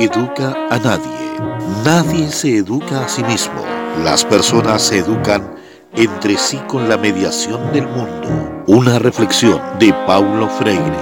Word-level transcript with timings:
Educa 0.00 0.56
a 0.70 0.78
nadie. 0.78 1.36
Nadie 1.84 2.30
se 2.30 2.56
educa 2.56 3.04
a 3.04 3.08
sí 3.10 3.22
mismo. 3.22 3.62
Las 4.02 4.24
personas 4.24 4.80
se 4.80 5.00
educan 5.00 5.56
entre 5.94 6.38
sí 6.38 6.56
con 6.66 6.88
la 6.88 6.96
mediación 6.96 7.70
del 7.70 7.86
mundo. 7.86 8.62
Una 8.66 8.98
reflexión 8.98 9.60
de 9.78 9.92
Paulo 10.06 10.48
Freire. 10.48 10.96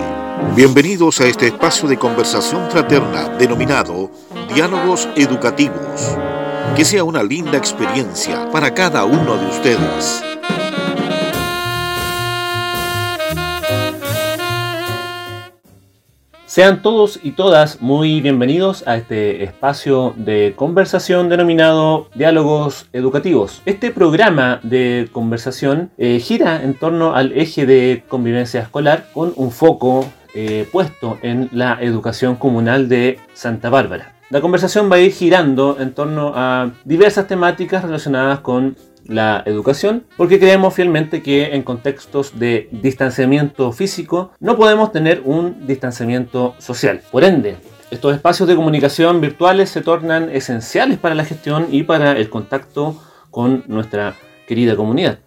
Bienvenidos 0.57 1.21
a 1.21 1.29
este 1.29 1.47
espacio 1.47 1.89
de 1.89 1.97
conversación 1.97 2.69
fraterna 2.73 3.29
denominado 3.39 4.11
Diálogos 4.53 5.09
Educativos. 5.15 6.17
Que 6.75 6.85
sea 6.85 7.05
una 7.05 7.23
linda 7.23 7.57
experiencia 7.57 8.51
para 8.51 8.75
cada 8.75 9.05
uno 9.05 9.37
de 9.37 9.47
ustedes. 9.47 10.28
Sean 16.59 16.83
todos 16.83 17.21
y 17.23 17.31
todas 17.31 17.81
muy 17.81 18.21
bienvenidos 18.21 18.83
a 18.89 18.97
este 18.97 19.45
espacio 19.45 20.13
de 20.17 20.55
conversación 20.57 21.29
denominado 21.29 22.09
Diálogos 22.17 22.89
Educativos. 22.93 23.63
Este 23.65 23.93
programa 23.93 24.59
de 24.65 25.09
conversación 25.13 25.93
eh, 25.99 26.19
gira 26.19 26.65
en 26.65 26.75
torno 26.75 27.15
al 27.15 27.31
eje 27.31 27.65
de 27.65 28.03
convivencia 28.09 28.61
escolar 28.61 29.07
con 29.15 29.33
un 29.37 29.53
foco 29.53 30.05
eh, 30.35 30.69
puesto 30.73 31.17
en 31.23 31.49
la 31.53 31.79
educación 31.81 32.35
comunal 32.35 32.89
de 32.89 33.21
Santa 33.35 33.71
Bárbara. 33.71 34.18
La 34.31 34.43
conversación 34.43 34.93
va 34.93 34.97
a 34.97 35.01
ir 35.01 35.13
girando 35.13 35.79
en 35.81 35.95
torno 35.95 36.33
a 36.35 36.73
diversas 36.85 37.27
temáticas 37.27 37.83
relacionadas 37.83 38.41
con 38.41 38.77
la 39.07 39.43
educación, 39.47 40.05
porque 40.19 40.39
creemos 40.39 40.75
fielmente 40.75 41.23
que 41.23 41.55
en 41.55 41.63
contextos 41.63 42.39
de 42.39 42.69
distanciamiento 42.71 43.73
físico 43.73 44.33
no 44.39 44.59
podemos 44.59 44.93
tener 44.93 45.23
un 45.25 45.67
distanciamiento 45.67 46.55
social. 46.59 47.01
Por 47.11 47.25
ende, 47.25 47.57
estos 47.91 48.15
espacios 48.15 48.47
de 48.47 48.55
comunicación 48.55 49.23
virtuales 49.23 49.71
se 49.71 49.81
tornan 49.81 50.29
esenciales 50.29 50.99
para 50.99 51.15
la 51.15 51.25
gestión 51.25 51.69
y 51.71 51.85
para 51.85 52.13
el 52.13 52.29
contacto 52.29 53.03
con 53.31 53.65
nuestra 53.67 54.15
querida 54.47 54.77
comunidad. 54.77 55.21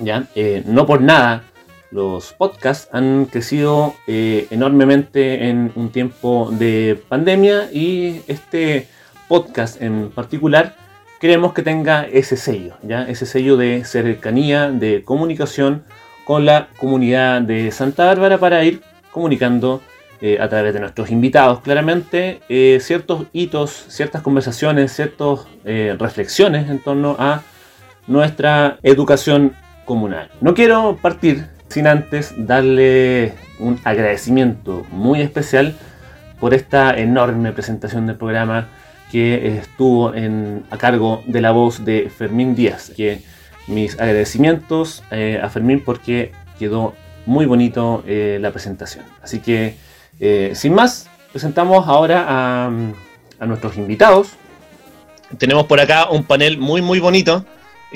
¿Ya? 0.00 0.24
Eh, 0.34 0.64
no 0.66 0.84
por 0.84 1.00
nada 1.00 1.44
los 1.92 2.32
podcasts 2.32 2.88
han 2.92 3.26
crecido 3.26 3.94
eh, 4.06 4.46
enormemente 4.50 5.48
en 5.48 5.70
un 5.76 5.90
tiempo 5.90 6.50
de 6.50 7.00
pandemia 7.08 7.68
y 7.72 8.22
este 8.26 8.88
podcast 9.28 9.80
en 9.80 10.10
particular 10.10 10.74
queremos 11.20 11.52
que 11.52 11.62
tenga 11.62 12.02
ese 12.04 12.36
sello, 12.36 12.74
¿ya? 12.82 13.04
ese 13.04 13.26
sello 13.26 13.56
de 13.56 13.84
cercanía, 13.84 14.70
de 14.70 15.04
comunicación 15.04 15.84
con 16.24 16.44
la 16.44 16.68
comunidad 16.78 17.42
de 17.42 17.70
Santa 17.70 18.06
Bárbara 18.06 18.38
para 18.38 18.64
ir 18.64 18.82
comunicando 19.12 19.80
eh, 20.24 20.38
a 20.40 20.48
través 20.48 20.72
de 20.72 20.78
nuestros 20.78 21.10
invitados 21.10 21.60
claramente 21.62 22.40
eh, 22.48 22.78
ciertos 22.80 23.26
hitos, 23.32 23.70
ciertas 23.88 24.22
conversaciones, 24.22 24.92
ciertas 24.92 25.46
eh, 25.64 25.96
reflexiones 25.98 26.70
en 26.70 26.78
torno 26.78 27.16
a 27.18 27.42
nuestra 28.06 28.78
educación 28.82 29.52
comunal. 29.84 30.30
No 30.40 30.54
quiero 30.54 30.96
partir 31.02 31.46
sin 31.72 31.86
antes 31.86 32.34
darle 32.36 33.32
un 33.58 33.80
agradecimiento 33.84 34.84
muy 34.90 35.22
especial 35.22 35.74
por 36.38 36.52
esta 36.52 36.98
enorme 36.98 37.52
presentación 37.52 38.06
del 38.06 38.16
programa 38.16 38.68
que 39.10 39.58
estuvo 39.58 40.12
a 40.70 40.76
cargo 40.76 41.22
de 41.26 41.40
la 41.40 41.50
voz 41.52 41.84
de 41.84 42.10
Fermín 42.10 42.54
Díaz. 42.54 42.92
Que 42.94 43.22
mis 43.66 43.94
agradecimientos 43.98 45.02
eh, 45.10 45.40
a 45.42 45.48
Fermín 45.48 45.82
porque 45.84 46.32
quedó 46.58 46.94
muy 47.24 47.46
bonito 47.46 48.04
eh, 48.06 48.38
la 48.40 48.50
presentación. 48.50 49.04
Así 49.22 49.38
que, 49.38 49.76
eh, 50.20 50.52
sin 50.54 50.74
más, 50.74 51.08
presentamos 51.30 51.88
ahora 51.88 52.26
a, 52.28 52.70
a, 53.38 53.46
nuestros 53.46 53.78
invitados. 53.78 54.32
Tenemos 55.38 55.66
por 55.66 55.80
acá 55.80 56.10
un 56.10 56.24
panel 56.24 56.58
muy, 56.58 56.82
muy 56.82 57.00
bonito 57.00 57.46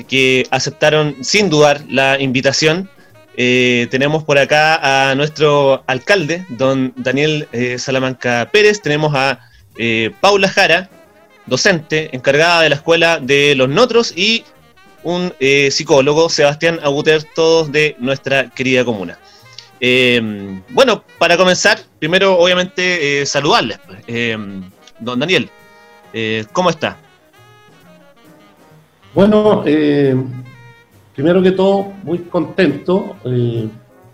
que 0.07 0.47
aceptaron 0.49 1.15
sin 1.21 1.49
dudar 1.49 1.81
la 1.89 2.19
invitación. 2.19 2.89
Tenemos 3.37 4.23
por 4.23 4.39
acá 4.39 5.09
a 5.11 5.15
nuestro 5.15 5.83
alcalde, 5.87 6.43
don 6.49 6.91
Daniel 6.97 7.47
Salamanca 7.77 8.49
Pérez. 8.51 8.81
Tenemos 8.81 9.13
a 9.15 9.39
Paula 10.19 10.49
Jara, 10.49 10.89
docente 11.45 12.09
encargada 12.15 12.61
de 12.63 12.69
la 12.69 12.75
escuela 12.75 13.19
de 13.19 13.53
los 13.55 13.69
Notros 13.69 14.11
y 14.15 14.43
un 15.07 15.33
eh, 15.39 15.71
psicólogo, 15.71 16.27
Sebastián 16.27 16.79
Aguter, 16.83 17.23
todos 17.35 17.71
de 17.71 17.95
nuestra 17.99 18.49
querida 18.49 18.83
comuna. 18.83 19.17
Eh, 19.79 20.59
bueno, 20.69 21.03
para 21.17 21.37
comenzar, 21.37 21.79
primero 21.99 22.37
obviamente 22.37 23.21
eh, 23.21 23.25
saludarles. 23.25 23.79
Pues. 23.85 24.37
don 24.99 25.19
Daniel, 25.19 25.49
¿cómo 26.51 26.69
está? 26.69 26.97
Bueno, 29.13 29.63
primero 31.17 31.41
que 31.41 31.51
todo, 31.51 31.93
muy 32.03 32.19
contento 32.19 33.15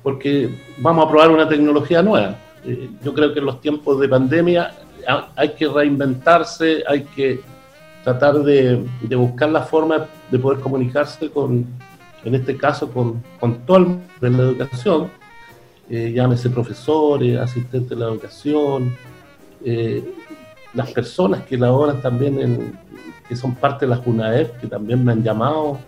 porque 0.02 0.50
vamos 0.78 1.06
a 1.06 1.10
probar 1.10 1.32
una 1.32 1.50
tecnología 1.50 2.02
nueva. 2.02 2.38
yo 3.04 3.14
creo 3.14 3.34
que 3.34 3.40
en 3.40 3.46
los 3.46 3.60
tiempos 3.60 4.00
de 4.00 4.08
pandemia 4.08 4.74
hay 5.36 5.50
que 5.50 5.68
reinventarse, 5.68 6.82
hay 6.88 7.04
que 7.04 7.42
tratar 8.06 8.36
de, 8.40 8.86
buscar 9.18 9.50
la 9.50 9.64
forma 9.64 10.08
de 10.32 10.40
poder 10.40 10.62
comunicarse 10.62 11.30
con, 11.30 11.68
en 12.24 12.36
este 12.36 12.56
caso, 12.56 12.90
con, 12.90 13.22
con 13.38 13.66
todo 13.66 13.78
el 13.78 13.86
mundo 13.86 14.06
de 14.22 14.30
la 14.30 14.44
educación, 14.44 15.10
eh, 15.90 16.14
llámese 16.16 16.50
profesores, 16.50 17.38
asistentes 17.38 17.90
de 17.90 17.96
la 17.98 18.06
educación, 18.06 18.96
eh, 19.66 20.02
las 20.74 20.90
personas 20.92 21.44
que 21.44 21.58
laboran 21.58 22.02
también, 22.02 22.40
en, 22.40 22.80
que 23.28 23.36
son 23.36 23.56
parte 23.56 23.86
de 23.86 23.90
la 23.90 23.98
JUNAEP, 23.98 24.62
que 24.62 24.68
también 24.68 25.04
me 25.04 25.12
han 25.12 25.22
llamado, 25.22 25.80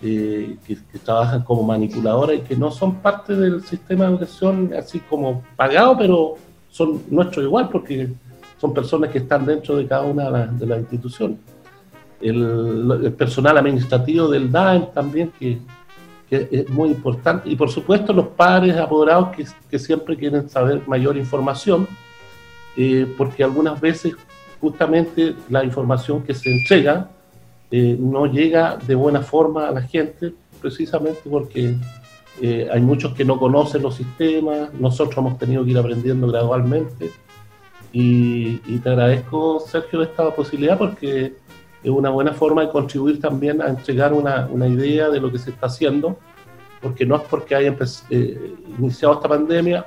eh, 0.00 0.56
que, 0.66 0.76
que, 0.76 0.98
trabajan 0.98 1.42
como 1.42 1.62
manipuladoras 1.64 2.36
y 2.36 2.40
que 2.40 2.56
no 2.56 2.70
son 2.70 2.96
parte 2.96 3.34
del 3.34 3.62
sistema 3.64 4.04
de 4.04 4.10
educación 4.12 4.72
así 4.78 5.00
como 5.00 5.42
pagado, 5.56 5.98
pero 5.98 6.34
son 6.70 7.02
nuestros 7.10 7.44
igual, 7.44 7.68
porque 7.68 8.08
son 8.60 8.74
personas 8.74 9.10
que 9.10 9.18
están 9.18 9.44
dentro 9.44 9.76
de 9.76 9.86
cada 9.86 10.02
una 10.02 10.46
de 10.46 10.66
las 10.66 10.78
instituciones. 10.78 11.38
El, 12.20 13.14
personal 13.16 13.56
administrativo 13.58 14.28
del 14.28 14.50
DAEM 14.50 14.92
también, 14.92 15.32
que, 15.38 15.58
es 16.30 16.68
muy 16.68 16.90
importante, 16.90 17.48
y 17.48 17.56
por 17.56 17.70
supuesto 17.70 18.12
los 18.12 18.28
padres 18.28 18.76
apoderados 18.76 19.30
que, 19.68 19.78
siempre 19.78 20.16
quieren 20.16 20.48
saber 20.48 20.82
mayor 20.86 21.16
información, 21.16 21.88
eh, 22.76 23.12
porque 23.16 23.42
algunas 23.42 23.80
veces 23.80 24.14
justamente 24.60 25.34
la 25.48 25.64
información 25.64 26.22
que 26.22 26.34
se 26.34 26.50
entrega 26.50 27.08
eh, 27.70 27.96
no 27.98 28.26
llega 28.26 28.76
de 28.76 28.94
buena 28.94 29.22
forma 29.22 29.68
a 29.68 29.72
la 29.72 29.82
gente, 29.82 30.32
precisamente 30.60 31.22
porque 31.30 31.74
eh, 32.40 32.68
hay 32.72 32.80
muchos 32.80 33.14
que 33.14 33.24
no 33.24 33.38
conocen 33.38 33.82
los 33.82 33.96
sistemas, 33.96 34.72
nosotros 34.74 35.16
hemos 35.18 35.38
tenido 35.38 35.64
que 35.64 35.72
ir 35.72 35.78
aprendiendo 35.78 36.28
gradualmente 36.28 37.10
y, 37.92 38.78
te 38.78 38.88
agradezco, 38.90 39.60
Sergio, 39.60 40.02
esta 40.02 40.30
posibilidad 40.34 40.76
porque 40.76 41.34
es 41.82 41.90
una 41.90 42.10
buena 42.10 42.32
forma 42.32 42.62
de 42.62 42.70
contribuir 42.70 43.20
también 43.20 43.62
a 43.62 43.68
entregar 43.68 44.12
una, 44.12 44.46
una 44.50 44.66
idea 44.66 45.08
de 45.08 45.20
lo 45.20 45.32
que 45.32 45.38
se 45.38 45.50
está 45.50 45.66
haciendo, 45.66 46.18
porque 46.80 47.06
no 47.06 47.16
es 47.16 47.22
porque 47.22 47.54
haya 47.54 47.74
eh, 48.10 48.54
iniciado 48.78 49.14
esta 49.14 49.28
pandemia, 49.28 49.86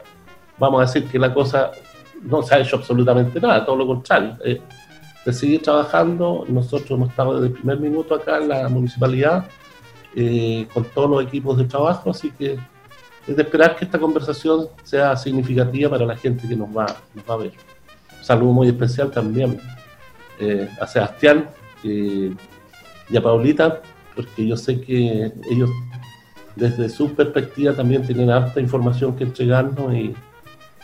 vamos 0.57 0.81
a 0.81 0.85
decir 0.85 1.09
que 1.09 1.19
la 1.19 1.33
cosa 1.33 1.71
no 2.23 2.41
se 2.43 2.55
ha 2.55 2.59
hecho 2.59 2.77
absolutamente 2.77 3.39
nada, 3.39 3.65
todo 3.65 3.75
lo 3.75 3.87
contrario. 3.87 4.37
Eh, 4.43 4.61
de 5.25 5.33
seguir 5.33 5.61
trabajando, 5.61 6.45
nosotros 6.47 6.91
hemos 6.91 7.09
estado 7.09 7.35
desde 7.35 7.47
el 7.47 7.53
primer 7.53 7.79
minuto 7.79 8.15
acá 8.15 8.37
en 8.37 8.49
la 8.49 8.67
municipalidad 8.69 9.47
eh, 10.15 10.67
con 10.73 10.83
todos 10.85 11.09
los 11.09 11.23
equipos 11.23 11.57
de 11.57 11.65
trabajo, 11.65 12.09
así 12.09 12.31
que 12.31 12.57
es 13.27 13.35
de 13.35 13.43
esperar 13.43 13.75
que 13.75 13.85
esta 13.85 13.99
conversación 13.99 14.67
sea 14.83 15.15
significativa 15.15 15.89
para 15.89 16.05
la 16.05 16.17
gente 16.17 16.47
que 16.47 16.55
nos 16.55 16.69
va, 16.69 16.85
a 17.27 17.35
ver. 17.35 17.53
Saludo 18.21 18.51
muy 18.51 18.67
especial 18.67 19.11
también 19.11 19.59
eh, 20.39 20.67
a 20.79 20.87
Sebastián 20.87 21.49
y 21.83 22.35
a 23.15 23.21
Paulita, 23.21 23.81
porque 24.15 24.47
yo 24.47 24.57
sé 24.57 24.81
que 24.81 25.31
ellos 25.49 25.69
desde 26.55 26.89
su 26.89 27.13
perspectiva 27.13 27.73
también 27.73 28.05
tienen 28.05 28.29
harta 28.29 28.59
información 28.59 29.15
que 29.15 29.23
entregarnos 29.23 29.93
y, 29.93 30.13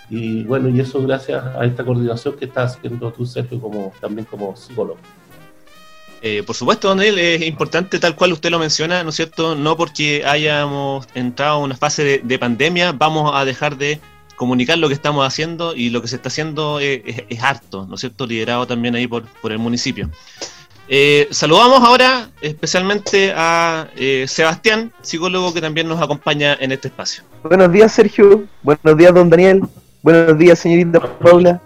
y 0.09 0.43
bueno, 0.43 0.69
y 0.69 0.79
eso 0.79 1.01
gracias 1.01 1.43
a 1.43 1.65
esta 1.65 1.83
coordinación 1.83 2.35
que 2.37 2.45
estás 2.45 2.77
haciendo 2.77 3.11
tú, 3.11 3.25
Sergio, 3.25 3.59
como, 3.59 3.93
también 3.99 4.25
como 4.25 4.55
psicólogo. 4.55 4.99
Eh, 6.21 6.43
por 6.43 6.55
supuesto, 6.55 6.89
Daniel, 6.89 7.19
es 7.19 7.41
importante 7.43 7.99
tal 7.99 8.15
cual 8.15 8.33
usted 8.33 8.49
lo 8.49 8.57
menciona, 8.57 9.03
¿no 9.03 9.09
es 9.09 9.15
cierto? 9.15 9.55
No 9.55 9.77
porque 9.77 10.25
hayamos 10.25 11.07
entrado 11.13 11.59
en 11.59 11.65
una 11.65 11.77
fase 11.77 12.21
de 12.23 12.39
pandemia, 12.39 12.91
vamos 12.91 13.31
a 13.35 13.45
dejar 13.45 13.77
de 13.77 13.99
comunicar 14.37 14.77
lo 14.77 14.87
que 14.87 14.93
estamos 14.93 15.27
haciendo 15.27 15.75
y 15.75 15.89
lo 15.89 16.01
que 16.01 16.07
se 16.07 16.15
está 16.15 16.29
haciendo 16.29 16.79
es, 16.79 17.43
harto, 17.43 17.85
¿no 17.87 17.95
es 17.95 18.01
cierto? 18.01 18.25
Liderado 18.25 18.65
también 18.65 18.95
ahí 18.95 19.07
por, 19.07 19.25
por 19.41 19.51
el 19.51 19.57
municipio. 19.57 20.09
Eh, 20.87 21.27
saludamos 21.31 21.83
ahora 21.83 22.29
especialmente 22.39 23.33
a 23.35 23.89
eh, 23.97 24.25
Sebastián, 24.27 24.93
psicólogo 25.01 25.53
que 25.53 25.59
también 25.59 25.87
nos 25.87 26.01
acompaña 26.01 26.55
en 26.61 26.71
este 26.71 26.87
espacio. 26.87 27.23
Buenos 27.43 27.71
días, 27.73 27.91
Sergio. 27.91 28.45
Buenos 28.63 28.97
días, 28.97 29.13
don 29.13 29.29
Daniel. 29.29 29.63
Buenos 30.01 30.37
días, 30.37 30.59
señorita 30.59 30.99
Paula. 31.19 31.61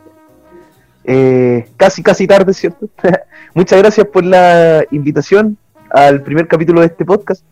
eh, 1.04 1.68
casi, 1.78 2.02
casi 2.02 2.28
tarde, 2.28 2.54
¿cierto? 2.54 2.88
Muchas 3.54 3.80
gracias 3.80 4.08
por 4.08 4.24
la 4.24 4.84
invitación 4.92 5.58
al 5.90 6.22
primer 6.22 6.48
capítulo 6.48 6.82
de 6.82 6.88
este 6.88 7.04
podcast. 7.06 7.44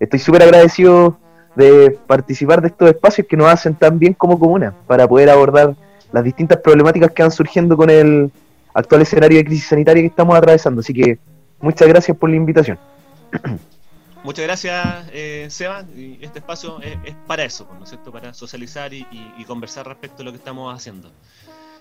Estoy 0.00 0.18
súper 0.18 0.42
agradecido 0.42 1.18
de 1.54 1.96
participar 2.06 2.60
de 2.60 2.68
estos 2.68 2.88
espacios 2.88 3.26
que 3.28 3.36
nos 3.36 3.46
hacen 3.46 3.74
tan 3.74 3.98
bien 3.98 4.12
como 4.12 4.38
comuna 4.38 4.74
para 4.86 5.06
poder 5.06 5.30
abordar 5.30 5.74
las 6.12 6.24
distintas 6.24 6.58
problemáticas 6.58 7.12
que 7.12 7.22
van 7.22 7.30
surgiendo 7.30 7.76
con 7.76 7.90
el 7.90 8.30
actual 8.74 9.02
escenario 9.02 9.38
de 9.38 9.44
crisis 9.44 9.68
sanitaria 9.68 10.02
que 10.02 10.08
estamos 10.08 10.36
atravesando. 10.36 10.80
Así 10.80 10.92
que 10.92 11.18
muchas 11.60 11.86
gracias 11.88 12.16
por 12.16 12.28
la 12.28 12.36
invitación. 12.36 12.78
Muchas 14.24 14.46
gracias, 14.46 15.04
eh, 15.12 15.48
Seba. 15.50 15.84
Y 15.94 16.18
este 16.22 16.38
espacio 16.38 16.80
es, 16.80 17.14
para 17.26 17.44
eso, 17.44 17.68
¿no 17.78 17.84
es 17.84 17.90
cierto? 17.90 18.10
Para 18.10 18.32
socializar 18.32 18.94
y, 18.94 19.04
conversar 19.46 19.86
respecto 19.86 20.22
a 20.22 20.24
lo 20.24 20.32
que 20.32 20.38
estamos 20.38 20.74
haciendo. 20.74 21.10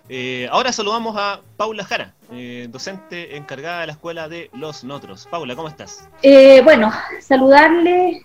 Eh, 0.09 0.49
ahora 0.51 0.73
saludamos 0.73 1.15
a 1.17 1.39
Paula 1.55 1.85
Jara, 1.85 2.13
eh, 2.33 2.67
docente 2.69 3.37
encargada 3.37 3.79
de 3.79 3.87
la 3.87 3.93
Escuela 3.93 4.27
de 4.27 4.49
Los 4.53 4.83
Notros. 4.83 5.25
Paula, 5.31 5.55
¿cómo 5.55 5.69
estás? 5.69 6.09
Eh, 6.21 6.59
bueno, 6.65 6.91
saludarle 7.21 8.21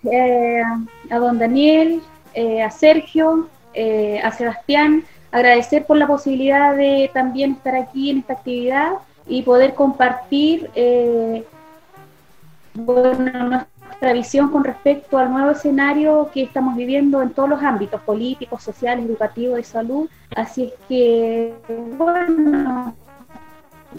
a 1.11 1.19
don 1.19 1.39
Daniel, 1.39 2.03
a 2.65 2.71
Sergio, 2.73 3.49
a 4.25 4.33
Sebastián, 4.33 5.05
agradecer 5.31 5.87
por 5.87 5.97
la 5.97 6.09
posibilidad 6.09 6.75
de 6.75 7.09
también 7.15 7.53
estar 7.53 7.77
aquí 7.77 8.11
en 8.11 8.19
esta 8.19 8.33
actividad 8.33 8.95
y 9.29 9.43
poder 9.43 9.75
compartir 9.75 10.69
bueno, 12.75 13.67
nuestra 14.01 14.13
visión 14.13 14.51
con 14.51 14.63
respecto 14.63 15.19
al 15.19 15.33
nuevo 15.33 15.51
escenario 15.51 16.31
que 16.33 16.45
estamos 16.45 16.77
viviendo 16.77 17.21
en 17.21 17.31
todos 17.31 17.49
los 17.49 17.61
ámbitos, 17.61 18.01
políticos, 18.03 18.63
sociales, 18.63 19.05
educativos, 19.05 19.57
de 19.57 19.65
salud. 19.65 20.09
Así 20.37 20.65
es 20.67 20.73
que, 20.89 21.53
bueno, 21.97 22.95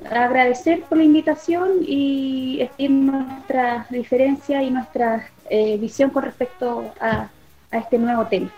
agradecer 0.09 0.83
por 0.83 0.99
la 0.99 1.03
invitación 1.03 1.79
y 1.85 2.61
estimar 2.61 3.25
nuestra 3.25 3.87
diferencia 3.89 4.63
y 4.63 4.71
nuestra 4.71 5.29
eh, 5.49 5.75
visión 5.77 6.11
con 6.11 6.23
respecto 6.23 6.93
a, 7.01 7.29
este 7.71 7.97
nuevo 7.99 8.25
tema. 8.25 8.49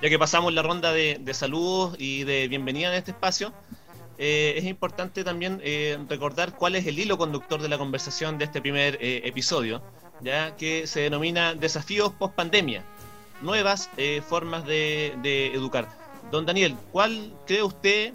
Ya 0.00 0.08
que 0.08 0.18
pasamos 0.18 0.54
la 0.54 0.62
ronda 0.62 0.90
de, 0.92 1.20
saludos 1.32 1.96
y 1.98 2.24
de 2.24 2.48
bienvenida 2.48 2.88
en 2.88 2.94
este 2.94 3.10
espacio, 3.10 3.52
eh, 4.16 4.54
es 4.56 4.64
importante 4.64 5.22
también 5.22 5.60
eh, 5.62 5.98
recordar 6.08 6.54
cuál 6.54 6.76
es 6.76 6.86
el 6.86 6.98
hilo 6.98 7.18
conductor 7.18 7.60
de 7.60 7.68
la 7.68 7.76
conversación 7.76 8.38
de 8.38 8.46
este 8.46 8.62
primer 8.62 8.98
episodio 9.00 9.82
ya 10.20 10.56
que 10.56 10.86
se 10.86 11.00
denomina 11.00 11.54
desafíos 11.54 12.12
post 12.12 12.34
pandemia, 12.34 12.82
nuevas 13.42 13.90
eh, 13.96 14.22
formas 14.26 14.64
de, 14.66 15.52
educar. 15.54 15.88
Don 16.30 16.44
Daniel, 16.44 16.76
¿cuál 16.92 17.32
cree 17.46 17.62
usted 17.62 18.12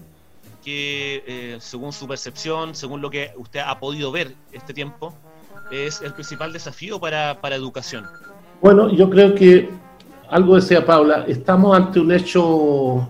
que, 0.64 1.24
eh, 1.26 1.58
según 1.60 1.92
su 1.94 2.08
percepción, 2.08 2.76
según 2.76 3.02
lo 3.02 3.10
que 3.10 3.32
usted 3.38 3.62
ha 3.66 3.80
podido 3.80 4.12
ver 4.12 4.34
este 4.52 4.74
tiempo, 4.74 5.14
es 5.72 6.02
el 6.02 6.14
principal 6.14 6.54
desafío 6.54 7.00
para, 7.00 7.40
para 7.42 7.56
educación? 7.56 8.06
Bueno, 8.62 8.90
yo 8.94 9.10
creo 9.10 9.34
que 9.34 9.70
algo 10.30 10.56
decía 10.56 10.86
Paula, 10.86 11.26
estamos 11.28 11.76
ante 11.76 12.00
un 12.00 12.12
hecho 12.12 13.08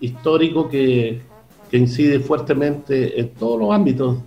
histórico 0.00 0.68
que, 0.68 1.22
que 1.70 1.76
incide 1.76 2.20
fuertemente 2.20 3.20
en 3.20 3.30
todos 3.34 3.60
los 3.60 3.72
ámbitos, 3.72 4.18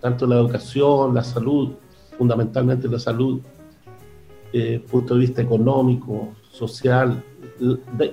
tanto 0.00 0.26
la 0.26 0.36
educación, 0.36 1.14
la 1.14 1.22
salud, 1.22 1.72
fundamentalmente 2.16 2.88
la 2.88 2.98
salud, 2.98 3.40
eh, 4.52 4.82
punto 4.90 5.14
de 5.14 5.20
vista 5.20 5.42
económico, 5.42 6.34
social, 6.50 7.22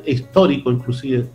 histórico 0.06 0.72
inclusive, 0.72 1.28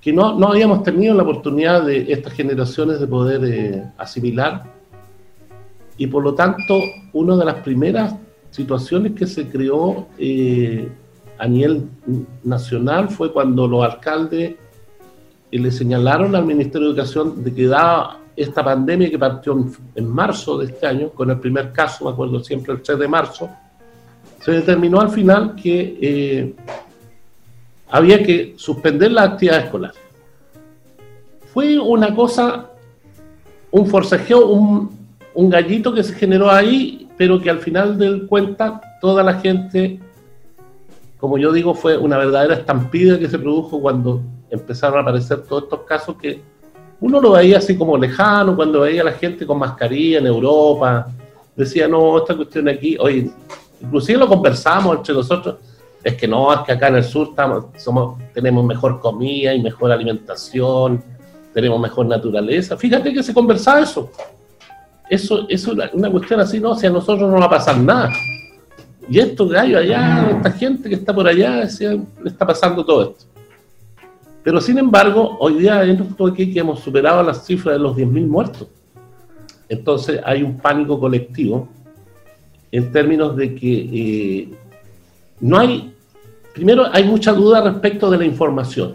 que 0.00 0.12
no, 0.12 0.38
no, 0.38 0.48
habíamos 0.48 0.82
tenido 0.82 1.14
la 1.14 1.22
oportunidad 1.22 1.84
de 1.84 2.12
estas 2.12 2.32
generaciones 2.32 3.00
de 3.00 3.06
poder 3.06 3.44
eh, 3.44 3.84
asimilar. 3.98 4.64
Y 5.96 6.06
por 6.06 6.22
lo 6.22 6.34
tanto 6.34 6.80
una 7.12 7.36
de 7.36 7.44
las 7.44 7.56
primeras 7.56 8.14
situaciones 8.50 9.12
que 9.12 9.26
se 9.26 9.48
creó 9.48 10.06
eh, 10.18 10.88
a 11.38 11.46
nivel 11.46 11.88
nacional 12.44 13.08
fue 13.08 13.32
cuando 13.32 13.66
los 13.66 13.84
alcaldes 13.84 14.54
eh, 15.50 15.58
le 15.58 15.70
señalaron 15.70 16.34
al 16.34 16.44
Ministerio 16.44 16.88
de 16.88 16.94
Educación 16.94 17.42
de 17.42 17.52
que 17.52 17.66
daba 17.66 18.20
esta 18.38 18.64
pandemia 18.64 19.10
que 19.10 19.18
partió 19.18 19.58
en, 19.94 20.08
marzo 20.08 20.58
de 20.58 20.66
este 20.66 20.86
año, 20.86 21.10
con 21.10 21.28
el 21.30 21.40
primer 21.40 21.72
caso, 21.72 22.04
me 22.04 22.12
acuerdo 22.12 22.42
siempre 22.42 22.72
el 22.72 22.82
3 22.82 22.98
de 22.98 23.08
marzo, 23.08 23.50
se 24.40 24.52
determinó 24.52 25.00
al 25.00 25.10
final 25.10 25.56
que 25.56 25.98
eh, 26.00 26.54
había 27.90 28.22
que 28.22 28.54
suspender 28.56 29.10
la 29.10 29.24
actividad 29.24 29.64
escolar. 29.64 29.92
Fue 31.52 31.78
una 31.78 32.14
cosa, 32.14 32.70
un 33.72 33.86
forcejeo, 33.86 34.46
un, 34.46 34.96
un 35.34 35.50
gallito 35.50 35.92
que 35.92 36.04
se 36.04 36.14
generó 36.14 36.50
ahí, 36.50 37.08
pero 37.16 37.40
que 37.40 37.50
al 37.50 37.58
final 37.58 37.98
del 37.98 38.28
cuenta 38.28 38.80
toda 39.00 39.24
la 39.24 39.34
gente, 39.40 39.98
como 41.18 41.38
yo 41.38 41.52
digo, 41.52 41.74
fue 41.74 41.98
una 41.98 42.18
verdadera 42.18 42.54
estampida 42.54 43.18
que 43.18 43.28
se 43.28 43.38
produjo 43.38 43.80
cuando 43.80 44.22
empezaron 44.48 44.98
a 44.98 45.02
aparecer 45.02 45.42
todos 45.42 45.64
estos 45.64 45.80
casos 45.80 46.16
que 46.16 46.40
uno 47.00 47.20
lo 47.20 47.32
veía 47.32 47.58
así 47.58 47.76
como 47.76 47.96
lejano, 47.96 48.56
cuando 48.56 48.80
veía 48.80 49.02
a 49.02 49.06
la 49.06 49.12
gente 49.12 49.46
con 49.46 49.58
mascarilla 49.58 50.18
en 50.18 50.26
Europa, 50.26 51.06
decía, 51.54 51.86
no, 51.88 52.18
esta 52.18 52.36
cuestión 52.36 52.68
aquí, 52.68 52.96
oye, 52.98 53.30
inclusive 53.80 54.18
lo 54.18 54.28
conversamos 54.28 54.96
entre 54.96 55.14
nosotros, 55.14 55.56
es 56.02 56.14
que 56.14 56.26
no, 56.26 56.52
es 56.52 56.60
que 56.60 56.72
acá 56.72 56.88
en 56.88 56.96
el 56.96 57.04
sur 57.04 57.28
estamos, 57.30 57.66
somos, 57.76 58.18
tenemos 58.32 58.64
mejor 58.64 59.00
comida 59.00 59.52
y 59.54 59.62
mejor 59.62 59.92
alimentación, 59.92 61.02
tenemos 61.52 61.80
mejor 61.80 62.06
naturaleza. 62.06 62.76
Fíjate 62.76 63.12
que 63.12 63.22
se 63.22 63.34
conversaba 63.34 63.80
eso. 63.80 64.10
Eso 65.10 65.46
es 65.48 65.66
una, 65.66 66.10
cuestión 66.10 66.40
así, 66.40 66.60
no, 66.60 66.74
si 66.76 66.86
a 66.86 66.90
nosotros 66.90 67.30
no 67.30 67.38
va 67.38 67.46
a 67.46 67.50
pasar 67.50 67.78
nada. 67.78 68.10
Y 69.08 69.18
estos 69.18 69.50
gallos 69.50 69.80
allá, 69.80 70.30
esta 70.36 70.52
gente 70.52 70.88
que 70.88 70.96
está 70.96 71.14
por 71.14 71.26
allá, 71.26 71.64
le 71.64 72.30
está 72.30 72.46
pasando 72.46 72.84
todo 72.84 73.10
esto. 73.10 73.24
Pero 74.48 74.62
sin 74.62 74.78
embargo, 74.78 75.36
hoy 75.40 75.58
día 75.58 75.84
esto 75.84 76.26
aquí 76.26 76.50
que 76.50 76.60
hemos 76.60 76.80
superado 76.80 77.22
las 77.22 77.44
cifras 77.44 77.74
de 77.74 77.80
los 77.80 77.94
10.000 77.94 78.26
muertos. 78.26 78.66
Entonces 79.68 80.22
hay 80.24 80.42
un 80.42 80.56
pánico 80.56 80.98
colectivo 80.98 81.68
en 82.72 82.90
términos 82.90 83.36
de 83.36 83.54
que 83.54 83.74
eh, 83.92 84.48
no 85.40 85.58
hay, 85.58 85.92
primero 86.54 86.86
hay 86.90 87.04
mucha 87.04 87.34
duda 87.34 87.60
respecto 87.60 88.10
de 88.10 88.16
la 88.16 88.24
información. 88.24 88.94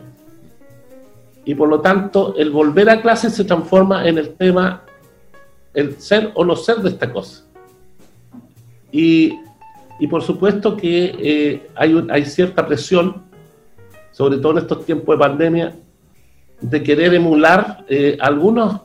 Y 1.45 1.53
por 1.53 1.69
lo 1.69 1.81
tanto, 1.81 2.33
el 2.35 2.49
volver 2.49 2.89
a 2.89 2.99
clase 2.99 3.29
se 3.29 3.43
transforma 3.43 4.07
en 4.07 4.17
el 4.17 4.33
tema, 4.33 4.81
el 5.75 6.01
ser 6.01 6.31
o 6.33 6.43
no 6.43 6.55
ser 6.55 6.77
de 6.77 6.89
esta 6.89 7.13
cosa. 7.13 7.43
Y, 8.91 9.37
y 9.99 10.07
por 10.07 10.23
supuesto 10.23 10.75
que 10.75 11.15
eh, 11.19 11.69
hay, 11.75 12.07
hay 12.09 12.25
cierta 12.25 12.65
presión 12.65 13.31
sobre 14.13 14.37
todo 14.37 14.53
en 14.53 14.59
estos 14.59 14.85
tiempos 14.85 15.15
de 15.15 15.19
pandemia, 15.19 15.75
de 16.61 16.83
querer 16.83 17.13
emular 17.13 17.83
eh, 17.89 18.15
algunos 18.21 18.81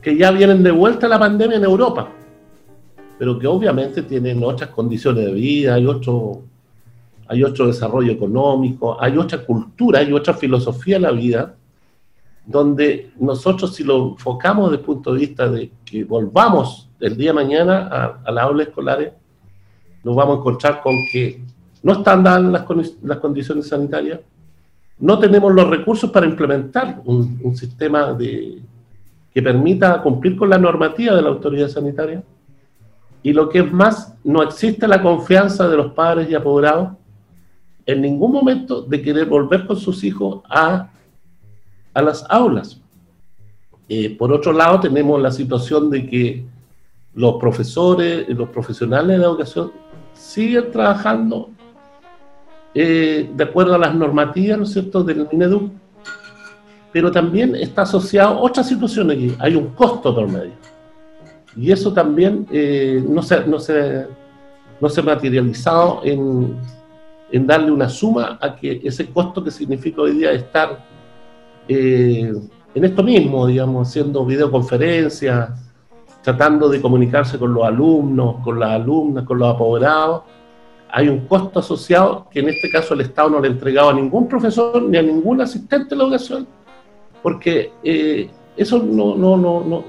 que 0.00 0.16
ya 0.16 0.30
vienen 0.30 0.62
de 0.62 0.70
vuelta 0.70 1.06
a 1.06 1.08
la 1.08 1.18
pandemia 1.18 1.56
en 1.56 1.64
Europa, 1.64 2.12
pero 3.18 3.38
que 3.38 3.46
obviamente 3.46 4.02
tienen 4.02 4.44
otras 4.44 4.70
condiciones 4.70 5.24
de 5.24 5.32
vida, 5.32 5.74
hay 5.74 5.86
otro, 5.86 6.42
hay 7.26 7.42
otro 7.42 7.66
desarrollo 7.66 8.12
económico, 8.12 9.02
hay 9.02 9.16
otra 9.16 9.44
cultura, 9.44 10.00
hay 10.00 10.12
otra 10.12 10.34
filosofía 10.34 10.96
de 10.96 11.00
la 11.00 11.12
vida, 11.12 11.56
donde 12.44 13.10
nosotros 13.18 13.74
si 13.74 13.82
lo 13.82 14.10
enfocamos 14.10 14.70
desde 14.70 14.80
el 14.82 14.86
punto 14.86 15.14
de 15.14 15.20
vista 15.20 15.48
de 15.48 15.72
que 15.84 16.04
volvamos 16.04 16.88
el 17.00 17.16
día 17.16 17.30
de 17.30 17.34
mañana 17.34 17.88
a, 17.90 18.20
a 18.22 18.30
las 18.30 18.44
aulas 18.44 18.68
escolares, 18.68 19.12
nos 20.04 20.14
vamos 20.14 20.36
a 20.36 20.40
encontrar 20.40 20.82
con 20.82 20.94
que 21.10 21.40
no 21.86 21.92
están 21.92 22.24
dadas 22.24 22.66
las, 23.00 23.18
condiciones 23.18 23.68
sanitarias, 23.68 24.18
no 24.98 25.20
tenemos 25.20 25.54
los 25.54 25.70
recursos 25.70 26.10
para 26.10 26.26
implementar 26.26 27.00
un, 27.04 27.56
sistema 27.56 28.18
que 28.18 29.40
permita 29.40 30.02
cumplir 30.02 30.36
con 30.36 30.50
la 30.50 30.58
normativa 30.58 31.14
de 31.14 31.22
la 31.22 31.28
autoridad 31.28 31.68
sanitaria. 31.68 32.24
Y 33.22 33.32
lo 33.32 33.48
que 33.48 33.60
es 33.60 33.72
más, 33.72 34.16
no 34.24 34.42
existe 34.42 34.88
la 34.88 35.00
confianza 35.00 35.68
de 35.68 35.76
los 35.76 35.92
padres 35.92 36.28
y 36.28 36.34
apoderados 36.34 36.88
en 37.86 38.00
ningún 38.00 38.32
momento 38.32 38.82
de 38.82 39.00
querer 39.00 39.26
volver 39.26 39.64
con 39.64 39.76
sus 39.76 40.02
hijos 40.02 40.42
a, 40.50 40.90
a 41.94 42.02
las 42.02 42.26
aulas. 42.28 42.80
Eh, 43.88 44.10
por 44.18 44.32
otro 44.32 44.52
lado, 44.52 44.80
tenemos 44.80 45.22
la 45.22 45.30
situación 45.30 45.88
de 45.90 46.04
que 46.04 46.44
los 47.14 47.36
profesores, 47.36 48.28
los 48.30 48.48
profesionales 48.48 49.06
de 49.06 49.18
la 49.18 49.26
educación 49.26 49.70
siguen 50.14 50.72
trabajando 50.72 51.50
eh, 52.78 53.30
de 53.34 53.42
acuerdo 53.44 53.74
a 53.74 53.78
las 53.78 53.94
normativas, 53.94 54.58
¿no 54.58 54.64
es 54.64 54.72
cierto?, 54.74 55.02
del 55.02 55.26
MINEDU, 55.32 55.70
pero 56.92 57.10
también 57.10 57.56
está 57.56 57.82
asociado 57.82 58.34
a 58.34 58.40
otras 58.42 58.68
situaciones 58.68 59.16
aquí. 59.16 59.34
Hay 59.38 59.56
un 59.56 59.68
costo 59.68 60.14
por 60.14 60.28
medio. 60.28 60.52
Y 61.56 61.72
eso 61.72 61.90
también 61.94 62.46
eh, 62.52 63.02
no, 63.08 63.22
se, 63.22 63.46
no, 63.46 63.58
se, 63.58 64.06
no 64.78 64.90
se 64.90 65.00
ha 65.00 65.04
materializado 65.04 66.02
en, 66.04 66.54
en, 67.32 67.46
darle 67.46 67.70
una 67.70 67.88
suma 67.88 68.38
a 68.42 68.54
que 68.54 68.82
ese 68.84 69.06
costo 69.06 69.42
que 69.42 69.50
significa 69.50 70.02
hoy 70.02 70.18
día 70.18 70.32
estar 70.32 70.84
eh, 71.68 72.30
en 72.74 72.84
esto 72.84 73.02
mismo, 73.02 73.46
digamos, 73.46 73.88
haciendo 73.88 74.22
videoconferencias, 74.26 75.48
tratando 76.22 76.68
de 76.68 76.82
comunicarse 76.82 77.38
con 77.38 77.54
los 77.54 77.64
alumnos, 77.64 78.36
con 78.44 78.60
las 78.60 78.72
alumnas, 78.72 79.24
con 79.24 79.38
los 79.38 79.54
apoderados, 79.54 80.24
hay 80.90 81.08
un 81.08 81.26
costo 81.26 81.60
asociado 81.60 82.28
que 82.30 82.40
en 82.40 82.48
este 82.48 82.70
caso 82.70 82.94
el 82.94 83.02
Estado 83.02 83.30
no 83.30 83.40
le 83.40 83.48
ha 83.48 83.50
entregado 83.50 83.90
a 83.90 83.94
ningún 83.94 84.28
profesor 84.28 84.82
ni 84.82 84.96
a 84.96 85.02
ningún 85.02 85.40
asistente 85.40 85.90
de 85.90 85.96
la 85.96 86.04
educación, 86.04 86.46
porque 87.22 87.72
eh, 87.82 88.30
eso 88.56 88.78
no, 88.82 89.16
no, 89.16 89.36
no, 89.36 89.64
no, 89.64 89.84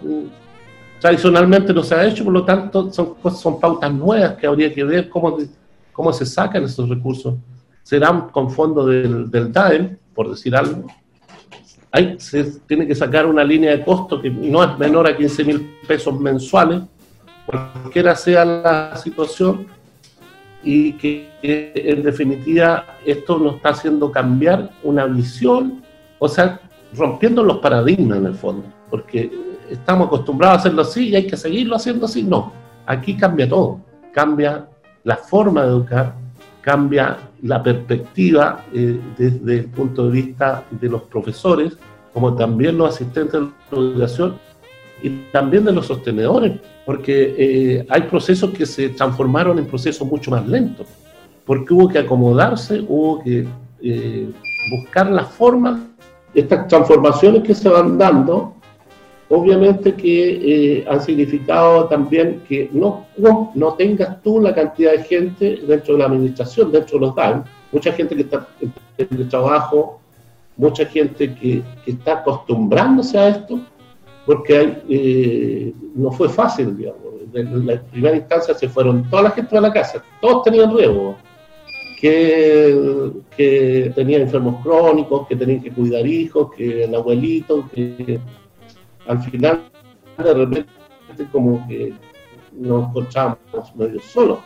tradicionalmente 0.99 1.73
no 1.73 1.83
se 1.83 1.95
ha 1.95 2.05
hecho, 2.05 2.23
por 2.23 2.33
lo 2.33 2.43
tanto 2.43 2.91
son, 2.91 3.15
son 3.35 3.59
pautas 3.59 3.93
nuevas 3.93 4.33
que 4.35 4.47
habría 4.47 4.73
que 4.73 4.83
ver 4.83 5.09
cómo, 5.09 5.37
cómo 5.91 6.11
se 6.13 6.25
sacan 6.25 6.63
esos 6.63 6.89
recursos. 6.89 7.35
Serán 7.83 8.29
con 8.29 8.49
fondos 8.51 8.87
del, 8.87 9.31
del 9.31 9.51
DAEM, 9.51 9.97
por 10.13 10.29
decir 10.29 10.55
algo, 10.55 10.87
hay, 11.91 12.19
se 12.19 12.59
tiene 12.67 12.85
que 12.85 12.95
sacar 12.95 13.25
una 13.25 13.43
línea 13.43 13.71
de 13.71 13.83
costo 13.83 14.21
que 14.21 14.29
no 14.29 14.63
es 14.63 14.77
menor 14.77 15.07
a 15.07 15.15
15 15.15 15.43
mil 15.43 15.77
pesos 15.87 16.19
mensuales, 16.19 16.81
cualquiera 17.45 18.15
sea 18.15 18.43
la 18.43 18.95
situación, 18.97 19.67
y 20.67 20.91
que 20.91 21.29
en 21.41 22.03
definitiva 22.03 22.85
esto 23.05 23.39
nos 23.39 23.55
está 23.55 23.69
haciendo 23.69 24.11
cambiar 24.11 24.69
una 24.83 25.05
visión, 25.05 25.81
o 26.19 26.27
sea, 26.27 26.59
rompiendo 26.93 27.41
los 27.41 27.59
paradigmas 27.59 28.17
en 28.17 28.25
el 28.25 28.33
fondo, 28.35 28.65
porque 28.89 29.31
estamos 29.69 30.07
acostumbrados 30.07 30.57
a 30.57 30.59
hacerlo 30.59 30.81
así 30.81 31.07
y 31.07 31.15
hay 31.15 31.25
que 31.25 31.37
seguirlo 31.37 31.77
haciendo 31.77 32.05
así. 32.05 32.21
No, 32.21 32.51
aquí 32.85 33.15
cambia 33.15 33.47
todo, 33.47 33.79
cambia 34.11 34.67
la 35.05 35.15
forma 35.15 35.63
de 35.63 35.69
educar, 35.69 36.13
cambia 36.59 37.17
la 37.43 37.63
perspectiva 37.63 38.65
eh, 38.73 38.99
desde 39.17 39.59
el 39.59 39.65
punto 39.67 40.07
de 40.07 40.11
vista 40.11 40.65
de 40.69 40.89
los 40.89 41.03
profesores, 41.03 41.77
como 42.13 42.35
también 42.35 42.77
los 42.77 42.93
asistentes 42.93 43.39
de 43.39 43.77
educación 43.77 44.37
y 45.01 45.09
también 45.31 45.63
de 45.65 45.71
los 45.71 45.87
sostenedores, 45.87 46.53
porque 46.85 47.35
eh, 47.37 47.85
hay 47.89 48.01
procesos 48.03 48.51
que 48.51 48.65
se 48.65 48.89
transformaron 48.89 49.59
en 49.59 49.65
procesos 49.65 50.07
mucho 50.07 50.31
más 50.31 50.47
lentos, 50.47 50.87
porque 51.45 51.73
hubo 51.73 51.87
que 51.87 51.99
acomodarse, 51.99 52.83
hubo 52.87 53.23
que 53.23 53.47
eh, 53.81 54.29
buscar 54.71 55.09
la 55.11 55.25
forma. 55.25 55.87
Estas 56.33 56.67
transformaciones 56.67 57.43
que 57.43 57.55
se 57.55 57.69
van 57.69 57.97
dando 57.97 58.57
obviamente 59.29 59.93
que 59.93 60.79
eh, 60.79 60.85
han 60.89 61.01
significado 61.01 61.85
también 61.85 62.43
que 62.47 62.69
no, 62.71 63.05
no, 63.17 63.73
tengas 63.73 64.21
tú 64.21 64.39
la 64.39 64.53
cantidad 64.53 64.91
de 64.93 65.03
gente 65.03 65.59
dentro 65.67 65.93
de 65.93 65.99
la 65.99 66.05
administración, 66.05 66.71
dentro 66.71 66.99
de 66.99 67.07
los 67.07 67.15
DAM, 67.15 67.43
mucha 67.71 67.91
gente 67.91 68.15
que 68.15 68.21
está 68.21 68.47
en 68.97 69.07
el 69.11 69.27
trabajo, 69.27 69.99
mucha 70.55 70.85
gente 70.85 71.33
que, 71.35 71.61
está 71.85 72.19
acostumbrándose 72.19 73.17
a 73.17 73.29
esto, 73.29 73.59
porque 74.27 74.83
eh, 74.89 75.73
no 75.95 76.11
fue 76.11 76.27
fácil, 76.27 76.77
digamos. 76.77 77.01
En 77.33 77.65
la 77.65 77.81
primera 77.81 78.17
instancia 78.17 78.53
se 78.53 78.67
fueron 78.67 79.09
toda 79.09 79.23
la 79.23 79.31
gente 79.31 79.57
a 79.57 79.61
la 79.61 79.71
casa, 79.71 80.03
todos 80.21 80.43
tenían 80.43 80.75
riesgo, 80.75 81.15
que, 81.99 83.91
tenían 83.95 84.21
enfermos 84.23 84.61
crónicos, 84.63 85.27
que 85.27 85.35
tenían 85.35 85.61
que 85.61 85.71
cuidar 85.71 86.05
hijos, 86.05 86.53
que 86.55 86.83
el 86.83 86.93
abuelito, 86.93 87.67
que 87.73 88.19
al 89.07 89.23
final 89.23 89.61
de 90.17 90.33
repente 90.33 90.69
como 91.31 91.65
que 91.67 91.93
nos 92.51 92.89
encontrábamos 92.89 93.75
medio 93.75 94.01
solos. 94.01 94.39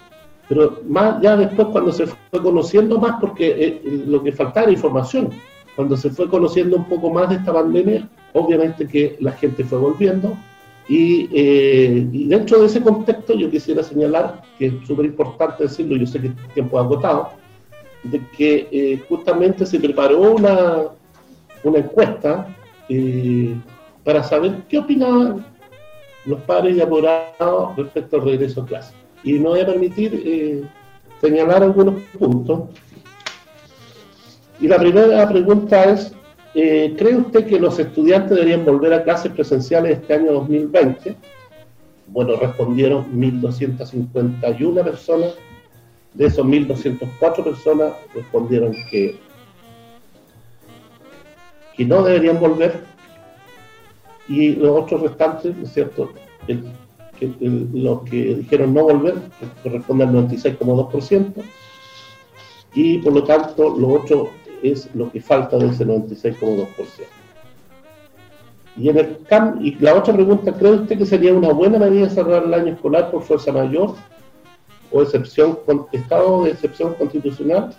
Pero 0.47 0.79
más 0.87 1.21
ya 1.21 1.35
después 1.35 1.69
cuando 1.71 1.91
se 1.91 2.05
fue 2.05 2.41
conociendo 2.41 2.99
más, 2.99 3.19
porque 3.19 3.49
eh, 3.49 3.81
lo 4.05 4.21
que 4.21 4.31
faltaba 4.31 4.65
era 4.65 4.73
información, 4.73 5.29
cuando 5.75 5.97
se 5.97 6.11
fue 6.11 6.29
conociendo 6.29 6.77
un 6.77 6.85
poco 6.85 7.09
más 7.09 7.29
de 7.29 7.35
esta 7.35 7.53
pandemia, 7.53 8.07
obviamente 8.33 8.87
que 8.87 9.17
la 9.19 9.31
gente 9.33 9.63
fue 9.63 9.79
volviendo 9.79 10.37
y, 10.87 11.29
eh, 11.33 12.05
dentro 12.11 12.59
de 12.59 12.65
ese 12.65 12.81
contexto 12.81 13.33
yo 13.33 13.49
quisiera 13.49 13.83
señalar, 13.83 14.41
que 14.57 14.67
es 14.67 14.73
súper 14.85 15.05
importante 15.05 15.63
decirlo, 15.63 15.95
yo 15.95 16.05
sé 16.05 16.19
que 16.19 16.27
el 16.27 16.35
tiempo 16.53 16.77
ha 16.77 16.81
agotado, 16.81 17.29
de 18.03 18.21
que 18.35 18.99
justamente 19.07 19.65
se 19.65 19.79
preparó 19.79 20.33
una, 20.33 20.83
una 21.63 21.79
encuesta 21.79 22.47
para 24.03 24.23
saber 24.23 24.63
qué 24.67 24.79
opinaban 24.79 25.45
los 26.25 26.39
padres 26.41 26.77
y 26.77 26.81
apoderados 26.81 27.75
respecto 27.75 28.17
al 28.17 28.25
regreso 28.25 28.61
a 28.61 28.65
clase. 28.65 28.93
Y 29.23 29.33
me 29.33 29.49
voy 29.49 29.59
a 29.61 29.65
permitir 29.65 30.21
eh, 30.25 30.63
señalar 31.19 31.63
algunos 31.63 32.01
puntos. 32.17 32.61
Y 34.59 34.67
la 34.67 34.77
primera 34.77 35.27
pregunta 35.27 35.83
es, 35.85 36.13
eh, 36.53 36.95
¿cree 36.97 37.15
usted 37.15 37.45
que 37.45 37.59
los 37.59 37.79
estudiantes 37.79 38.31
deberían 38.31 38.65
volver 38.65 38.93
a 38.93 39.03
clases 39.03 39.31
presenciales 39.31 39.99
este 39.99 40.13
año 40.13 40.33
2020? 40.33 41.15
Bueno, 42.07 42.35
respondieron 42.35 43.05
1.251 43.13 44.83
personas. 44.83 45.35
De 46.13 46.25
esos 46.25 46.45
1.204 46.45 47.43
personas 47.43 47.93
respondieron 48.13 48.75
que, 48.89 49.17
que 51.77 51.85
no 51.85 52.03
deberían 52.03 52.39
volver 52.39 52.81
y 54.27 54.55
los 54.55 54.83
otros 54.83 55.01
restantes, 55.01 55.55
¿no 55.55 55.63
es 55.63 55.73
cierto? 55.73 56.11
los 57.73 58.01
que 58.03 58.35
dijeron 58.35 58.73
no 58.73 58.83
volver, 58.83 59.15
corresponde 59.61 60.05
al 60.05 60.11
96,2%, 60.11 61.43
y 62.73 62.97
por 62.97 63.13
lo 63.13 63.23
tanto 63.23 63.77
lo 63.77 63.89
otro 63.89 64.31
es 64.61 64.93
lo 64.95 65.11
que 65.11 65.21
falta 65.21 65.57
de 65.57 65.67
ese 65.67 65.85
96,2%. 65.85 66.67
Y, 68.77 68.89
y 68.89 69.75
la 69.79 69.95
otra 69.95 70.13
pregunta, 70.13 70.53
¿cree 70.53 70.71
usted 70.71 70.97
que 70.97 71.05
sería 71.05 71.33
una 71.33 71.51
buena 71.51 71.77
medida 71.77 72.09
cerrar 72.09 72.43
el 72.43 72.53
año 72.53 72.73
escolar 72.73 73.11
por 73.11 73.23
fuerza 73.23 73.51
mayor 73.51 73.95
o 74.91 75.01
excepción, 75.01 75.59
estado 75.91 76.45
de 76.45 76.51
excepción 76.51 76.93
constitucional? 76.95 77.75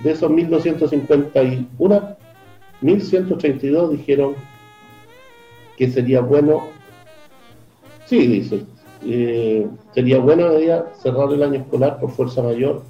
De 0.00 0.10
esos 0.10 0.30
1.251, 0.30 2.16
1.132 2.82 3.90
dijeron 3.90 4.34
que 5.76 5.90
sería 5.90 6.20
bueno, 6.20 6.68
sí, 8.06 8.26
dice, 8.26 8.64
eh, 9.06 9.66
sería 9.92 10.18
buena 10.18 10.48
medida 10.48 10.92
cerrar 11.00 11.32
el 11.32 11.42
año 11.42 11.60
escolar 11.60 12.00
por 12.00 12.10
fuerza 12.10 12.42
mayor 12.42 12.82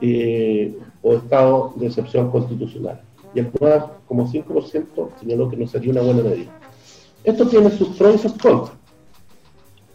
eh, 0.00 0.76
o 1.02 1.14
estado 1.14 1.72
de 1.76 1.86
excepción 1.86 2.30
constitucional. 2.30 3.00
Y 3.34 3.40
el 3.40 3.50
como 4.06 4.28
5%, 4.28 5.08
señaló 5.20 5.48
que 5.48 5.56
no 5.56 5.66
sería 5.66 5.92
una 5.92 6.02
buena 6.02 6.22
medida. 6.22 6.50
Esto 7.24 7.46
tiene 7.48 7.70
sus 7.70 7.88
pros 7.96 8.16
y 8.16 8.18
sus 8.18 8.32
contras. 8.32 8.76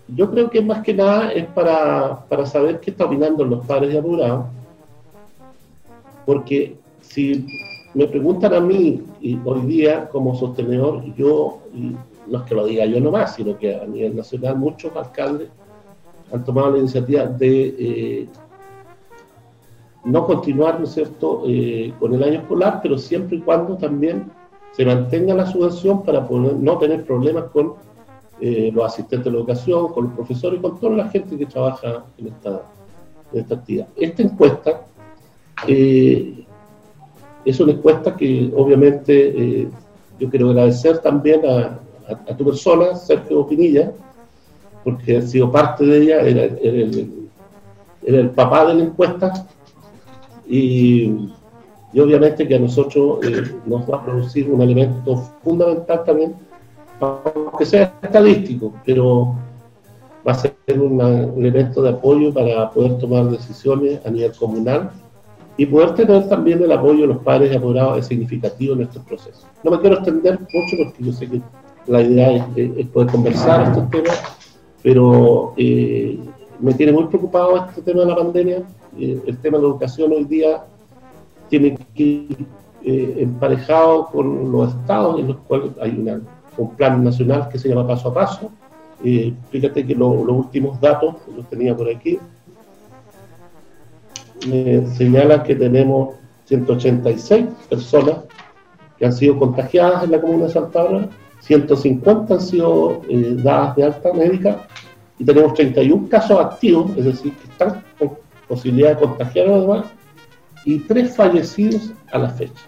Yo 0.07 0.31
creo 0.31 0.49
que 0.49 0.61
más 0.61 0.83
que 0.83 0.93
nada 0.93 1.31
es 1.31 1.45
para, 1.47 2.25
para 2.27 2.45
saber 2.45 2.79
qué 2.79 2.91
está 2.91 3.05
opinando 3.05 3.43
los 3.43 3.65
padres 3.65 3.91
de 3.91 3.99
apurados, 3.99 4.45
porque 6.25 6.77
si 7.01 7.45
me 7.93 8.07
preguntan 8.07 8.53
a 8.53 8.59
mí 8.59 9.01
y 9.21 9.37
hoy 9.43 9.61
día 9.61 10.07
como 10.09 10.35
sostenedor, 10.35 11.03
yo, 11.15 11.59
no 12.27 12.37
es 12.37 12.43
que 12.43 12.55
lo 12.55 12.65
diga 12.65 12.85
yo 12.85 12.99
nomás, 12.99 13.35
sino 13.35 13.57
que 13.57 13.75
a 13.75 13.85
nivel 13.85 14.15
nacional 14.15 14.57
muchos 14.57 14.95
alcaldes 14.95 15.49
han 16.31 16.43
tomado 16.43 16.71
la 16.71 16.79
iniciativa 16.79 17.25
de 17.25 17.75
eh, 17.79 18.27
no 20.07 20.25
continuar, 20.25 20.79
¿no 20.79 20.85
es 20.85 20.93
cierto?, 20.93 21.43
eh, 21.45 21.93
con 21.99 22.13
el 22.13 22.23
año 22.23 22.39
escolar, 22.39 22.79
pero 22.81 22.97
siempre 22.97 23.37
y 23.37 23.41
cuando 23.41 23.75
también 23.75 24.31
se 24.71 24.85
mantenga 24.85 25.33
la 25.33 25.45
subvención 25.45 26.03
para 26.03 26.21
no 26.21 26.77
tener 26.77 27.03
problemas 27.05 27.45
con 27.51 27.73
eh, 28.39 28.71
los 28.73 28.85
asistentes 28.85 29.25
de 29.25 29.31
la 29.31 29.37
educación, 29.37 29.89
con 29.89 30.05
los 30.05 30.13
profesores 30.13 30.61
con 30.61 30.79
toda 30.79 30.95
la 30.95 31.09
gente 31.09 31.37
que 31.37 31.45
trabaja 31.45 32.05
en 32.17 32.27
esta, 32.27 32.61
actividad. 33.53 33.87
Esta 33.97 34.23
encuesta 34.23 34.85
es 35.67 37.59
una 37.59 37.73
encuesta 37.73 38.15
que 38.15 38.51
obviamente 38.55 39.13
eh, 39.27 39.67
yo 40.19 40.29
quiero 40.29 40.49
agradecer 40.49 40.99
también 40.99 41.41
a, 41.45 41.79
tu 42.37 42.45
persona, 42.45 42.95
Sergio 42.95 43.45
Pinilla, 43.45 43.91
porque 44.85 45.17
ha 45.17 45.21
sido 45.21 45.51
parte 45.51 45.85
de 45.85 46.03
ella, 46.03 46.21
era, 46.21 46.43
el, 48.03 48.29
papá 48.29 48.67
de 48.67 48.75
la 48.75 48.83
encuesta 48.85 49.45
y, 50.47 51.29
obviamente 51.99 52.47
que 52.47 52.55
a 52.55 52.59
nosotros 52.59 53.19
eh, 53.25 53.55
nos 53.65 53.89
va 53.89 53.97
a 53.97 54.05
producir 54.05 54.49
un 54.51 54.61
elemento 54.61 55.17
fundamental 55.43 56.03
también, 56.05 56.35
aunque 56.99 57.65
sea 57.65 57.93
estadístico, 58.01 58.73
pero 58.85 59.35
va 60.27 60.31
a 60.31 60.35
ser 60.35 60.55
un 60.79 61.01
elemento 61.37 61.81
de 61.81 61.89
apoyo 61.89 62.33
para 62.33 62.69
poder 62.71 62.97
tomar 62.97 63.25
decisiones 63.29 64.05
a 64.05 64.09
nivel 64.09 64.33
comunal 64.33 64.91
y 65.57 65.65
poder 65.65 65.95
tener 65.95 66.27
también 66.29 66.61
el 66.61 66.71
apoyo 66.71 67.01
de 67.01 67.07
los 67.07 67.17
padres 67.19 67.51
y 67.51 67.55
apoderados 67.55 67.99
es 67.99 68.07
significativo 68.07 68.75
en 68.75 68.81
estos 68.81 69.03
procesos. 69.03 69.45
No 69.63 69.71
me 69.71 69.79
quiero 69.79 69.95
extender 69.95 70.39
mucho 70.39 70.77
porque 70.83 71.03
yo 71.03 71.13
sé 71.13 71.27
que 71.27 71.41
la 71.87 72.01
idea 72.01 72.51
es, 72.55 72.87
poder 72.87 73.09
conversar 73.09 73.69
estos 73.69 73.89
temas, 73.89 74.21
pero 74.83 75.53
eh, 75.57 76.19
me 76.59 76.73
tiene 76.73 76.91
muy 76.91 77.05
preocupado 77.05 77.57
este 77.57 77.81
tema 77.81 78.01
de 78.01 78.07
la 78.07 78.15
pandemia. 78.15 78.63
Eh, 78.97 79.21
el 79.25 79.37
tema 79.37 79.57
de 79.57 79.63
la 79.63 79.69
educación 79.69 80.11
hoy 80.11 80.25
día 80.25 80.63
tiene 81.49 81.77
que 81.95 82.03
ir 82.03 82.45
eh, 82.83 83.15
emparejado 83.19 84.07
con 84.07 84.51
los 84.51 84.69
estados 84.69 85.19
en 85.19 85.27
los 85.27 85.37
cuales 85.47 85.71
hay 85.81 86.21
un 86.57 86.75
plan 86.75 87.03
nacional 87.03 87.49
que 87.49 87.59
se 87.59 87.69
llama 87.69 87.87
paso 87.87 88.09
a 88.09 88.13
paso. 88.13 88.51
Eh, 89.03 89.33
fíjate 89.51 89.85
que 89.85 89.93
los 89.93 90.09
últimos 90.27 90.79
datos, 90.81 91.15
los 91.35 91.47
tenía 91.49 91.75
por 91.75 91.89
aquí, 91.89 92.17
señalan 94.95 95.43
que 95.43 95.55
tenemos 95.55 96.15
186 96.45 97.45
personas 97.69 98.17
que 98.97 99.05
han 99.05 99.13
sido 99.13 99.37
contagiadas 99.37 100.03
en 100.03 100.11
la 100.11 100.21
comuna 100.21 100.45
de 100.45 100.53
Santa 100.53 100.83
Bárbara, 100.83 101.09
150 101.41 102.33
han 102.33 102.41
sido 102.41 103.01
dadas 103.43 103.75
de 103.75 103.83
alta 103.83 104.13
médica 104.13 104.67
y 105.19 105.25
tenemos 105.25 105.53
31 105.53 106.09
casos 106.09 106.39
activos, 106.39 106.91
es 106.97 107.05
decir, 107.05 107.33
que 107.33 107.49
están 107.49 107.83
con 107.97 108.17
posibilidad 108.47 108.91
de 108.91 109.07
contagiar 109.07 109.47
a 109.47 109.51
los 109.51 109.61
demás, 109.61 109.85
y 110.65 110.79
tres 110.79 111.15
fallecidos 111.15 111.91
a 112.11 112.19
la 112.19 112.29
fecha. 112.29 112.63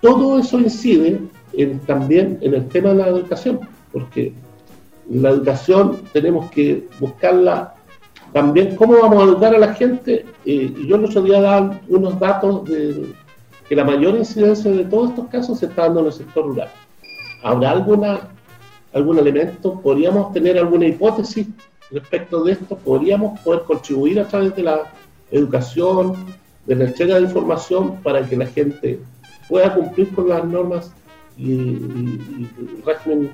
Todo 0.00 0.38
eso 0.38 0.58
incide 0.58 1.20
también 1.86 2.38
en 2.40 2.54
el 2.54 2.68
tema 2.68 2.90
de 2.90 2.96
la 2.96 3.08
educación, 3.08 3.60
porque 3.92 4.32
la 5.10 5.30
educación 5.30 6.00
tenemos 6.12 6.50
que 6.50 6.86
buscarla 6.98 7.74
también, 8.32 8.76
cómo 8.76 8.94
vamos 9.00 9.22
a 9.22 9.24
educar 9.24 9.54
a 9.54 9.58
la 9.58 9.74
gente. 9.74 10.24
Eh, 10.44 10.72
yo 10.86 10.96
el 10.96 11.04
otro 11.04 11.22
día 11.22 11.40
daba 11.40 11.80
unos 11.88 12.18
datos 12.18 12.64
de 12.64 13.12
que 13.68 13.76
la 13.76 13.84
mayor 13.84 14.16
incidencia 14.16 14.70
de 14.70 14.84
todos 14.84 15.10
estos 15.10 15.26
casos 15.28 15.58
se 15.58 15.66
está 15.66 15.82
dando 15.82 16.00
en 16.00 16.06
el 16.06 16.12
sector 16.12 16.46
rural. 16.46 16.70
¿Habrá 17.42 17.72
alguna, 17.72 18.20
algún 18.92 19.18
elemento? 19.18 19.80
¿Podríamos 19.80 20.32
tener 20.32 20.58
alguna 20.58 20.86
hipótesis 20.86 21.46
respecto 21.90 22.44
de 22.44 22.52
esto? 22.52 22.76
¿Podríamos 22.76 23.38
poder 23.40 23.62
contribuir 23.62 24.20
a 24.20 24.28
través 24.28 24.54
de 24.56 24.62
la 24.62 24.92
educación, 25.30 26.14
de 26.66 26.74
la 26.74 26.84
entrega 26.84 27.16
de 27.16 27.22
información 27.22 27.96
para 28.02 28.26
que 28.28 28.36
la 28.36 28.46
gente 28.46 29.00
pueda 29.48 29.74
cumplir 29.74 30.14
con 30.14 30.28
las 30.28 30.44
normas 30.44 30.92
y, 31.36 31.52
el 31.52 32.82
régimen 32.84 33.30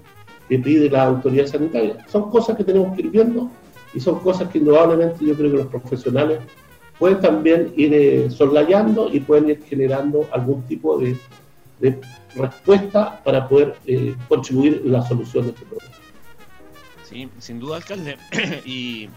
que 0.48 0.58
pide 0.58 0.90
la 0.90 1.04
autoridad 1.04 1.46
sanitaria? 1.46 2.04
Son 2.08 2.30
cosas 2.30 2.56
que 2.56 2.64
tenemos 2.64 2.94
que 2.94 3.02
ir 3.02 3.10
viendo 3.10 3.50
y 3.94 4.00
son 4.00 4.18
cosas 4.20 4.48
que 4.48 4.58
indudablemente 4.58 5.24
yo 5.24 5.34
creo 5.34 5.50
que 5.50 5.56
los 5.58 5.66
profesionales 5.66 6.40
pueden 6.98 7.20
también 7.20 7.72
ir 7.76 7.92
eh, 7.94 8.30
soslayando 8.30 9.10
y 9.12 9.20
pueden 9.20 9.50
ir 9.50 9.62
generando 9.64 10.26
algún 10.32 10.62
tipo 10.62 10.98
de, 10.98 11.16
respuesta 12.36 13.22
para 13.24 13.48
poder 13.48 13.76
eh, 13.86 14.14
contribuir 14.28 14.82
la 14.84 15.06
solución 15.06 15.44
de 15.44 15.50
este 15.50 15.64
problema. 15.64 15.94
Sí, 17.08 17.28
sin 17.38 17.60
duda, 17.60 17.76
alcalde. 17.76 18.16
y, 18.64 19.08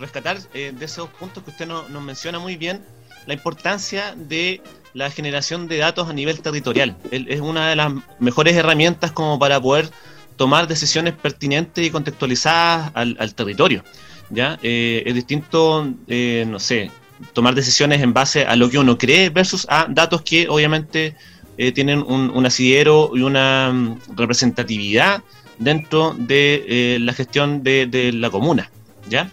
rescatar 0.00 0.38
eh, 0.52 0.72
de 0.76 0.84
esos 0.84 1.08
puntos 1.10 1.44
que 1.44 1.50
usted 1.50 1.66
nos 1.68 2.02
menciona 2.02 2.40
muy 2.40 2.56
bien 2.56 2.84
la 3.26 3.34
importancia 3.34 4.16
de 4.16 4.60
la 4.94 5.10
generación 5.10 5.68
de 5.68 5.76
datos 5.76 6.08
a 6.08 6.12
nivel 6.12 6.40
territorial. 6.40 6.96
Es 7.12 7.40
una 7.40 7.68
de 7.68 7.76
las 7.76 7.92
mejores 8.18 8.56
herramientas 8.56 9.12
como 9.12 9.38
para 9.38 9.60
poder 9.60 9.88
tomar 10.36 10.66
decisiones 10.66 11.14
pertinentes 11.14 11.86
y 11.86 11.90
contextualizadas 11.90 12.90
al, 12.94 13.16
al 13.20 13.34
territorio. 13.34 13.84
¿ya? 14.30 14.58
Eh, 14.62 15.02
es 15.06 15.14
distinto, 15.14 15.92
eh, 16.08 16.44
no 16.48 16.58
sé, 16.58 16.90
tomar 17.32 17.54
decisiones 17.54 18.02
en 18.02 18.12
base 18.12 18.44
a 18.44 18.56
lo 18.56 18.68
que 18.70 18.78
uno 18.78 18.98
cree 18.98 19.30
versus 19.30 19.66
a 19.68 19.86
datos 19.88 20.22
que 20.22 20.48
obviamente 20.48 21.16
eh, 21.58 21.72
tienen 21.72 22.02
un, 22.02 22.46
asidero 22.46 23.10
y 23.14 23.20
una 23.20 23.72
mm, 23.72 24.16
representatividad 24.16 25.22
dentro 25.58 26.14
de 26.18 26.98
la 27.00 27.12
gestión 27.12 27.62
de, 27.62 28.10
la 28.14 28.30
comuna. 28.30 28.70
¿ya? 29.08 29.30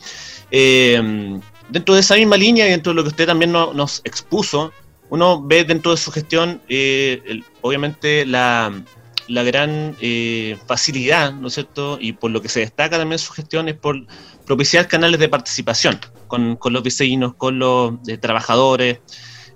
dentro 0.51 1.95
de 1.95 2.01
esa 2.01 2.15
misma 2.15 2.37
línea 2.37 2.67
y 2.67 2.69
dentro 2.69 2.91
de 2.91 2.95
lo 2.95 3.03
que 3.03 3.09
usted 3.09 3.25
también 3.25 3.51
nos 3.51 4.01
expuso, 4.03 4.71
uno 5.09 5.41
ve 5.41 5.63
dentro 5.63 5.91
de 5.91 5.97
su 5.97 6.11
gestión, 6.11 6.61
obviamente, 7.61 8.25
la, 8.25 8.71
la 9.27 9.43
gran 9.43 9.97
facilidad, 10.65 11.33
¿no 11.33 11.47
es 11.47 11.55
cierto? 11.55 11.97
Y 11.99 12.13
por 12.13 12.31
lo 12.31 12.41
que 12.41 12.49
se 12.49 12.61
destaca 12.61 12.97
también 12.97 13.19
su 13.19 13.33
gestión 13.33 13.67
es 13.67 13.75
por 13.75 14.05
propiciar 14.45 14.87
canales 14.87 15.19
de 15.19 15.29
participación 15.29 15.99
con, 16.27 16.73
los 16.73 16.83
vecinos, 16.83 17.35
con 17.35 17.59
los 17.59 17.93
eh, 18.07 18.17
trabajadores, 18.17 18.99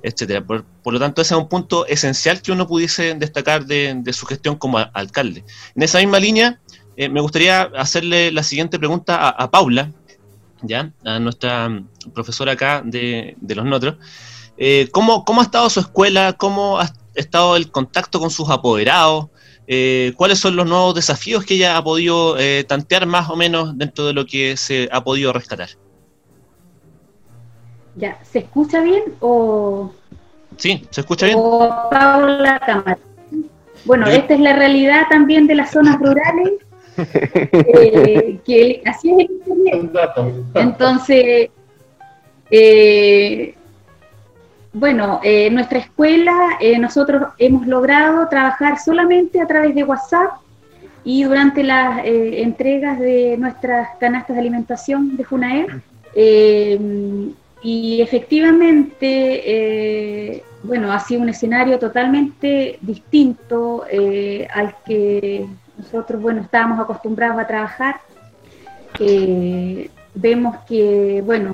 etcétera. 0.03 0.45
Por, 0.45 0.65
lo 0.85 0.99
tanto, 0.99 1.21
ese 1.21 1.33
es 1.33 1.39
un 1.39 1.49
punto 1.49 1.85
esencial 1.87 2.41
que 2.41 2.51
uno 2.51 2.67
pudiese 2.67 3.13
destacar 3.15 3.65
de, 3.65 4.01
su 4.13 4.25
gestión 4.25 4.55
como 4.55 4.77
alcalde. 4.93 5.43
En 5.75 5.83
esa 5.83 5.99
misma 5.99 6.19
línea, 6.19 6.59
eh, 6.95 7.09
me 7.09 7.21
gustaría 7.21 7.63
hacerle 7.77 8.31
la 8.31 8.43
siguiente 8.43 8.79
pregunta 8.79 9.29
a, 9.29 9.51
Paula, 9.51 9.91
ya, 10.61 10.91
a 11.05 11.19
nuestra 11.19 11.83
profesora 12.13 12.53
acá 12.53 12.81
de, 12.83 13.35
los 13.47 13.65
Notros. 13.65 13.95
Eh, 14.57 14.89
¿cómo, 14.91 15.23
¿Cómo 15.23 15.41
ha 15.41 15.43
estado 15.43 15.69
su 15.69 15.79
escuela? 15.79 16.33
¿Cómo 16.33 16.79
ha 16.79 16.91
estado 17.13 17.55
el 17.55 17.69
contacto 17.71 18.19
con 18.19 18.31
sus 18.31 18.49
apoderados? 18.49 19.27
Eh, 19.69 20.13
cuáles 20.15 20.39
son 20.39 20.55
los 20.55 20.65
nuevos 20.65 20.95
desafíos 20.95 21.43
que 21.43 21.55
ella 21.55 21.75
ha 21.75 21.83
podido 21.83 22.39
eh, 22.39 22.63
tantear 22.63 23.05
más 23.05 23.29
o 23.29 23.35
menos 23.35 23.77
dentro 23.77 24.05
de 24.05 24.13
lo 24.13 24.25
que 24.25 24.55
se 24.55 24.87
ha 24.93 25.03
podido 25.03 25.33
rescatar. 25.33 25.69
Ya, 27.97 28.19
¿se 28.23 28.39
escucha 28.39 28.81
bien 28.81 29.03
o...? 29.19 29.91
Sí, 30.55 30.87
¿se 30.91 31.01
escucha 31.01 31.25
bien? 31.25 31.37
O 31.41 31.89
Paula 31.89 32.59
Cámara. 32.65 32.99
Bueno, 33.85 34.07
esta 34.07 34.33
es 34.35 34.39
la 34.39 34.53
realidad 34.53 35.03
también 35.09 35.47
de 35.47 35.55
las 35.55 35.71
zonas 35.71 35.97
rurales, 35.99 36.53
eh, 36.97 38.39
que 38.45 38.81
así 38.85 39.11
es 39.11 39.19
el 39.19 39.31
Internet. 39.31 39.91
Entonces, 40.55 41.49
eh, 42.51 43.55
bueno, 44.73 45.19
en 45.23 45.55
nuestra 45.55 45.79
escuela 45.79 46.57
eh, 46.59 46.77
nosotros 46.77 47.23
hemos 47.39 47.65
logrado 47.65 48.27
trabajar 48.29 48.79
solamente 48.79 49.41
a 49.41 49.47
través 49.47 49.73
de 49.73 49.83
WhatsApp 49.83 50.33
y 51.03 51.23
durante 51.23 51.63
las 51.63 52.05
eh, 52.05 52.41
entregas 52.41 52.99
de 52.99 53.37
nuestras 53.37 53.89
canastas 53.99 54.35
de 54.35 54.41
alimentación 54.41 55.17
de 55.17 55.23
FUNAER. 55.23 55.81
Eh, 57.63 57.67
y 57.67 58.01
efectivamente, 58.01 60.43
bueno, 60.63 60.91
ha 60.91 60.99
sido 60.99 61.21
un 61.21 61.29
escenario 61.29 61.79
totalmente 61.79 62.77
distinto 62.81 63.85
al 64.53 64.75
que 64.85 65.45
nosotros, 65.77 66.21
bueno, 66.21 66.41
estábamos 66.41 66.79
acostumbrados 66.79 67.39
a 67.39 67.47
trabajar. 67.47 68.01
vemos 70.15 70.57
que, 70.67 71.21
bueno, 71.25 71.53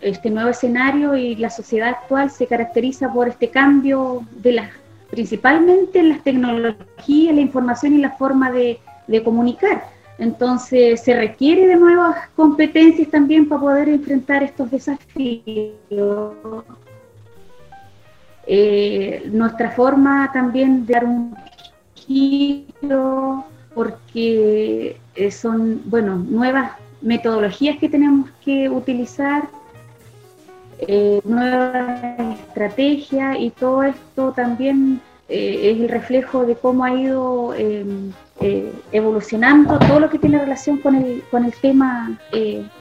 este 0.00 0.30
nuevo 0.30 0.50
escenario 0.50 1.16
y 1.16 1.34
la 1.36 1.50
sociedad 1.50 1.88
actual 1.88 2.30
se 2.30 2.46
caracteriza 2.46 3.12
por 3.12 3.28
este 3.28 3.50
cambio 3.50 4.22
de 4.30 4.52
las 4.52 4.70
principalmente 5.10 6.00
en 6.00 6.10
las 6.10 6.22
tecnologías, 6.22 7.34
la 7.34 7.40
información 7.40 7.94
y 7.94 7.98
la 7.98 8.12
forma 8.12 8.50
de, 8.50 8.78
comunicar. 9.24 9.84
Entonces 10.18 11.00
se 11.00 11.14
requiere 11.14 11.66
de 11.66 11.76
nuevas 11.76 12.28
competencias 12.34 13.08
también 13.08 13.48
para 13.48 13.60
poder 13.60 13.88
enfrentar 13.88 14.42
estos 14.42 14.70
desafíos. 14.70 15.74
Eh, 18.50 19.28
nuestra 19.30 19.70
forma 19.70 20.30
también 20.32 20.86
de 20.86 20.94
dar 20.94 21.04
un 21.04 21.36
giro, 21.94 23.44
porque 23.74 24.96
eh, 25.14 25.30
son, 25.30 25.82
bueno, 25.84 26.16
nuevas 26.16 26.72
metodologías 27.00 27.78
que 27.78 27.88
tenemos 27.88 28.28
que 28.44 28.68
utilizar, 28.68 29.48
eh, 30.80 31.20
nuevas 31.24 32.38
estrategias 32.40 33.36
y 33.38 33.50
todo 33.50 33.84
esto 33.84 34.32
también 34.32 35.00
es 35.28 35.78
el 35.78 35.90
reflejo 35.90 36.46
de 36.46 36.56
cómo 36.56 36.84
ha 36.84 36.92
ido 36.92 37.52
em, 37.52 38.12
eh, 38.40 38.72
evolucionando 38.92 39.78
todo 39.78 40.00
lo 40.00 40.10
que 40.10 40.18
tiene 40.18 40.38
relación 40.38 40.78
con 40.78 40.94
el, 40.94 41.22
con 41.30 41.44
el 41.44 41.52
tema 41.52 42.18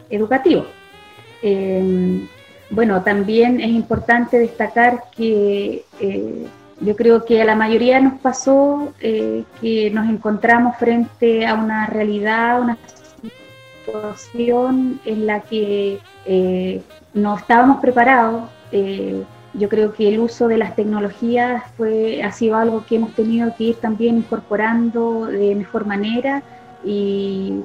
educativo. 0.09 0.65
Em, 1.41 2.27
bueno, 2.69 3.01
también 3.01 3.59
es 3.61 3.69
importante 3.69 4.37
destacar 4.39 5.03
que 5.15 5.83
yo 6.79 6.95
creo 6.95 7.25
que 7.25 7.41
a 7.41 7.45
la 7.45 7.55
mayoría 7.55 7.99
nos 7.99 8.19
pasó 8.19 8.93
que 8.99 9.89
nos 9.93 10.09
encontramos 10.09 10.75
frente 10.77 11.47
a 11.47 11.55
una 11.55 11.87
realidad, 11.87 12.61
una 12.61 12.77
situación 13.87 14.99
en 15.05 15.25
la 15.25 15.41
que 15.41 15.99
eh, 16.25 16.81
no 17.13 17.37
estábamos 17.37 17.79
preparados. 17.79 18.43
Eh, 18.71 19.23
yo 19.57 19.69
creo 19.69 19.93
que 19.93 20.07
el 20.07 20.19
uso 20.19 20.47
de 20.47 20.57
las 20.57 20.75
tecnologías 20.75 21.63
fue, 21.75 22.21
ha 22.23 22.31
sido 22.31 22.55
algo 22.57 22.85
que 22.85 22.95
hemos 22.95 23.13
tenido 23.13 23.53
que 23.55 23.65
ir 23.65 23.75
también 23.75 24.17
incorporando 24.17 25.25
de 25.25 25.55
mejor 25.55 25.85
manera 25.85 26.43
y, 26.83 27.63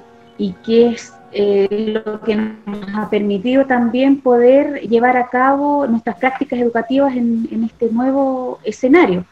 que 0.65 0.89
es 0.89 1.13
eh, 1.31 2.01
lo 2.05 2.21
que 2.21 2.35
nos 2.35 2.95
ha 2.95 3.09
permitido 3.09 3.65
también 3.67 4.21
poder 4.21 4.81
llevar 4.89 5.17
a 5.17 5.29
cabo 5.29 5.87
nuestras 5.87 6.17
prácticas 6.17 6.59
educativas 6.59 7.15
en, 7.15 7.65
este 7.65 7.91
nuevo 7.91 8.59
escenario. 8.65 9.25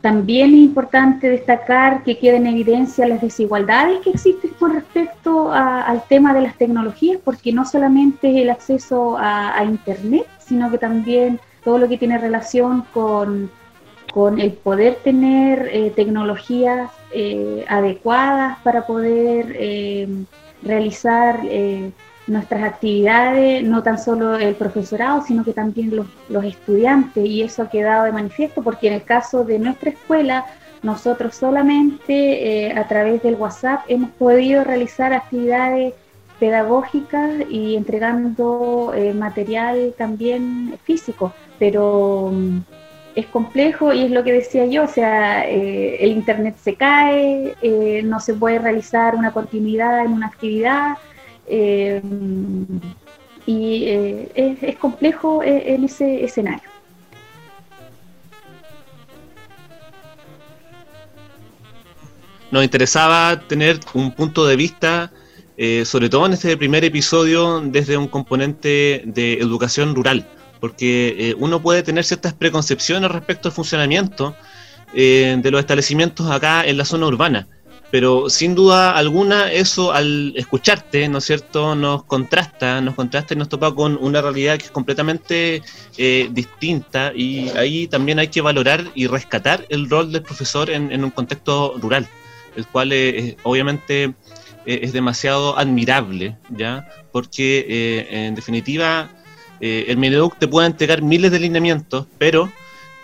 También 0.00 0.54
es 0.54 0.60
importante 0.60 1.28
destacar 1.28 2.02
que 2.04 2.16
queda 2.18 2.36
en 2.36 2.46
evidencia 2.46 3.06
las 3.06 3.20
desigualdades 3.20 4.00
que 4.00 4.10
existen 4.10 4.50
con 4.58 4.72
respecto 4.72 5.52
al 5.52 6.02
tema 6.08 6.32
de 6.32 6.40
las 6.40 6.56
tecnologías, 6.56 7.20
porque 7.22 7.52
no 7.52 7.66
solamente 7.66 8.30
es 8.30 8.42
el 8.42 8.50
acceso 8.50 9.16
a, 9.18 9.62
Internet, 9.62 10.26
sino 10.50 10.70
que 10.70 10.76
también 10.76 11.40
todo 11.64 11.78
lo 11.78 11.88
que 11.88 11.96
tiene 11.96 12.18
relación 12.18 12.84
con 12.92 13.50
con 14.12 14.40
el 14.40 14.52
poder 14.52 14.96
tener 14.96 15.68
eh, 15.72 15.92
tecnologías 15.94 16.90
eh, 17.12 17.64
adecuadas 17.68 18.58
para 18.62 18.86
poder 18.86 19.54
eh, 19.58 20.08
realizar 20.62 21.40
nuestras 22.26 22.62
actividades, 22.62 23.64
no 23.64 23.82
tan 23.82 23.98
solo 23.98 24.36
el 24.36 24.54
profesorado, 24.54 25.24
sino 25.26 25.42
que 25.42 25.52
también 25.52 25.96
los, 25.96 26.06
los, 26.28 26.44
estudiantes, 26.44 27.24
y 27.24 27.42
eso 27.42 27.62
ha 27.62 27.70
quedado 27.70 28.04
de 28.04 28.12
manifiesto 28.12 28.62
porque 28.62 28.88
en 28.88 28.94
el 28.94 29.02
caso 29.02 29.42
de 29.42 29.58
nuestra 29.58 29.90
escuela, 29.90 30.44
nosotros 30.82 31.34
solamente 31.34 32.72
a 32.72 32.86
través 32.86 33.22
del 33.22 33.34
WhatsApp 33.34 33.80
hemos 33.88 34.10
podido 34.10 34.64
realizar 34.64 35.12
actividades 35.12 35.94
pedagógicas 36.40 37.30
y 37.48 37.76
entregando 37.76 38.92
material 39.14 39.94
también 39.96 40.76
físico, 40.84 41.32
pero 41.58 42.30
mm, 42.32 42.58
es 43.14 43.26
complejo 43.26 43.92
y 43.92 44.04
es 44.04 44.10
lo 44.10 44.22
que 44.24 44.32
decía 44.32 44.66
yo, 44.66 44.84
o 44.84 44.88
sea, 44.88 45.48
eh, 45.48 45.96
el 46.00 46.10
Internet 46.12 46.56
se 46.62 46.74
cae, 46.74 47.54
eh, 47.62 48.02
no 48.04 48.20
se 48.20 48.34
puede 48.34 48.58
realizar 48.58 49.14
una 49.14 49.32
continuidad 49.32 50.04
en 50.04 50.12
una 50.12 50.26
actividad 50.28 50.96
eh, 51.46 52.00
y 53.46 53.88
es, 54.34 54.62
es, 54.62 54.76
complejo 54.76 55.42
en 55.42 55.84
ese 55.84 56.24
escenario. 56.24 56.68
Nos 62.52 62.62
interesaba 62.64 63.40
tener 63.48 63.80
un 63.94 64.12
punto 64.12 64.46
de 64.46 64.56
vista, 64.56 65.10
sobre 65.84 66.08
todo 66.08 66.26
en 66.26 66.32
este 66.32 66.56
primer 66.56 66.84
episodio, 66.84 67.60
desde 67.60 67.96
un 67.96 68.08
componente 68.08 69.02
de 69.04 69.34
educación 69.34 69.94
rural 69.94 70.26
porque 70.60 71.16
eh, 71.18 71.34
uno 71.38 71.60
puede 71.60 71.82
tener 71.82 72.04
ciertas 72.04 72.34
preconcepciones 72.34 73.10
respecto 73.10 73.48
al 73.48 73.52
funcionamiento 73.52 74.36
eh, 74.92 75.36
de 75.42 75.50
los 75.50 75.60
establecimientos 75.60 76.30
acá 76.30 76.64
en 76.64 76.76
la 76.76 76.84
zona 76.84 77.06
urbana, 77.06 77.48
pero 77.90 78.28
sin 78.28 78.54
duda 78.54 78.92
alguna 78.92 79.50
eso 79.50 79.92
al 79.92 80.34
escucharte, 80.36 81.08
¿no 81.08 81.18
es 81.18 81.24
cierto?, 81.24 81.74
nos 81.74 82.04
contrasta, 82.04 82.80
nos 82.80 82.94
contrasta 82.94 83.34
y 83.34 83.36
nos 83.36 83.48
topa 83.48 83.74
con 83.74 83.96
una 84.00 84.20
realidad 84.20 84.58
que 84.58 84.66
es 84.66 84.70
completamente 84.70 85.62
eh, 85.96 86.28
distinta 86.30 87.12
y 87.14 87.48
ahí 87.50 87.86
también 87.86 88.18
hay 88.18 88.28
que 88.28 88.42
valorar 88.42 88.84
y 88.94 89.06
rescatar 89.06 89.64
el 89.70 89.88
rol 89.88 90.12
del 90.12 90.22
profesor 90.22 90.70
en, 90.70 91.02
un 91.02 91.10
contexto 91.10 91.74
rural, 91.80 92.06
el 92.56 92.66
cual 92.66 92.92
obviamente 93.44 94.14
es 94.66 94.92
demasiado 94.92 95.58
admirable, 95.58 96.36
¿ya? 96.50 96.88
Porque 97.12 98.06
en 98.10 98.34
definitiva 98.34 99.10
eh, 99.60 99.86
el 99.88 99.98
Mineduc 99.98 100.38
te 100.38 100.48
puede 100.48 100.66
entregar 100.66 101.02
miles 101.02 101.30
de 101.30 101.38
lineamientos, 101.38 102.06
pero 102.18 102.50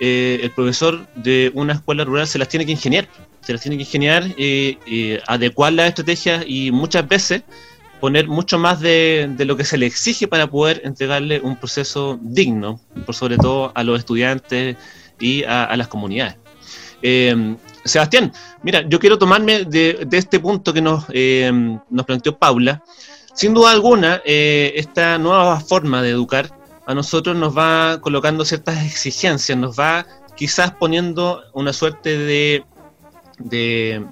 eh, 0.01 0.41
el 0.43 0.51
profesor 0.51 1.07
de 1.15 1.51
una 1.55 1.75
escuela 1.75 2.05
rural 2.05 2.27
se 2.27 2.39
las 2.39 2.49
tiene 2.49 2.65
que 2.65 2.73
ingeniar, 2.73 3.09
se 3.43 3.53
las 3.53 3.63
tiene 3.63 3.77
que 3.77 3.83
ingeniar, 3.83 4.25
eh, 4.39 5.21
adecuar 5.27 5.75
las 5.75 5.89
estrategias 5.89 6.45
y 6.47 6.71
muchas 6.73 7.07
veces 7.07 7.43
poner 8.01 8.27
mucho 8.27 8.59
más 8.59 8.81
de, 8.81 9.35
lo 9.39 9.57
que 9.57 9.65
se 9.65 9.77
le 9.79 9.87
exige 9.87 10.29
para 10.29 10.47
poder 10.47 10.83
entregarle 10.85 11.41
un 11.41 11.57
proceso 11.57 12.19
digno, 12.23 12.81
por 13.05 13.15
sobre 13.15 13.37
todo 13.39 13.73
a 13.75 13.83
los 13.85 13.99
estudiantes 13.99 14.77
y 15.19 15.45
a, 15.45 15.75
las 15.77 15.89
comunidades. 15.89 16.37
Sebastián, 17.87 18.33
mira, 18.63 18.85
yo 18.89 18.99
quiero 18.99 19.19
tomarme 19.19 19.65
de, 19.65 20.07
este 20.13 20.41
punto 20.41 20.73
que 20.73 20.83
nos, 20.83 21.07
nos 21.91 22.07
planteó 22.07 22.39
Paula, 22.39 22.83
sin 23.37 23.53
duda 23.53 23.71
alguna, 23.71 24.23
eh, 24.25 24.73
esta 24.77 25.19
nueva 25.19 25.61
forma 25.61 26.01
de 26.01 26.09
educar 26.09 26.51
a 26.87 26.95
nosotros 26.95 27.37
nos 27.37 27.57
va 27.57 28.01
colocando 28.01 28.47
ciertas 28.47 28.83
exigencias, 28.87 29.59
nos 29.59 29.79
va 29.79 30.07
quizás 30.37 30.71
poniendo 30.71 31.43
una 31.53 31.75
suerte 31.75 32.17
de... 32.17 32.65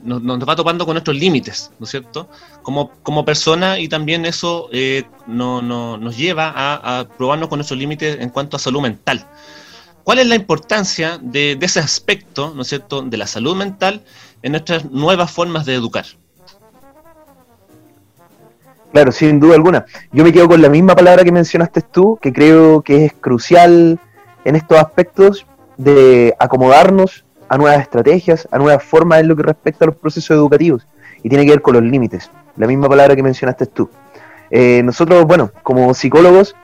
nos, 0.03 0.23
va 0.23 0.57
topando 0.57 0.85
con 0.85 0.93
nuestros 0.93 1.17
límites, 1.17 1.71
¿no 1.79 1.85
es 1.85 1.91
cierto? 1.91 2.29
Como, 2.61 2.91
como 3.03 3.25
persona 3.25 3.79
y 3.79 3.89
también 3.89 4.27
eso 4.27 4.69
eh, 4.73 5.05
no, 5.27 5.63
nos 5.63 6.17
lleva 6.19 6.53
a, 6.55 7.09
probarnos 7.17 7.49
con 7.49 7.57
nuestros 7.57 7.79
límites 7.79 8.19
en 8.21 8.29
cuanto 8.29 8.59
a 8.59 8.61
salud 8.61 8.83
mental. 8.83 9.27
¿Cuál 10.05 10.19
es 10.19 10.27
la 10.27 10.35
importancia 10.35 11.19
de, 11.21 11.59
ese 11.61 11.81
aspecto, 11.81 12.53
¿no 12.55 12.63
es 12.63 12.69
cierto?, 12.69 13.01
de 13.01 13.17
la 13.17 13.27
salud 13.27 13.57
mental 13.57 14.03
en 14.43 14.53
nuestras 14.53 14.85
nuevas 14.91 15.31
formas 15.31 15.65
de 15.65 15.75
educar. 15.75 16.05
Claro, 18.93 19.11
sin 19.11 19.41
duda 19.41 19.55
alguna. 19.55 19.87
Yo 20.13 20.23
me 20.23 20.33
quedo 20.33 20.47
con 20.47 20.61
la 20.61 20.69
misma 20.69 20.95
palabra 20.95 21.25
que 21.25 21.33
mencionaste 21.33 21.81
tú, 21.81 22.19
que 22.21 22.33
creo 22.33 22.83
que 22.83 23.07
es 23.07 23.13
crucial 23.15 23.99
en 24.45 24.57
estos 24.57 24.79
aspectos 24.79 25.47
de 25.79 26.35
acomodarnos 26.39 27.25
a 27.49 27.57
nuevas 27.57 27.81
estrategias, 27.81 28.47
a 28.53 28.59
nuevas 28.59 28.85
formas 28.85 29.21
en 29.21 29.29
lo 29.29 29.37
que 29.37 29.43
respecta 29.43 29.87
a 29.87 29.89
los 29.89 29.97
procesos 29.97 30.37
educativos. 30.37 30.87
Y 31.23 31.31
tiene 31.31 31.47
que 31.47 31.53
ver 31.53 31.63
con 31.63 31.75
los 31.75 31.83
límites. 31.83 32.31
La 32.57 32.67
misma 32.67 32.89
palabra 32.91 33.17
que 33.17 33.23
mencionaste 33.23 33.67
tú. 33.67 33.89
Eh, 34.51 34.83
nosotros, 34.85 35.25
bueno, 35.25 35.51
como 35.63 35.95
psicólogos, 35.95 36.55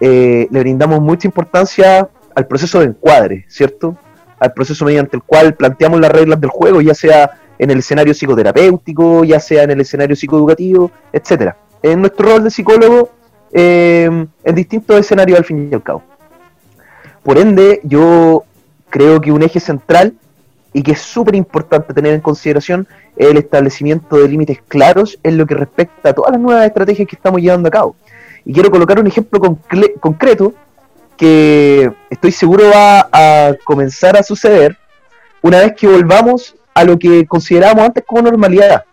eh, 0.00 0.48
le 0.50 0.60
brindamos 0.60 1.02
mucha 1.02 1.28
importancia 1.28 2.08
al 2.38 2.46
proceso 2.46 2.80
de 2.80 2.86
encuadre, 2.86 3.44
¿cierto? 3.48 3.96
Al 4.38 4.52
proceso 4.52 4.84
mediante 4.84 5.16
el 5.16 5.22
cual 5.22 5.54
planteamos 5.54 6.00
las 6.00 6.12
reglas 6.12 6.40
del 6.40 6.50
juego, 6.50 6.80
ya 6.80 6.94
sea 6.94 7.30
en 7.58 7.70
el 7.70 7.78
escenario 7.78 8.14
psicoterapéutico, 8.14 9.24
ya 9.24 9.40
sea 9.40 9.64
en 9.64 9.72
el 9.72 9.80
escenario 9.80 10.14
psicoeducativo, 10.14 10.90
etcétera 11.12 11.56
en 11.82 12.00
nuestro 12.00 12.28
rol 12.28 12.44
de 12.44 12.50
psicólogo 12.50 13.10
eh, 13.52 14.26
en 14.44 14.54
distintos 14.54 14.98
escenarios 14.98 15.38
al 15.38 15.44
fin 15.44 15.68
y 15.70 15.74
al 15.74 15.82
cabo. 15.82 16.02
Por 17.22 17.38
ende, 17.38 17.80
yo 17.84 18.44
creo 18.90 19.20
que 19.20 19.32
un 19.32 19.42
eje 19.42 19.60
central 19.60 20.14
y 20.72 20.82
que 20.82 20.92
es 20.92 21.00
súper 21.00 21.34
importante 21.34 21.94
tener 21.94 22.14
en 22.14 22.20
consideración 22.20 22.86
es 23.16 23.28
el 23.28 23.38
establecimiento 23.38 24.16
de 24.16 24.28
límites 24.28 24.58
claros 24.68 25.18
en 25.22 25.38
lo 25.38 25.46
que 25.46 25.54
respecta 25.54 26.10
a 26.10 26.12
todas 26.12 26.32
las 26.32 26.40
nuevas 26.40 26.66
estrategias 26.66 27.08
que 27.08 27.16
estamos 27.16 27.40
llevando 27.40 27.68
a 27.68 27.72
cabo. 27.72 27.96
Y 28.44 28.52
quiero 28.52 28.70
colocar 28.70 28.98
un 28.98 29.06
ejemplo 29.06 29.40
concreto 30.00 30.54
que 31.18 31.92
estoy 32.08 32.32
seguro 32.32 32.70
va 32.70 33.08
a 33.12 33.52
comenzar 33.64 34.16
a 34.16 34.22
suceder 34.22 34.78
una 35.42 35.58
vez 35.58 35.74
que 35.76 35.86
volvamos 35.86 36.54
a 36.72 36.84
lo 36.84 36.98
que 36.98 37.26
considerábamos 37.26 37.86
antes 37.86 38.04
como 38.06 38.22
normalidad. 38.22 38.84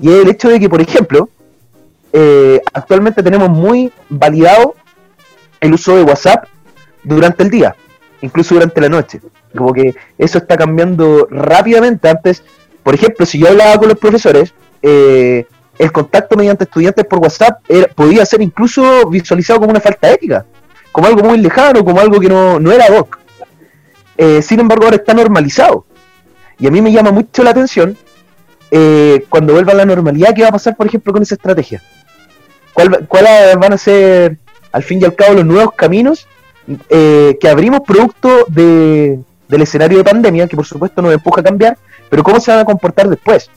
Y 0.00 0.08
es 0.08 0.22
el 0.22 0.28
hecho 0.28 0.48
de 0.48 0.58
que, 0.58 0.68
por 0.68 0.80
ejemplo, 0.80 1.28
eh, 2.12 2.60
actualmente 2.72 3.22
tenemos 3.22 3.50
muy 3.50 3.92
validado 4.08 4.74
el 5.60 5.74
uso 5.74 5.96
de 5.96 6.02
WhatsApp 6.02 6.46
durante 7.02 7.42
el 7.42 7.50
día, 7.50 7.76
incluso 8.22 8.54
durante 8.54 8.80
la 8.80 8.88
noche. 8.88 9.20
Como 9.54 9.72
que 9.72 9.94
eso 10.18 10.38
está 10.38 10.56
cambiando 10.56 11.28
rápidamente. 11.30 12.08
Antes, 12.08 12.42
por 12.82 12.94
ejemplo, 12.94 13.26
si 13.26 13.38
yo 13.38 13.48
hablaba 13.48 13.78
con 13.78 13.88
los 13.88 13.98
profesores, 13.98 14.54
eh, 14.80 15.46
el 15.78 15.92
contacto 15.92 16.36
mediante 16.36 16.64
estudiantes 16.64 17.04
por 17.04 17.18
WhatsApp 17.18 17.60
podía 17.94 18.24
ser 18.24 18.40
incluso 18.40 19.06
visualizado 19.08 19.60
como 19.60 19.72
una 19.72 19.80
falta 19.80 20.10
ética, 20.10 20.46
como 20.96 21.08
algo 21.08 21.24
muy 21.24 21.36
lejano, 21.36 21.84
como 21.84 22.00
algo 22.00 22.18
que 22.18 22.28
no, 22.30 22.58
no 22.58 22.72
era 22.72 22.88
doc. 22.88 23.18
Eh, 24.16 24.40
sin 24.40 24.60
embargo, 24.60 24.84
ahora 24.84 24.96
está 24.96 25.12
normalizado. 25.12 25.84
Y 26.58 26.66
a 26.66 26.70
mí 26.70 26.80
me 26.80 26.90
llama 26.90 27.10
mucho 27.10 27.42
la 27.42 27.50
atención 27.50 27.98
cuando 29.28 29.52
vuelva 29.52 29.72
a 29.72 29.76
la 29.76 29.84
normalidad, 29.84 30.34
¿qué 30.34 30.40
va 30.40 30.48
a 30.48 30.52
pasar, 30.52 30.74
por 30.74 30.86
ejemplo, 30.86 31.12
con 31.12 31.20
esa 31.20 31.34
estrategia? 31.34 31.82
¿Cuáles 32.72 33.56
van 33.58 33.74
a 33.74 33.76
ser, 33.76 34.38
al 34.72 34.82
fin 34.82 35.02
y 35.02 35.04
al 35.04 35.14
cabo, 35.14 35.34
los 35.34 35.44
nuevos 35.44 35.74
caminos 35.74 36.26
eh, 36.88 37.36
que 37.38 37.48
abrimos 37.50 37.80
producto 37.86 38.46
de, 38.48 39.18
del 39.48 39.62
escenario 39.62 39.98
de 39.98 40.04
pandemia, 40.04 40.48
que 40.48 40.56
por 40.56 40.64
supuesto 40.64 41.02
nos 41.02 41.12
empuja 41.12 41.42
a 41.42 41.44
cambiar, 41.44 41.76
pero 42.08 42.22
cómo 42.22 42.40
se 42.40 42.52
van 42.52 42.60
a 42.60 42.64
comportar 42.64 43.06
después? 43.10 43.50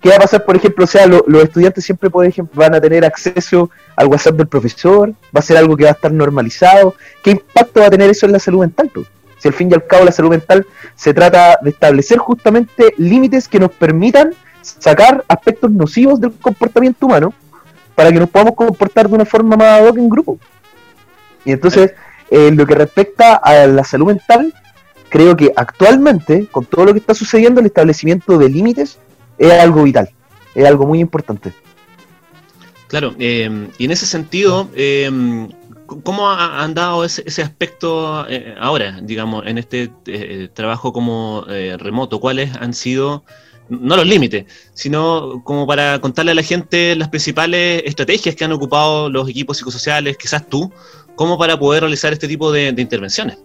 ¿Qué 0.00 0.10
va 0.10 0.16
a 0.16 0.20
pasar, 0.20 0.44
por 0.44 0.54
ejemplo? 0.54 0.84
O 0.84 0.86
sea, 0.86 1.06
los 1.06 1.42
estudiantes 1.42 1.84
siempre 1.84 2.08
van 2.54 2.74
a 2.74 2.80
tener 2.80 3.04
acceso 3.04 3.70
al 3.96 4.06
WhatsApp 4.06 4.36
del 4.36 4.46
profesor, 4.46 5.10
va 5.34 5.40
a 5.40 5.42
ser 5.42 5.56
algo 5.56 5.76
que 5.76 5.84
va 5.84 5.90
a 5.90 5.94
estar 5.94 6.12
normalizado. 6.12 6.94
¿Qué 7.22 7.32
impacto 7.32 7.80
va 7.80 7.86
a 7.86 7.90
tener 7.90 8.08
eso 8.08 8.26
en 8.26 8.32
la 8.32 8.38
salud 8.38 8.60
mental? 8.60 8.90
Si 9.38 9.48
al 9.48 9.54
fin 9.54 9.70
y 9.70 9.74
al 9.74 9.86
cabo 9.86 10.04
la 10.04 10.12
salud 10.12 10.30
mental 10.30 10.66
se 10.94 11.12
trata 11.14 11.58
de 11.62 11.70
establecer 11.70 12.18
justamente 12.18 12.94
límites 12.96 13.48
que 13.48 13.58
nos 13.58 13.72
permitan 13.72 14.34
sacar 14.62 15.24
aspectos 15.28 15.70
nocivos 15.70 16.20
del 16.20 16.32
comportamiento 16.32 17.06
humano 17.06 17.32
para 17.94 18.12
que 18.12 18.18
nos 18.18 18.30
podamos 18.30 18.54
comportar 18.54 19.08
de 19.08 19.14
una 19.14 19.24
forma 19.24 19.56
más 19.56 19.80
ad 19.80 19.98
en 19.98 20.08
grupo. 20.08 20.38
Y 21.44 21.52
entonces, 21.52 21.94
en 22.30 22.56
lo 22.56 22.66
que 22.66 22.74
respecta 22.74 23.34
a 23.34 23.66
la 23.66 23.82
salud 23.82 24.06
mental, 24.06 24.54
creo 25.08 25.36
que 25.36 25.52
actualmente, 25.56 26.46
con 26.50 26.64
todo 26.64 26.86
lo 26.86 26.92
que 26.92 27.00
está 27.00 27.14
sucediendo, 27.14 27.60
el 27.60 27.66
establecimiento 27.66 28.38
de 28.38 28.48
límites 28.48 28.98
es 29.38 29.52
algo 29.52 29.82
vital, 29.82 30.10
es 30.54 30.66
algo 30.66 30.86
muy 30.86 31.00
importante. 31.00 31.52
Claro, 32.88 33.14
eh, 33.18 33.68
y 33.76 33.84
en 33.84 33.90
ese 33.90 34.06
sentido, 34.06 34.68
eh, 34.74 35.10
¿cómo 36.02 36.28
ha 36.28 36.62
andado 36.62 37.04
ese, 37.04 37.22
ese 37.26 37.42
aspecto 37.42 38.26
eh, 38.28 38.54
ahora, 38.58 39.00
digamos, 39.02 39.46
en 39.46 39.58
este 39.58 39.88
trabajo 40.54 40.92
como 40.92 41.44
remoto? 41.78 42.18
¿Cuáles 42.18 42.54
han 42.56 42.72
sido 42.74 43.24
no 43.68 43.96
los 43.96 44.06
límites, 44.06 44.46
sino 44.74 45.42
como 45.44 45.66
para 45.66 46.00
contarle 46.00 46.32
a 46.32 46.34
la 46.34 46.42
gente 46.42 46.96
las 46.96 47.08
principales 47.08 47.82
estrategias 47.84 48.34
que 48.34 48.44
han 48.44 48.52
ocupado 48.52 49.10
los 49.10 49.28
equipos 49.28 49.58
psicosociales, 49.58 50.16
quizás 50.16 50.46
tú, 50.48 50.72
como 51.14 51.38
para 51.38 51.58
poder 51.58 51.82
realizar 51.82 52.12
este 52.12 52.28
tipo 52.28 52.50
de, 52.50 52.74
intervenciones. 52.76 53.38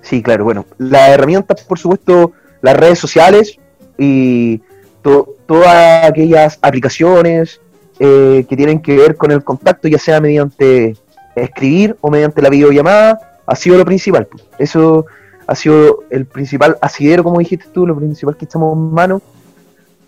Sí, 0.00 0.22
claro, 0.22 0.44
bueno, 0.44 0.66
las 0.78 1.10
herramientas, 1.10 1.62
por 1.64 1.78
supuesto, 1.78 2.32
las 2.62 2.76
redes 2.76 2.98
sociales 2.98 3.58
y 3.98 4.60
todas 5.02 6.04
aquellas 6.04 6.58
aplicaciones 6.62 7.60
eh, 7.98 8.44
que 8.48 8.56
tienen 8.56 8.80
que 8.80 8.96
ver 8.96 9.16
con 9.16 9.30
el 9.30 9.44
contacto, 9.44 9.88
ya 9.88 9.98
sea 9.98 10.20
mediante 10.20 10.96
escribir 11.36 11.96
o 12.00 12.10
mediante 12.10 12.42
la 12.42 12.48
videollamada, 12.48 13.40
ha 13.46 13.56
sido 13.56 13.76
lo 13.78 13.84
principal. 13.84 14.28
Eso 14.58 15.06
ha 15.46 15.54
sido 15.54 16.04
el 16.10 16.26
principal 16.26 16.78
asidero, 16.80 17.22
como 17.22 17.38
dijiste 17.38 17.66
tú, 17.72 17.86
lo 17.86 17.96
principal 17.96 18.36
que 18.36 18.46
estamos 18.46 18.76
en 18.76 18.92
mano 18.92 19.22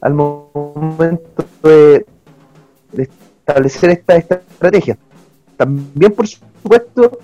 al 0.01 0.15
momento 0.15 1.45
de, 1.63 2.07
establecer 2.97 3.91
esta, 3.91 4.17
estrategia. 4.17 4.97
También, 5.57 6.13
por 6.13 6.27
supuesto, 6.27 7.19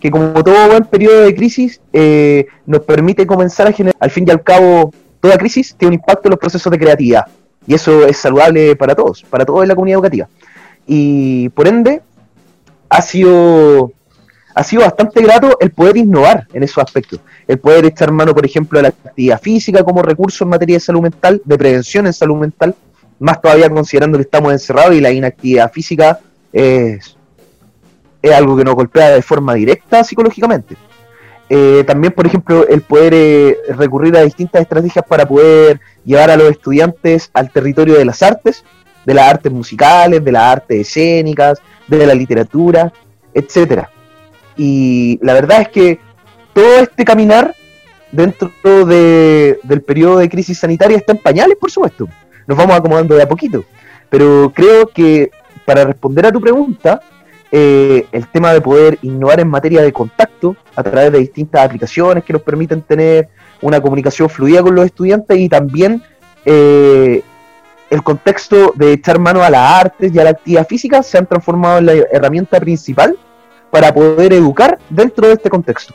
que 0.00 0.10
como 0.10 0.42
todo 0.42 0.68
buen 0.68 0.84
periodo 0.84 1.20
de 1.22 1.34
crisis, 1.34 1.80
eh, 1.92 2.46
nos 2.66 2.80
permite 2.80 3.26
comenzar 3.26 3.66
a 3.68 3.72
generar, 3.72 3.96
al 4.00 4.10
fin 4.10 4.24
y 4.26 4.30
al 4.30 4.42
cabo, 4.42 4.92
toda 5.22 5.38
crisis 5.38 5.74
tiene 5.78 5.94
un 5.94 6.00
impacto 6.00 6.22
en 6.24 6.30
los 6.30 6.40
procesos 6.40 6.70
de 6.70 6.78
creatividad. 6.78 7.26
Y 7.64 7.74
eso 7.74 8.04
es 8.04 8.16
saludable 8.16 8.74
para 8.74 8.92
todos, 8.92 9.22
para 9.22 9.44
todos 9.44 9.62
en 9.62 9.68
la 9.68 9.74
comunidad 9.76 9.98
educativa. 9.98 10.28
Y 10.84 11.48
por 11.50 11.68
ende, 11.68 12.02
ha 12.88 13.00
sido, 13.00 13.92
ha 14.52 14.64
sido 14.64 14.82
bastante 14.82 15.22
grato 15.22 15.56
el 15.60 15.70
poder 15.70 15.96
innovar 15.96 16.48
en 16.52 16.64
esos 16.64 16.82
aspectos. 16.82 17.20
El 17.46 17.60
poder 17.60 17.84
echar 17.84 18.10
mano, 18.10 18.34
por 18.34 18.44
ejemplo, 18.44 18.80
a 18.80 18.82
la 18.82 18.88
actividad 18.88 19.40
física 19.40 19.84
como 19.84 20.02
recurso 20.02 20.42
en 20.42 20.50
materia 20.50 20.76
de 20.76 20.80
salud 20.80 21.02
mental, 21.02 21.40
de 21.44 21.56
prevención 21.56 22.06
en 22.06 22.12
salud 22.12 22.36
mental, 22.36 22.74
más 23.20 23.40
todavía 23.40 23.70
considerando 23.70 24.18
que 24.18 24.22
estamos 24.22 24.52
encerrados 24.52 24.96
y 24.96 25.00
la 25.00 25.12
inactividad 25.12 25.70
física 25.70 26.18
es, 26.52 27.16
es 28.20 28.32
algo 28.32 28.56
que 28.56 28.64
nos 28.64 28.74
golpea 28.74 29.10
de 29.10 29.22
forma 29.22 29.54
directa 29.54 30.02
psicológicamente. 30.02 30.76
Eh, 31.54 31.84
también, 31.86 32.14
por 32.14 32.26
ejemplo, 32.26 32.66
el 32.66 32.80
poder 32.80 33.12
eh, 33.12 33.58
recurrir 33.76 34.16
a 34.16 34.22
distintas 34.22 34.62
estrategias 34.62 35.04
para 35.06 35.28
poder 35.28 35.82
llevar 36.02 36.30
a 36.30 36.36
los 36.38 36.50
estudiantes 36.50 37.28
al 37.34 37.50
territorio 37.50 37.92
de 37.92 38.06
las 38.06 38.22
artes, 38.22 38.64
de 39.04 39.12
las 39.12 39.28
artes 39.28 39.52
musicales, 39.52 40.24
de 40.24 40.32
las 40.32 40.44
artes 40.44 40.88
escénicas, 40.88 41.60
de 41.88 42.06
la 42.06 42.14
literatura, 42.14 42.90
etcétera. 43.34 43.90
Y 44.56 45.18
la 45.20 45.34
verdad 45.34 45.60
es 45.60 45.68
que 45.68 46.00
todo 46.54 46.76
este 46.76 47.04
caminar 47.04 47.54
dentro 48.10 48.50
del 48.86 49.82
periodo 49.86 50.20
de 50.20 50.30
crisis 50.30 50.58
sanitaria 50.58 50.96
está 50.96 51.12
en 51.12 51.18
pañales, 51.18 51.58
por 51.60 51.70
supuesto. 51.70 52.08
Nos 52.46 52.56
vamos 52.56 52.76
acomodando 52.76 53.14
de 53.14 53.24
a 53.24 53.28
poquito. 53.28 53.62
Pero 54.08 54.50
creo 54.54 54.86
que 54.86 55.30
para 55.66 55.84
responder 55.84 56.24
a 56.24 56.32
tu 56.32 56.40
pregunta, 56.40 57.02
eh, 57.54 58.06
el 58.12 58.28
tema 58.28 58.50
de 58.54 58.62
poder 58.62 58.98
innovar 59.02 59.38
en 59.38 59.48
materia 59.48 59.82
de 59.82 59.92
contacto 59.92 60.56
a 60.74 60.82
través 60.82 61.12
de 61.12 61.18
distintas 61.18 61.66
aplicaciones 61.66 62.24
que 62.24 62.32
nos 62.32 62.40
permiten 62.40 62.80
tener 62.80 63.28
una 63.60 63.78
comunicación 63.78 64.30
fluida 64.30 64.62
con 64.62 64.74
los 64.74 64.86
estudiantes 64.86 65.38
y 65.38 65.50
también 65.50 66.02
eh, 66.46 67.22
el 67.90 68.02
contexto 68.02 68.72
de 68.74 68.94
echar 68.94 69.18
mano 69.18 69.42
a 69.42 69.50
las 69.50 69.70
artes 69.84 70.14
y 70.14 70.18
a 70.18 70.24
la 70.24 70.30
actividad 70.30 70.66
física 70.66 71.02
se 71.02 71.18
han 71.18 71.26
transformado 71.26 71.76
en 71.80 71.86
la 71.86 71.92
herramienta 71.92 72.58
principal 72.58 73.18
para 73.70 73.92
poder 73.92 74.32
educar 74.32 74.78
dentro 74.88 75.26
de 75.26 75.34
este 75.34 75.50
contexto. 75.50 75.92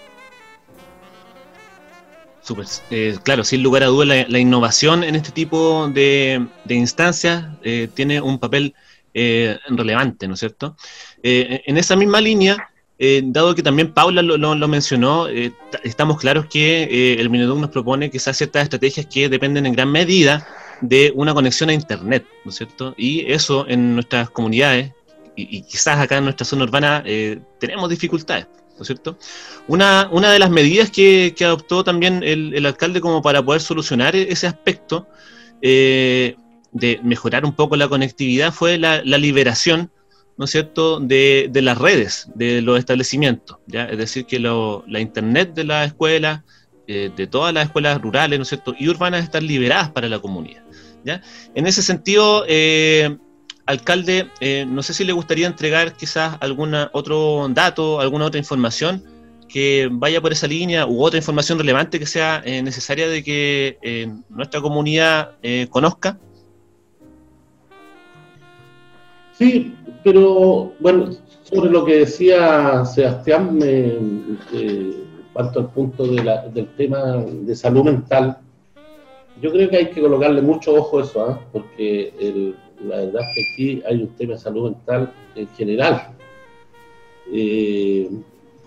Super. 2.41 2.67
Eh, 2.91 3.17
claro, 3.23 3.43
sin 3.43 3.63
lugar 3.63 3.81
a 3.81 3.87
dudas, 3.87 4.29
la, 4.29 4.37
innovación 4.39 5.03
en 5.03 5.15
este 5.15 5.31
tipo 5.31 5.87
de, 5.87 6.45
instancias 6.69 7.45
tiene 7.95 8.21
un 8.21 8.37
papel 8.37 8.75
relevante, 9.13 10.27
¿no 10.27 10.35
es 10.35 10.39
cierto? 10.39 10.77
Eh, 11.23 11.63
en 11.65 11.77
esa 11.77 11.95
misma 11.95 12.21
línea, 12.21 12.69
eh, 12.99 13.21
dado 13.25 13.55
que 13.55 13.63
también 13.63 13.93
Paula 13.93 14.21
lo, 14.21 14.67
mencionó, 14.67 15.27
eh, 15.27 15.51
estamos 15.83 16.19
claros 16.19 16.45
que 16.47 17.15
el 17.19 17.29
Mineduc 17.29 17.59
nos 17.59 17.69
propone 17.69 18.09
esas 18.13 18.37
ciertas 18.37 18.63
estrategias 18.63 19.05
que 19.05 19.29
dependen 19.29 19.65
en 19.65 19.73
gran 19.73 19.91
medida 19.91 20.47
de 20.81 21.11
una 21.15 21.33
conexión 21.33 21.69
a 21.69 21.73
Internet, 21.73 22.25
¿no 22.43 22.51
es 22.51 22.57
cierto? 22.57 22.93
Y 22.97 23.31
eso 23.31 23.65
en 23.67 23.95
nuestras 23.95 24.29
comunidades, 24.29 24.91
y, 25.35 25.61
quizás 25.63 25.99
acá 25.99 26.17
en 26.17 26.23
nuestra 26.23 26.45
zona 26.45 26.63
urbana, 26.63 27.03
tenemos 27.59 27.89
dificultades. 27.89 28.47
¿no 28.75 28.83
es 28.83 28.87
cierto? 28.87 29.17
Una, 29.67 30.07
una 30.11 30.31
de 30.31 30.37
las 30.37 30.51
medidas 30.51 30.91
que, 30.91 31.33
adoptó 31.41 31.83
también 31.83 32.21
el, 32.23 32.63
alcalde 32.63 33.01
como 33.01 33.23
para 33.23 33.43
poder 33.43 33.61
solucionar 33.61 34.15
e-, 34.15 34.31
ese 34.31 34.45
aspecto 34.45 35.07
de 35.61 36.35
mejorar 37.03 37.43
un 37.43 37.53
poco 37.53 37.75
la 37.75 37.87
conectividad 37.87 38.53
fue 38.53 38.77
la 38.77 39.01
liberación 39.03 39.91
¿no 40.37 40.45
es 40.45 40.51
cierto?, 40.51 40.99
de, 40.99 41.49
las 41.53 41.77
redes, 41.77 42.29
de 42.35 42.61
los 42.61 42.77
establecimientos, 42.77 43.57
¿ya? 43.65 43.85
Es 43.85 43.97
decir, 43.97 44.25
que 44.25 44.39
la 44.39 44.99
internet 44.99 45.53
de 45.53 45.63
la 45.63 45.83
escuela, 45.83 46.45
eh, 46.87 47.11
de 47.15 47.27
todas 47.27 47.53
las 47.53 47.65
escuelas 47.65 47.99
rurales, 47.99 48.37
¿no 48.37 48.43
es 48.43 48.49
cierto?, 48.49 48.75
y 48.77 48.87
urbanas 48.87 49.23
están 49.23 49.47
liberadas 49.47 49.89
para 49.89 50.07
la 50.07 50.19
comunidad, 50.19 50.61
¿ya? 51.03 51.21
En 51.55 51.65
ese 51.65 51.81
sentido, 51.81 52.45
eh, 52.47 53.17
alcalde, 53.65 54.29
eh, 54.39 54.65
no 54.67 54.83
sé 54.83 54.93
si 54.93 55.03
le 55.03 55.11
gustaría 55.11 55.47
entregar 55.47 55.97
quizás 55.97 56.37
algún 56.39 56.75
otro 56.93 57.47
dato, 57.49 57.99
alguna 57.99 58.25
otra 58.25 58.39
información 58.39 59.03
que 59.49 59.89
vaya 59.91 60.21
por 60.21 60.33
esa 60.33 60.45
línea 60.45 60.85
u 60.85 61.03
otra 61.03 61.17
información 61.17 61.57
relevante 61.57 61.99
que 61.99 62.05
sea 62.05 62.41
necesaria 62.41 63.07
de 63.07 63.23
que 63.23 64.11
nuestra 64.29 64.59
comunidad 64.59 65.37
conozca. 65.69 66.19
Sí, 69.37 69.73
pero 70.07 70.71
bueno, 70.79 71.09
sobre 71.43 71.69
lo 71.69 71.83
que 71.83 71.97
decía 71.97 72.85
Sebastián, 72.85 73.59
en 73.61 74.37
cuanto 75.33 75.59
al 75.59 75.69
punto 75.71 76.07
del 76.07 76.67
tema 76.77 77.17
de 77.17 77.53
salud 77.53 77.83
mental, 77.83 78.37
yo 79.41 79.51
creo 79.51 79.69
que 79.69 79.75
hay 79.75 79.89
que 79.89 79.99
colocarle 79.99 80.41
mucho 80.41 80.75
ojo 80.75 80.99
a 80.99 81.03
eso, 81.03 81.25
¿ah? 81.25 81.41
porque 81.51 82.53
la 82.85 82.95
verdad 82.95 83.21
es 83.21 83.35
que 83.35 83.51
aquí 83.51 83.83
hay 83.85 84.03
un 84.03 84.15
tema 84.15 84.35
de 84.35 84.39
salud 84.39 84.71
mental 84.71 85.11
en 85.35 85.47
general. 85.49 86.07
Eh, 87.33 88.09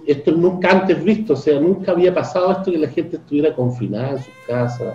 esto 0.06 0.32
nunca 0.32 0.72
antes 0.72 1.02
visto, 1.02 1.32
o 1.32 1.36
sea, 1.36 1.58
nunca 1.58 1.92
había 1.92 2.12
pasado 2.12 2.52
esto 2.52 2.70
que 2.70 2.76
la 2.76 2.88
gente 2.88 3.16
estuviera 3.16 3.54
confinada 3.54 4.10
en 4.10 4.18
sus 4.18 4.34
casas, 4.46 4.94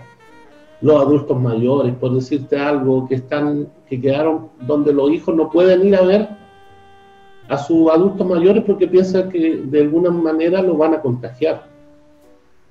los 0.81 1.01
adultos 1.01 1.39
mayores, 1.39 1.93
por 1.95 2.13
decirte 2.13 2.57
algo, 2.57 3.07
que 3.07 3.15
están, 3.15 3.69
que 3.89 3.99
quedaron 3.99 4.49
donde 4.61 4.93
los 4.93 5.09
hijos 5.11 5.35
no 5.35 5.49
pueden 5.49 5.87
ir 5.87 5.95
a 5.95 6.01
ver 6.01 6.29
a 7.47 7.57
sus 7.57 7.89
adultos 7.89 8.25
mayores 8.27 8.63
porque 8.65 8.87
piensan 8.87 9.29
que 9.29 9.57
de 9.57 9.81
alguna 9.81 10.09
manera 10.09 10.61
lo 10.61 10.75
van 10.77 10.95
a 10.95 11.01
contagiar. 11.01 11.67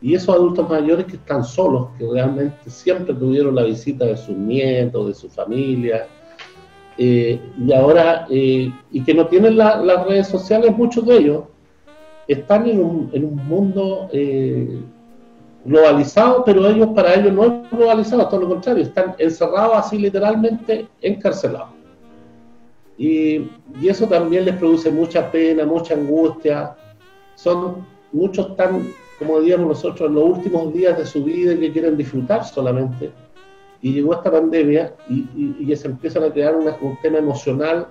Y 0.01 0.15
esos 0.15 0.35
adultos 0.35 0.69
mayores 0.69 1.07
que 1.07 1.17
están 1.17 1.45
solos, 1.45 1.89
que 1.97 2.07
realmente 2.07 2.69
siempre 2.69 3.15
tuvieron 3.15 3.55
la 3.55 3.63
visita 3.63 4.05
de 4.05 4.17
sus 4.17 4.37
nietos, 4.37 5.07
de 5.07 5.15
su 5.15 5.31
familia, 5.31 6.07
eh, 6.99 7.41
y 7.59 7.73
ahora, 7.73 8.27
eh, 8.31 8.73
y 8.93 9.05
que 9.05 9.15
no 9.15 9.27
tienen 9.27 9.57
las 9.57 10.07
redes 10.07 10.29
sociales, 10.29 10.77
muchos 10.77 11.07
de 11.07 11.17
ellos 11.17 11.45
están 12.29 12.67
en 12.69 12.81
un, 12.81 13.11
en 13.13 13.25
un 13.25 13.49
mundo 13.49 14.09
eh, 14.13 14.81
globalizado, 15.65 16.45
pero 16.45 16.67
ellos 16.69 16.89
para 16.95 17.15
ellos 17.15 17.33
no 17.33 17.45
es 17.45 17.71
globalizado, 17.71 18.29
todo 18.29 18.41
lo 18.41 18.49
contrario, 18.49 18.83
están 18.83 19.15
encerrados 19.19 19.77
así 19.77 19.99
literalmente 19.99 20.87
encarcelados. 21.01 21.71
Y, 22.97 23.51
eso 23.83 24.07
también 24.07 24.45
les 24.45 24.57
produce 24.57 24.91
mucha 24.91 25.31
pena, 25.31 25.65
mucha 25.65 25.95
angustia. 25.95 26.77
Son 27.35 27.85
muchos 28.13 28.57
tan, 28.57 28.89
como 29.19 29.41
diríamos 29.41 29.67
nosotros, 29.67 30.09
en 30.09 30.15
los 30.15 30.25
últimos 30.25 30.73
días 30.73 30.97
de 30.97 31.05
su 31.05 31.25
vida 31.25 31.59
que 31.59 31.73
quieren 31.73 31.97
disfrutar 31.97 32.45
solamente. 32.45 33.11
Y 33.83 33.95
llegó 33.95 34.15
esta 34.15 34.31
pandemia 34.31 34.95
y, 35.09 35.75
se 35.75 35.89
empiezan 35.89 36.25
a 36.25 36.33
crear 36.33 36.55
un 36.57 36.99
tema 37.03 37.19
emocional 37.19 37.89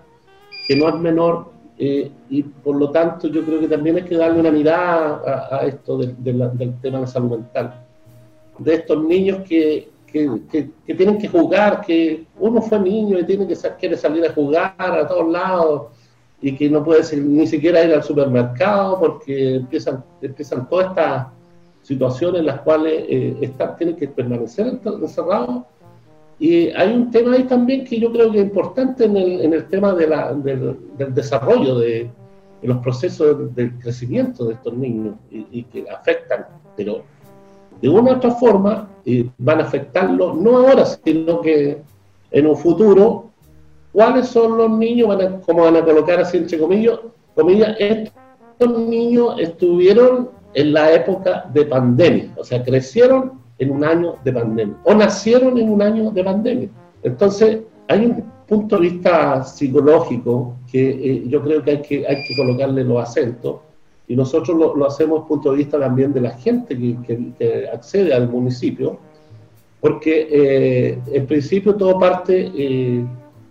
que 0.67 0.75
no 0.75 0.87
es 0.87 0.95
menor 0.95 1.52
eh, 1.77 2.11
y 2.29 2.43
por 2.43 2.75
lo 2.75 2.91
tanto 2.91 3.27
yo 3.27 3.43
creo 3.43 3.59
que 3.59 3.67
también 3.67 3.95
hay 3.95 4.03
que 4.03 4.15
darle 4.15 4.39
una 4.39 4.51
mirada 4.51 5.49
a, 5.51 5.65
esto 5.65 5.97
del, 5.97 6.15
del, 6.23 6.79
tema 6.81 6.99
de 6.99 7.07
salud 7.07 7.31
mental. 7.31 7.81
De 8.59 8.75
estos 8.75 9.03
niños 9.03 9.39
que, 9.47 9.89
que, 10.05 10.93
tienen 10.95 11.17
que 11.17 11.27
jugar, 11.27 11.81
que 11.81 12.25
uno 12.39 12.61
fue 12.61 12.79
niño 12.79 13.17
y 13.17 13.25
tiene 13.25 13.47
que 13.47 13.55
quiere 13.79 13.97
salir 13.97 14.25
a 14.25 14.33
jugar 14.33 14.75
a 14.77 15.07
todos 15.07 15.31
lados 15.31 15.81
y 16.41 16.55
que 16.55 16.69
no 16.69 16.83
puede 16.83 17.17
ni 17.17 17.47
siquiera 17.47 17.83
ir 17.83 17.93
al 17.93 18.03
supermercado 18.03 18.99
porque 18.99 19.55
empiezan, 19.55 20.03
empiezan 20.21 20.69
todas 20.69 20.89
estas 20.89 21.27
situaciones 21.81 22.41
en 22.41 22.45
las 22.45 22.61
cuales 22.61 23.05
eh, 23.09 23.37
están, 23.41 23.75
tienen 23.77 23.95
que 23.95 24.07
permanecer 24.07 24.79
encerrados. 24.85 25.63
Y 26.39 26.69
hay 26.69 26.93
un 26.93 27.11
tema 27.11 27.35
ahí 27.35 27.43
también 27.43 27.85
que 27.85 27.99
yo 27.99 28.11
creo 28.11 28.31
que 28.31 28.39
es 28.39 28.45
importante 28.45 29.05
en 29.05 29.15
el, 29.15 29.41
en 29.41 29.53
el 29.53 29.67
tema 29.67 29.93
de 29.93 30.07
la, 30.07 30.33
del, 30.33 30.77
desarrollo 31.13 31.79
de, 31.79 32.09
los 32.63 32.77
procesos 32.77 33.53
del 33.55 33.77
crecimiento 33.77 34.45
de 34.45 34.53
estos 34.53 34.73
niños 34.73 35.15
y, 35.29 35.45
y 35.51 35.63
que 35.63 35.85
afectan, 35.89 36.45
pero 36.77 37.03
de 37.81 37.89
una 37.89 38.13
u 38.13 38.15
otra 38.15 38.31
forma 38.31 38.87
van 39.37 39.59
a 39.59 39.63
afectarlo, 39.63 40.33
no 40.33 40.57
ahora, 40.59 40.85
sino 40.85 41.41
que 41.41 41.81
en 42.31 42.47
un 42.47 42.55
futuro, 42.55 43.25
cuáles 43.91 44.27
son 44.27 44.57
los 44.57 44.71
niños, 44.71 45.09
van 45.09 45.21
a, 45.21 45.39
como 45.41 45.63
van 45.63 45.75
a 45.75 45.83
colocar 45.83 46.19
así 46.21 46.37
entre 46.37 46.57
comillas, 46.57 46.99
comillas, 47.35 47.75
estos 47.79 48.79
niños 48.79 49.35
estuvieron 49.39 50.29
en 50.53 50.73
la 50.73 50.93
época 50.93 51.49
de 51.53 51.65
pandemia, 51.65 52.31
o 52.37 52.43
sea, 52.43 52.63
crecieron 52.63 53.42
en 53.59 53.71
un 53.71 53.83
año 53.83 54.15
de 54.23 54.33
pandemia 54.33 54.75
o 54.83 54.93
nacieron 54.93 55.57
en 55.57 55.69
un 55.69 55.81
año 55.81 56.11
de 56.11 56.23
pandemia. 56.23 56.69
Entonces, 57.03 57.59
hay 57.87 58.05
un 58.05 58.23
punto 58.47 58.77
de 58.77 58.89
vista 58.89 59.43
psicológico 59.43 60.55
que 60.71 60.89
eh, 60.89 61.23
yo 61.27 61.41
creo 61.43 61.63
que 61.63 61.71
hay, 61.71 61.81
que 61.81 62.07
hay 62.07 62.23
que 62.23 62.35
colocarle 62.35 62.83
los 62.83 63.01
acentos 63.01 63.57
y 64.07 64.15
nosotros 64.15 64.75
lo, 64.75 64.85
hacemos 64.85 65.19
desde 65.19 65.23
el 65.23 65.27
punto 65.27 65.51
de 65.51 65.57
vista 65.57 65.79
también 65.79 66.13
de 66.13 66.21
la 66.21 66.31
gente 66.31 66.77
que, 66.77 67.69
accede 67.73 68.13
al 68.13 68.29
municipio, 68.29 68.97
porque 69.79 70.27
eh, 70.29 70.99
en 71.11 71.25
principio 71.25 71.75
todo 71.75 71.99
parte 71.99 72.51
eh, 72.55 73.05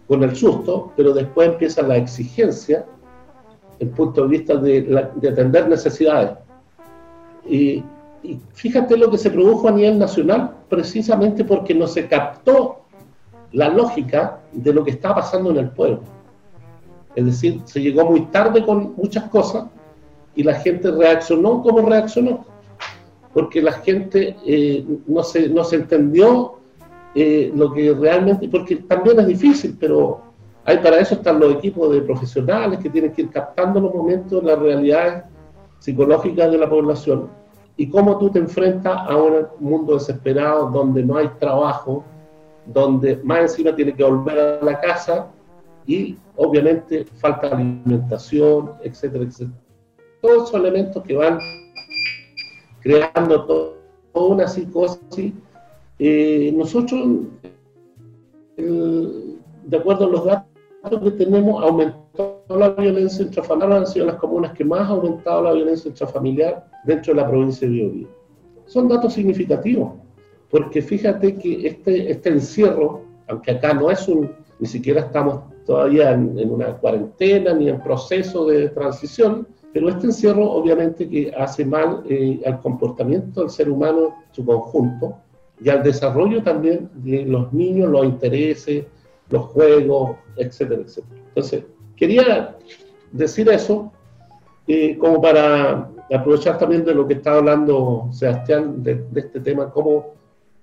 con 0.07 0.23
el 0.23 0.37
susto, 0.37 0.93
pero 0.97 1.15
después 1.15 1.49
empieza 1.49 1.83
la 1.83 1.97
exigencia, 1.97 2.85
el 3.79 3.89
punto 3.89 4.23
de 4.23 4.29
vista 4.29 4.57
de, 4.57 4.83
de 5.17 5.29
atender 5.29 5.69
necesidades. 5.69 6.39
Y, 7.49 7.83
y 8.23 8.39
fíjate 8.53 8.97
lo 8.97 9.11
que 9.11 9.19
se 9.19 9.31
produjo 9.31 9.69
a 9.69 9.73
nivel 9.73 9.99
nacional, 9.99 10.53
precisamente 10.69 11.45
porque 11.45 11.75
no 11.75 11.87
se 11.87 12.07
captó 12.07 12.83
la 13.53 13.69
lógica 13.69 14.41
de 14.53 14.73
lo 14.73 14.85
que 14.85 14.93
estaba 14.93 15.17
pasando 15.17 15.51
en 15.51 15.59
el 15.59 15.71
pueblo. 15.71 16.01
Es 17.15 17.27
decir, 17.27 17.61
se 17.65 17.81
llegó 17.81 18.05
muy 18.05 18.23
tarde 18.27 18.65
con 18.65 18.95
muchas 18.97 19.25
cosas 19.25 19.67
y 20.35 20.43
la 20.43 20.55
gente 20.55 20.91
reaccionó 20.91 21.63
como 21.63 21.81
reaccionó, 21.87 22.47
porque 23.35 23.61
la 23.61 23.73
gente 23.73 24.37
eh, 24.47 24.85
no, 25.07 25.23
se, 25.23 25.49
no 25.49 25.65
se 25.65 25.77
entendió 25.77 26.55
eh, 27.15 27.53
lo 27.55 27.73
que 27.73 27.93
realmente, 27.93 28.49
porque 28.49 28.77
también 28.77 29.21
es 29.21 29.27
difícil, 29.27 29.77
pero 29.79 30.23
hay 30.65 30.79
para 30.79 31.01
eso 31.01 31.17
están 31.17 31.41
los 31.41 31.55
equipos 31.55 31.93
de 31.93 32.03
profesionales 32.03 32.79
que 32.79 32.89
tienen 32.89 33.13
que 33.13 33.23
ir 33.23 33.31
captando 33.31 33.81
los 33.81 33.93
momentos, 33.93 34.43
las 34.43 34.59
realidades 34.59 35.25
psicológicas 35.81 36.51
de 36.51 36.59
la 36.59 36.71
población 36.71 37.42
y 37.77 37.89
cómo 37.89 38.19
tú 38.19 38.31
te 38.31 38.39
enfrentas 38.39 38.97
a 39.09 39.17
un 39.17 39.47
mundo 39.61 39.95
desesperado 39.95 40.71
donde 40.71 41.03
no 41.03 41.17
hay 41.17 41.29
trabajo, 41.41 42.05
donde 42.67 43.17
más 43.25 43.41
encima 43.41 43.75
tiene 43.75 43.95
que 43.95 44.05
volver 44.05 44.39
a 44.39 44.65
la 44.65 44.81
casa 44.81 45.29
y 45.87 46.17
obviamente 46.37 47.05
falta 47.17 47.49
alimentación, 47.49 48.73
etcétera, 48.83 49.25
etcétera. 49.25 49.59
Todos 50.21 50.49
esos 50.49 50.61
elementos 50.61 51.03
que 51.03 51.17
van 51.17 51.39
creando 52.83 53.45
toda 53.45 54.27
una 54.27 54.47
psicosis. 54.47 55.33
Eh, 55.99 56.53
nosotros, 56.55 57.21
de 58.57 59.77
acuerdo 59.77 60.05
a 60.07 60.09
los 60.09 60.25
datos 60.25 61.03
que 61.03 61.11
tenemos, 61.13 61.63
aumentó 61.63 62.32
la 62.57 62.71
violencia 62.71 63.25
intrafamiliar, 63.25 63.73
han 63.73 63.87
sido 63.87 64.07
las 64.07 64.17
comunas 64.17 64.53
que 64.53 64.65
más 64.65 64.81
ha 64.81 64.93
aumentado 64.93 65.43
la 65.43 65.53
violencia 65.53 65.89
intrafamiliar 65.89 66.67
dentro 66.85 67.15
de 67.15 67.21
la 67.21 67.29
provincia 67.29 67.67
de 67.67 67.75
Biobío. 67.75 68.09
Son 68.67 68.89
datos 68.89 69.13
significativos 69.15 69.93
porque 70.53 70.83
fíjate 70.83 71.35
que 71.37 71.67
este, 71.67 72.11
este 72.11 72.29
encierro, 72.29 73.01
aunque 73.27 73.53
acá 73.53 73.73
no 73.73 73.91
es 73.91 74.07
un, 74.07 74.31
ni 74.61 74.69
siquiera 74.69 75.01
estamos 75.01 75.41
todavía 75.65 76.13
en, 76.13 76.39
una 76.51 76.77
cuarentena 76.77 77.55
ni 77.55 77.71
en 77.71 77.83
proceso 77.83 78.45
de 78.47 78.69
transición, 78.69 79.49
pero 79.73 79.89
este 79.89 80.07
encierro 80.07 80.51
obviamente 80.51 81.09
que 81.09 81.33
hace 81.35 81.65
mal 81.65 82.03
eh, 82.07 82.43
al 82.45 82.61
comportamiento 82.61 83.41
del 83.41 83.49
ser 83.49 83.71
humano 83.71 84.15
en 84.29 84.35
su 84.35 84.45
conjunto 84.45 85.17
y 85.59 85.71
al 85.71 85.83
desarrollo 85.83 86.43
también 86.43 86.91
de 86.97 87.25
los 87.25 87.51
niños, 87.55 87.89
los 87.89 88.05
intereses, 88.05 88.85
los 89.31 89.45
juegos, 89.47 90.19
etcétera, 90.37 90.83
etcétera. 90.83 91.23
Entonces, 91.29 91.65
quería 91.97 92.57
decir 93.11 93.49
eso 93.49 93.93
eh, 94.67 94.97
como 94.99 95.21
para 95.21 95.89
aprovechar 96.13 96.59
también 96.59 96.85
de 96.85 96.95
lo 96.95 97.07
que 97.07 97.15
está 97.15 97.37
hablando 97.37 98.09
Sebastián 98.13 98.83
de, 98.83 99.05
este 99.15 99.41
tema, 99.41 99.71
cómo 99.71 100.13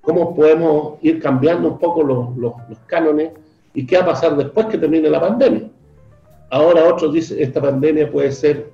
cómo 0.02 0.34
podemos 0.34 0.94
ir 1.02 1.22
cambiando 1.22 1.68
un 1.68 1.78
poco 1.78 2.04
los, 2.04 2.36
los, 2.38 2.54
cánones 2.88 3.32
y 3.74 3.86
qué 3.86 3.98
va 3.98 4.04
a 4.04 4.08
pasar 4.08 4.36
después 4.38 4.68
que 4.68 4.78
termine 4.78 5.10
la 5.10 5.22
pandemia. 5.22 5.70
Ahora 6.50 6.86
otros 6.86 7.14
dicen 7.14 7.38
esta 7.40 7.62
pandemia 7.62 8.12
puede 8.12 8.32
ser 8.32 8.72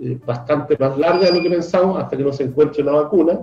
eh, 0.00 0.18
bastante 0.26 0.76
más 0.78 0.98
larga 0.98 1.26
de 1.26 1.36
lo 1.36 1.42
que 1.42 1.50
pensamos 1.50 2.02
hasta 2.02 2.16
que 2.16 2.24
no 2.24 2.32
se 2.32 2.44
encuentre 2.44 2.82
la 2.82 2.92
vacuna 2.92 3.40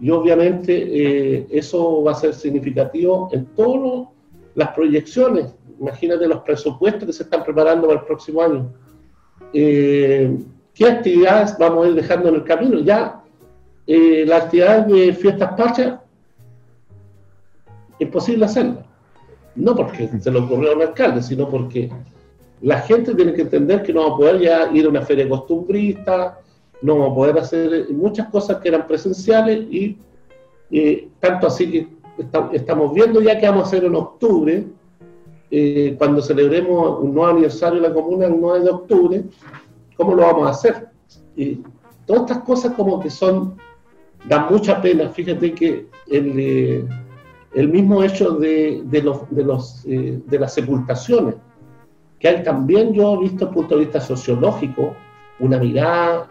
y 0.00 0.10
obviamente 0.10 0.72
eh, 0.72 1.46
eso 1.50 2.02
va 2.02 2.12
a 2.12 2.14
ser 2.14 2.34
significativo 2.34 3.28
en 3.32 3.44
todas 3.54 4.08
las 4.54 4.70
proyecciones. 4.70 5.54
Imagínate 5.80 6.28
los 6.28 6.42
presupuestos 6.42 7.06
que 7.06 7.12
se 7.12 7.22
están 7.22 7.42
preparando 7.42 7.86
para 7.86 8.00
el 8.00 8.06
próximo 8.06 8.42
año. 8.42 8.70
Eh, 9.54 10.38
¿Qué 10.74 10.86
actividades 10.86 11.56
vamos 11.58 11.86
a 11.86 11.88
ir 11.88 11.94
dejando 11.94 12.28
en 12.28 12.34
el 12.34 12.44
camino? 12.44 12.80
Ya 12.80 13.22
eh, 13.86 14.24
la 14.26 14.36
actividad 14.36 14.86
de 14.86 15.14
fiestas 15.14 15.54
patrias, 15.56 15.98
imposible 17.98 18.44
hacerla. 18.44 18.84
No 19.56 19.74
porque 19.74 20.06
se 20.20 20.30
lo 20.30 20.44
ocurrió 20.44 20.72
a 20.72 20.76
un 20.76 20.82
alcalde, 20.82 21.22
sino 21.22 21.48
porque 21.48 21.90
la 22.60 22.80
gente 22.82 23.14
tiene 23.14 23.32
que 23.32 23.42
entender 23.42 23.82
que 23.82 23.94
no 23.94 24.06
va 24.06 24.14
a 24.14 24.16
poder 24.18 24.38
ya 24.38 24.70
ir 24.72 24.84
a 24.84 24.90
una 24.90 25.02
feria 25.02 25.28
costumbrista, 25.28 26.40
no 26.82 26.98
va 26.98 27.06
a 27.06 27.14
poder 27.14 27.38
hacer 27.38 27.86
muchas 27.90 28.28
cosas 28.28 28.58
que 28.58 28.68
eran 28.68 28.86
presenciales 28.86 29.66
y 29.70 29.98
tanto 31.18 31.46
así 31.46 31.70
que 31.70 31.88
estamos 32.52 32.94
viendo 32.94 33.20
ya 33.22 33.38
que 33.38 33.48
vamos 33.48 33.64
a 33.64 33.66
hacer 33.66 33.84
en 33.84 33.94
octubre, 33.94 34.66
eh, 35.50 35.94
cuando 35.98 36.22
celebremos 36.22 37.00
un 37.00 37.14
nuevo 37.14 37.30
aniversario 37.30 37.80
de 37.80 37.88
la 37.88 37.94
comuna 37.94 38.26
el 38.26 38.40
9 38.40 38.64
de 38.64 38.70
octubre, 38.70 39.24
¿cómo 39.96 40.14
lo 40.14 40.22
vamos 40.22 40.46
a 40.46 40.50
hacer? 40.50 40.88
Y 41.36 41.60
todas 42.06 42.22
estas 42.22 42.38
cosas 42.44 42.74
como 42.74 43.00
que 43.00 43.10
son 43.10 43.56
da 44.26 44.48
mucha 44.50 44.80
pena. 44.80 45.08
Fíjate 45.08 45.54
que 45.54 45.86
el, 46.08 46.38
eh, 46.38 46.84
el 47.54 47.68
mismo 47.68 48.02
hecho 48.02 48.32
de, 48.32 48.82
de, 48.84 49.02
los, 49.02 49.30
de, 49.30 49.44
los, 49.44 49.84
eh, 49.86 50.20
de 50.26 50.38
las 50.38 50.54
sepultaciones, 50.54 51.34
que 52.18 52.28
hay 52.28 52.42
también 52.42 52.92
yo 52.92 53.14
he 53.14 53.20
visto 53.20 53.46
desde 53.46 53.46
el 53.46 53.54
punto 53.54 53.74
de 53.76 53.84
vista 53.84 54.00
sociológico 54.00 54.94
una 55.38 55.58
mirada 55.58 56.28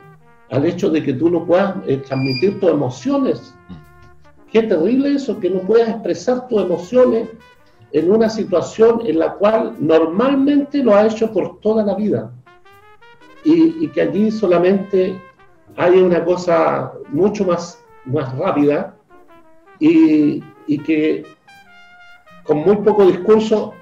al 0.52 0.66
hecho 0.66 0.90
de 0.90 1.04
que 1.04 1.14
tú 1.14 1.30
no 1.30 1.46
puedas 1.46 1.76
eh, 1.88 1.98
transmitir 1.98 2.60
tus 2.60 2.70
emociones. 2.70 3.54
Qué 4.52 4.64
terrible 4.64 5.14
eso, 5.14 5.40
que 5.40 5.50
no 5.50 5.62
puedas 5.62 5.90
expresar 5.90 6.48
tus 6.48 6.62
emociones 6.64 7.30
en 7.92 8.12
una 8.12 8.30
situación 8.30 9.02
en 9.06 9.20
la 9.20 9.34
cual 9.34 9.76
normalmente 9.80 10.84
lo 10.84 10.96
ha 10.96 11.06
hecho 11.06 11.32
por 11.32 11.60
toda 11.60 11.84
la 11.84 11.96
vida. 11.96 12.32
Y, 13.44 13.86
y 13.86 13.88
que 13.90 14.02
allí 14.02 14.32
solamente 14.32 15.20
hay 15.78 15.98
una 15.98 16.24
cosa 16.26 16.92
mucho 17.10 17.46
más, 17.46 17.82
más 18.06 18.38
rápida 18.38 18.96
y, 19.80 20.42
que 20.84 21.26
con 22.44 22.58
muy 22.60 22.76
poco 22.78 23.06
discurso 23.06 23.74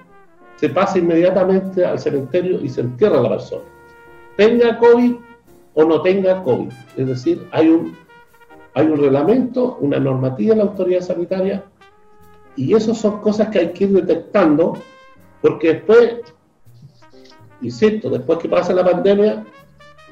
se 0.55 0.69
pasa 0.69 0.99
inmediatamente 0.99 1.85
al 1.85 1.99
cementerio 1.99 2.61
y 2.61 2.69
se 2.69 2.81
entierra 2.81 3.19
a 3.19 3.23
la 3.23 3.29
persona. 3.29 3.63
Tenga 4.35 4.77
COVID 4.77 5.15
o 5.73 5.83
no 5.83 6.01
tenga 6.01 6.43
COVID. 6.43 6.71
Es 6.97 7.07
decir, 7.07 7.47
hay 7.51 7.69
un, 7.69 7.95
hay 8.73 8.87
un 8.87 8.99
reglamento, 8.99 9.77
una 9.81 9.99
normativa 9.99 10.53
en 10.53 10.59
la 10.59 10.65
autoridad 10.65 11.01
sanitaria 11.01 11.63
y 12.57 12.73
esas 12.73 12.97
son 12.97 13.21
cosas 13.21 13.47
que 13.49 13.59
hay 13.59 13.71
que 13.71 13.85
ir 13.85 13.93
detectando 13.93 14.73
porque 15.41 15.75
después, 15.75 16.15
insisto, 17.61 18.09
después 18.09 18.39
que 18.39 18.49
pasa 18.49 18.73
la 18.73 18.83
pandemia, 18.83 19.45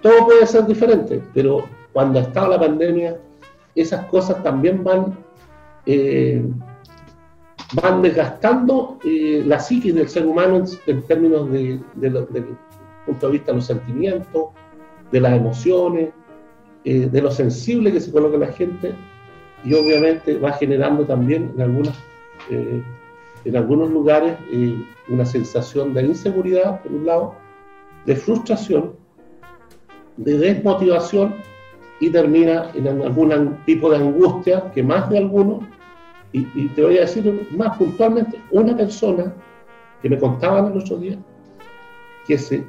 todo 0.02 0.26
puede 0.26 0.46
ser 0.46 0.66
diferente, 0.66 1.22
pero 1.34 1.68
cuando 1.92 2.20
estaba 2.20 2.50
la 2.50 2.60
pandemia, 2.60 3.18
esas 3.74 4.06
cosas 4.06 4.42
también 4.44 4.84
van, 4.84 5.18
eh, 5.86 6.46
van 7.74 8.02
desgastando 8.02 9.00
eh, 9.04 9.44
la 9.46 9.60
psiquis 9.60 9.96
del 9.96 10.08
ser 10.08 10.26
humano 10.26 10.64
en, 10.86 11.02
términos 11.04 11.52
de, 11.52 11.80
del 11.96 12.26
punto 13.06 13.26
de 13.26 13.32
vista 13.34 13.52
de 13.52 13.58
los 13.58 13.66
sentimientos, 13.66 14.50
de 15.12 15.20
las 15.20 15.34
emociones, 15.34 16.10
eh, 16.84 17.10
de 17.12 17.22
lo 17.22 17.32
sensible 17.32 17.92
que 17.92 18.00
se 18.00 18.12
coloca 18.12 18.38
la 18.38 18.52
gente 18.54 18.94
y 19.64 19.74
obviamente 19.74 20.38
va 20.38 20.54
generando 20.54 21.04
también 21.06 21.52
en, 21.56 21.62
algunas, 21.62 21.96
en 22.50 23.56
algunos 23.56 23.90
lugares 23.90 24.38
una 25.08 25.26
sensación 25.26 25.94
de 25.94 26.04
inseguridad, 26.04 26.82
por 26.82 26.92
un 26.92 27.06
lado, 27.06 27.36
de 28.06 28.16
frustración 28.16 29.06
de 30.18 30.38
desmotivación 30.38 31.36
y 32.00 32.10
termina 32.10 32.72
en 32.74 32.88
algún 32.88 33.58
tipo 33.66 33.90
de 33.90 33.98
angustia 33.98 34.72
que 34.74 34.84
más 34.84 35.10
de 35.10 35.18
alguno, 35.18 35.68
y, 36.32 36.68
te 36.70 36.84
voy 36.84 36.98
a 36.98 37.02
decir 37.02 37.48
más 37.52 37.78
puntualmente, 37.78 38.42
una 38.52 38.76
persona 38.76 39.34
que 40.02 40.10
me 40.10 40.20
contaban 40.20 40.74
el 40.74 40.80
otro 40.80 40.98
día 40.98 41.18
que 42.28 42.38
se 42.38 42.66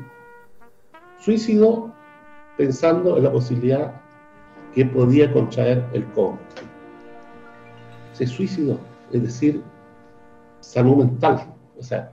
suicidó 1.18 1.92
pensando 2.56 3.16
en 3.16 3.24
la 3.24 3.32
posibilidad 3.32 4.00
que 4.72 4.84
podía 4.84 5.32
contraer 5.32 5.84
el 5.92 6.04
COVID. 6.12 6.36
Se 8.12 8.26
suicidó, 8.26 8.78
es 9.12 9.22
decir, 9.22 9.62
salud 10.60 10.96
mental. 10.96 11.46
O 11.78 11.82
sea, 11.82 12.12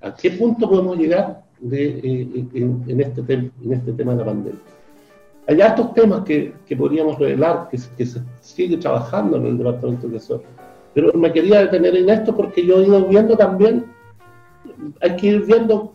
¿a 0.00 0.14
qué 0.14 0.30
punto 0.32 0.68
podemos 0.68 0.96
llegar 0.96 1.44
de, 1.60 1.98
eh, 1.98 2.46
en, 2.54 3.00
este 3.00 3.20
en 3.32 3.72
este 3.72 3.92
tema 3.92 4.12
de 4.12 4.18
la 4.18 4.24
pandemia. 4.24 4.60
hay 5.46 5.60
estos 5.60 5.94
temas 5.94 6.24
que, 6.24 6.52
que 6.66 6.76
podríamos 6.76 7.18
revelar, 7.18 7.68
que, 7.70 7.78
que, 7.96 8.06
se 8.06 8.20
sigue 8.40 8.76
trabajando 8.76 9.36
en 9.38 9.46
el 9.46 9.58
Departamento 9.58 10.08
de 10.08 10.14
Tesoro. 10.14 10.42
Pero 10.92 11.12
me 11.14 11.32
quería 11.32 11.60
detener 11.60 11.96
en 11.96 12.08
esto 12.10 12.36
porque 12.36 12.64
yo 12.64 12.78
he 12.78 12.86
ido 12.86 13.06
viendo 13.06 13.36
también, 13.36 13.86
hay 15.00 15.16
que 15.16 15.26
ir 15.28 15.44
viendo 15.44 15.92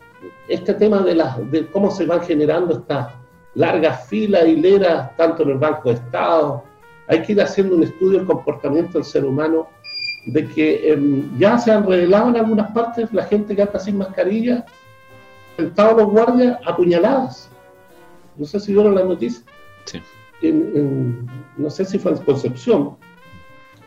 este 0.47 0.73
tema 0.73 1.01
de, 1.01 1.15
de 1.51 1.67
cómo 1.67 1.91
se 1.91 2.05
van 2.05 2.21
generando 2.21 2.73
estas 2.73 3.13
largas 3.55 4.07
filas, 4.07 4.47
hileras, 4.47 5.15
tanto 5.15 5.43
en 5.43 5.49
el 5.49 5.57
Banco 5.57 5.89
de 5.89 5.95
Estado. 5.95 6.63
Hay 7.07 7.21
que 7.21 7.31
ir 7.33 7.41
haciendo 7.41 7.75
un 7.75 7.83
estudio 7.83 8.19
del 8.19 8.27
comportamiento 8.27 8.93
del 8.93 9.03
ser 9.03 9.25
humano, 9.25 9.67
de 10.34 10.47
que 10.47 10.91
em, 10.91 11.38
ya 11.38 11.57
se 11.57 11.71
han 11.71 11.86
revelado 11.86 12.30
en 12.30 12.38
algunas 12.38 12.71
partes 12.71 13.11
la 13.13 13.23
gente 13.23 13.55
que 13.55 13.61
anda 13.61 13.80
sin 13.80 13.97
mascarilla, 13.97 14.65
sentados 15.57 15.97
los 15.97 16.11
guardias 16.11 16.57
apuñaladas. 16.65 17.49
No 18.38 18.45
sé 18.45 18.59
si 18.59 18.73
vieron 18.73 18.95
la 18.95 19.03
noticia. 19.03 19.43
Sí. 19.86 20.01
no 21.57 21.69
sé 21.69 21.84
si 21.84 21.97
fue 21.97 22.11
en 22.11 22.17
Concepción, 22.19 22.95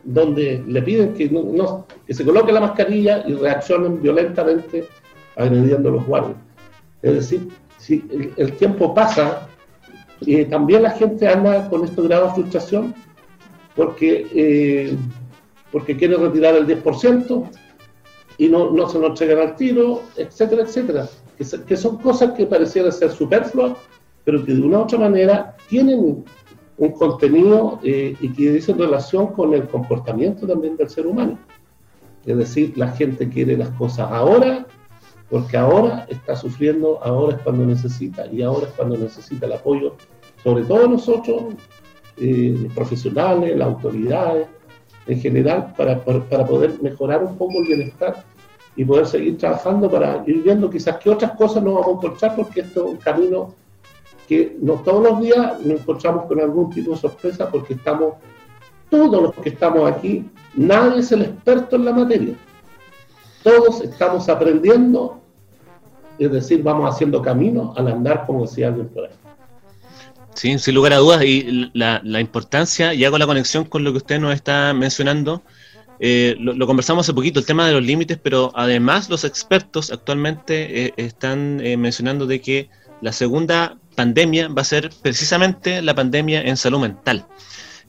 donde 0.05 0.63
le 0.67 0.83
piden 0.83 1.15
que, 1.15 1.31
no, 1.31 1.87
que 2.07 2.15
se 2.15 2.25
coloque 2.25 2.53
la 2.53 2.61
mascarilla 2.61 3.25
y 3.27 3.35
reaccionen 3.35 4.03
violentamente 4.03 4.89
agrediendo 5.37 5.89
a 5.89 5.93
los 5.93 6.07
guardias. 6.07 6.37
Es 7.03 7.15
decir, 7.15 7.49
si 7.79 8.05
el, 8.37 8.53
tiempo 8.55 8.95
pasa, 8.95 9.49
y 10.21 10.45
también 10.45 10.83
la 10.83 10.91
gente 10.91 11.27
anda 11.29 11.69
con 11.69 11.85
este 11.85 12.03
grado 12.03 12.29
de 12.29 12.35
frustración 12.35 12.95
porque, 13.75 14.27
eh, 14.35 14.97
porque 15.73 15.97
quiere 15.97 16.17
retirar 16.17 16.55
el 16.55 16.67
10% 16.67 17.51
y 18.39 18.49
no, 18.49 18.71
no 18.71 18.89
se 18.89 18.99
lo 18.99 19.09
entregan 19.09 19.39
al 19.41 19.57
tiro, 19.57 20.03
etcétera, 20.17 20.63
etcétera. 20.63 21.09
Que, 21.39 21.45
que 21.65 21.77
son 21.77 21.97
cosas 21.99 22.33
que 22.33 22.47
parecieran 22.47 22.93
ser 22.93 23.11
superfluas, 23.11 23.73
pero 24.25 24.45
que 24.45 24.55
de 24.55 24.63
una 24.63 24.79
u 24.79 24.83
otra 24.83 24.99
manera 24.99 25.57
tienen 25.69 26.25
un 26.77 26.93
contenido 26.93 27.79
eh, 27.83 28.17
y 28.21 28.33
que 28.33 28.53
dice 28.53 28.73
relación 28.73 29.29
con 29.29 29.55
el 29.55 29.69
comportamiento 29.69 30.47
también 30.47 30.77
del 30.77 30.89
ser 30.89 31.07
humano. 31.07 31.39
Es 32.25 32.37
decir, 32.37 32.73
la 32.77 32.89
gente 32.89 33.29
quiere 33.29 33.57
las 33.57 33.71
cosas 33.71 34.11
ahora, 34.11 34.67
porque 35.29 35.57
ahora 35.57 36.07
está 36.09 36.37
sufriendo, 36.37 37.03
ahora 37.03 37.37
es 37.37 37.43
cuando 37.43 37.65
necesita, 37.65 38.27
y 38.27 38.43
ahora 38.43 38.67
es 38.67 38.73
cuando 38.75 38.97
necesita 38.97 39.47
el 39.47 39.53
apoyo, 39.53 39.97
sobre 40.43 40.65
todo 40.65 40.89
nosotros, 40.89 41.55
eh, 42.19 42.69
profesionales, 42.75 43.57
las 43.57 43.69
autoridades, 43.69 44.47
en 45.07 45.21
general, 45.21 45.75
para, 45.77 46.03
para 46.05 46.47
poder 46.47 46.81
mejorar 46.83 47.23
un 47.25 47.37
poco 47.37 47.59
el 47.61 47.67
bienestar 47.67 48.25
y 48.77 48.85
poder 48.85 49.07
seguir 49.07 49.39
trabajando 49.39 49.91
para 49.91 50.23
ir 50.27 50.43
viendo 50.43 50.71
quizás 50.71 50.97
qué 50.99 51.11
otras 51.11 51.33
cosas 51.33 51.63
nos 51.63 51.75
vamos 51.75 51.89
a 51.89 52.07
encontrar, 52.07 52.37
porque 52.37 52.61
esto 52.61 52.87
es 52.87 52.91
un 52.93 52.97
camino 52.99 53.55
que 54.29 54.57
no 54.61 54.75
todos 54.75 55.03
los 55.03 55.21
días 55.21 55.61
nos 55.61 55.81
encontramos 55.81 56.27
con 56.27 56.41
algún 56.41 56.71
tipo 56.71 56.93
de 56.93 56.97
sorpresa 56.97 57.51
porque 57.51 57.75
estamos, 57.75 58.15
todos 58.89 59.23
los 59.23 59.35
que 59.35 59.51
estamos 59.51 59.91
aquí, 59.91 60.31
nadie 60.55 61.01
es 61.01 61.13
el 61.13 61.23
experto 61.23 61.77
en 61.77 61.85
la 61.85 61.93
materia. 61.93 62.35
Todos 63.43 63.83
estamos 63.83 64.29
aprendiendo, 64.29 65.21
es 66.19 66.31
decir, 66.31 66.63
vamos 66.63 66.95
haciendo 66.95 67.21
camino 67.21 67.75
al 67.77 67.89
andar, 67.89 68.25
como 68.25 68.43
decía 68.43 68.69
alguien 68.69 68.89
por 68.89 69.05
ahí. 69.05 69.22
Sí, 70.35 70.59
sin 70.59 70.75
lugar 70.75 70.95
a 70.95 70.97
dudas, 70.97 71.23
y 71.25 71.71
la, 71.75 72.01
la 72.05 72.21
importancia, 72.21 72.95
y 72.95 73.05
hago 73.05 73.19
la 73.19 73.27
conexión 73.27 73.65
con 73.65 73.85
lo 73.85 73.93
que 73.93 73.99
usted 73.99 74.19
nos 74.19 74.35
está 74.35 74.73
mencionando, 74.73 75.43
eh, 76.05 76.35
lo, 76.41 76.67
conversamos 76.67 77.07
hace 77.07 77.15
poquito, 77.15 77.39
el 77.39 77.47
tema 77.47 77.65
de 77.65 77.75
los 77.75 77.85
límites, 77.85 78.19
pero 78.21 78.51
además 78.57 79.09
los 79.09 79.23
expertos 79.23 79.93
actualmente 79.93 80.87
eh, 80.87 80.95
están 80.97 81.61
eh, 81.65 81.77
mencionando 81.77 82.27
de 82.27 82.41
que 82.41 82.69
la 83.01 83.13
segunda 83.13 83.79
pandemia 83.95 84.49
va 84.49 84.63
a 84.63 84.65
ser 84.65 84.91
precisamente 85.01 85.81
la 85.81 85.95
pandemia 85.95 86.43
en 86.43 86.57
salud 86.57 86.81
mental. 86.81 87.25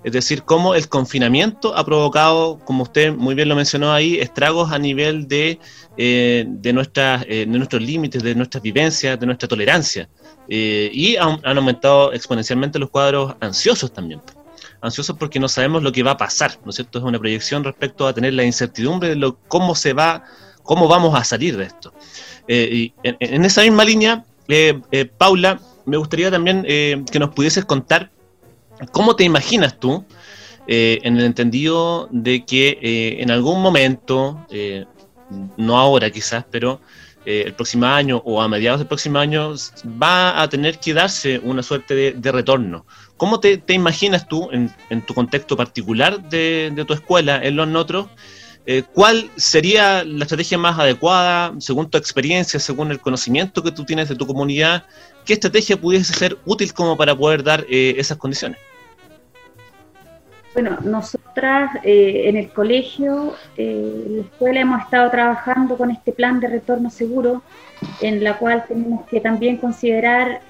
Es 0.03 0.11
decir, 0.11 0.43
cómo 0.43 0.75
el 0.75 0.89
confinamiento 0.89 1.75
ha 1.75 1.83
provocado, 1.83 2.59
como 2.59 2.83
usted 2.83 3.15
muy 3.15 3.33
bien 3.33 3.49
lo 3.49 3.55
mencionó 3.55 3.91
ahí, 3.91 4.19
estragos 4.19 4.71
a 4.71 4.77
nivel 4.77 5.27
de, 5.27 5.57
de, 5.97 6.71
nuestras, 6.73 7.25
de 7.25 7.47
nuestros 7.47 7.81
límites, 7.81 8.21
de 8.21 8.35
nuestras 8.35 8.61
vivencias, 8.61 9.19
de 9.19 9.25
nuestra 9.25 9.47
tolerancia. 9.47 10.07
Eh, 10.49 10.89
y 10.93 11.15
han, 11.15 11.39
aumentado 11.43 12.13
exponencialmente 12.13 12.79
los 12.79 12.89
cuadros 12.89 13.35
ansiosos 13.39 13.91
también. 13.91 14.21
Ansiosos 14.81 15.17
porque 15.17 15.39
no 15.39 15.47
sabemos 15.47 15.83
lo 15.83 15.91
que 15.91 16.03
va 16.03 16.11
a 16.11 16.17
pasar, 16.17 16.59
¿no 16.63 16.69
es 16.69 16.75
cierto? 16.75 16.99
Es 16.99 17.05
una 17.05 17.19
proyección 17.19 17.63
respecto 17.63 18.05
a 18.05 18.13
tener 18.13 18.33
la 18.33 18.43
incertidumbre 18.43 19.09
de 19.09 19.15
lo, 19.15 19.37
cómo 19.47 19.75
se 19.75 19.93
va, 19.93 20.23
cómo 20.63 20.87
vamos 20.87 21.15
a 21.15 21.23
salir 21.23 21.55
de 21.57 21.65
esto. 21.65 21.93
y 22.47 22.93
en, 23.03 23.45
esa 23.45 23.61
misma 23.61 23.85
línea, 23.85 24.25
Paula, 25.17 25.59
me 25.85 25.97
gustaría 25.97 26.31
también 26.31 26.65
eh, 26.67 27.03
que 27.11 27.19
nos 27.19 27.33
pudieses 27.33 27.65
contar 27.65 28.11
cómo 28.91 29.15
te 29.15 29.23
imaginas 29.23 29.79
tú, 29.79 30.05
eh, 30.67 30.99
en 31.03 31.17
el 31.17 31.25
entendido 31.25 32.07
de 32.11 32.45
que 32.45 32.79
eh, 32.81 33.21
en 33.21 33.31
algún 33.31 33.61
momento, 33.61 34.45
no 35.57 35.77
ahora 35.77 36.09
quizás, 36.09 36.45
pero 36.49 36.79
el 37.25 37.53
próximo 37.53 37.85
año 37.85 38.21
o 38.25 38.41
a 38.41 38.47
mediados 38.47 38.79
del 38.79 38.87
próximo 38.87 39.19
año 39.19 39.53
va 40.01 40.41
a 40.41 40.49
tener 40.49 40.79
que 40.79 40.93
darse 40.93 41.39
una 41.43 41.63
suerte 41.63 42.13
de, 42.13 42.31
retorno. 42.31 42.85
¿Cómo 43.17 43.39
te, 43.39 43.61
imaginas 43.69 44.27
tú, 44.27 44.49
en, 44.51 45.01
tu 45.01 45.13
contexto 45.13 45.55
particular 45.55 46.21
de, 46.29 46.83
tu 46.87 46.93
escuela, 46.93 47.43
en 47.43 47.55
los 47.55 47.75
otros, 47.75 48.07
eh, 48.65 48.83
¿Cuál 48.93 49.29
sería 49.35 50.05
la 50.05 50.23
estrategia 50.23 50.57
más 50.57 50.79
adecuada 50.79 51.53
según 51.59 51.89
tu 51.89 51.97
experiencia, 51.97 52.61
según 52.61 52.91
el 52.91 53.01
conocimiento 53.01 53.61
que 53.61 53.71
tú 53.71 53.83
tienes 53.83 54.07
de 54.07 54.15
tu 54.15 54.25
comunidad? 54.25 54.85
¿Qué 55.25 55.33
estrategia 55.33 55.79
pudiese 55.79 56.13
ser 56.13 56.37
útil 56.45 56.73
como 56.73 56.95
para 56.95 57.13
poder 57.13 57.43
dar 57.43 57.65
eh, 57.69 57.95
esas 57.97 58.17
condiciones? 58.17 58.57
Bueno, 60.53 60.77
nosotras 60.83 61.71
eh, 61.83 62.23
en 62.25 62.37
el 62.37 62.49
colegio, 62.49 63.33
en 63.57 64.17
la 64.17 64.23
escuela 64.23 64.59
hemos 64.59 64.81
estado 64.81 65.09
trabajando 65.09 65.77
con 65.77 65.89
este 65.89 66.11
plan 66.11 66.39
de 66.39 66.47
retorno 66.47 66.91
seguro, 66.91 67.41
en 68.01 68.23
la 68.23 68.37
cual 68.37 68.63
tenemos 68.67 69.05
que 69.07 69.19
también 69.19 69.57
considerar 69.57 70.41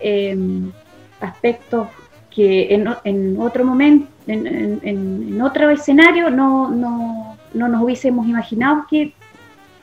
aspectos 1.22 1.88
que 2.30 2.74
en, 2.74 3.40
otro 3.40 3.64
momento, 3.64 4.08
en, 4.28 5.42
otro 5.42 5.70
escenario 5.70 6.30
no, 6.30 6.70
no, 6.70 7.38
no 7.54 7.68
nos 7.68 7.82
hubiésemos 7.84 8.28
imaginado 8.28 8.86
que, 8.90 9.14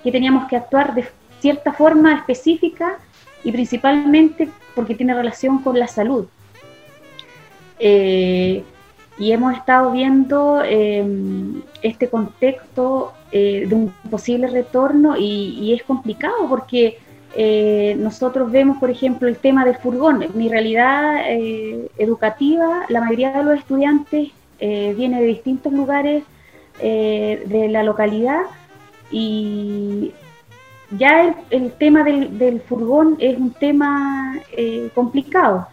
teníamos 0.03 0.49
que 0.49 0.57
actuar 0.57 0.95
de 0.95 1.07
cierta 1.41 1.73
forma 1.73 2.15
específica 2.15 2.99
y 3.45 3.53
principalmente 3.53 4.49
porque 4.75 4.95
tiene 4.95 5.15
relación 5.15 5.59
con 5.63 5.79
la 5.79 5.87
salud. 5.87 6.27
Eh, 7.79 8.65
y 9.21 9.31
hemos 9.31 9.55
estado 9.55 9.93
viendo 9.93 10.63
eh, 10.65 11.05
este 11.83 12.09
contexto 12.09 13.13
eh, 13.31 13.67
de 13.69 13.75
un 13.75 13.95
posible 14.11 14.49
retorno 14.49 15.17
y, 15.17 15.73
es 15.73 15.85
complicado 15.85 16.49
porque 16.49 16.99
nosotros 17.97 18.51
vemos, 18.51 18.79
por 18.79 18.91
ejemplo, 18.91 19.29
el 19.29 19.37
tema 19.37 19.65
del 19.65 19.77
furgón. 19.77 20.25
En 20.25 20.37
mi 20.37 20.49
realidad 20.49 21.23
educativa, 21.97 22.87
la 22.89 23.01
mayoría 23.01 23.31
de 23.31 23.45
los 23.45 23.57
estudiantes 23.57 24.31
viene 24.59 25.21
de 25.21 25.27
distintos 25.29 25.73
lugares 25.73 26.25
eh, 26.83 27.43
de 27.45 27.69
la 27.69 27.83
localidad 27.83 28.45
y 29.11 30.13
ya 30.93 31.35
el, 31.51 31.73
tema 31.73 32.03
del, 32.05 32.63
furgón 32.67 33.17
es 33.19 33.37
un 33.37 33.51
tema 33.51 34.39
eh, 34.57 34.89
complicado. 34.95 35.67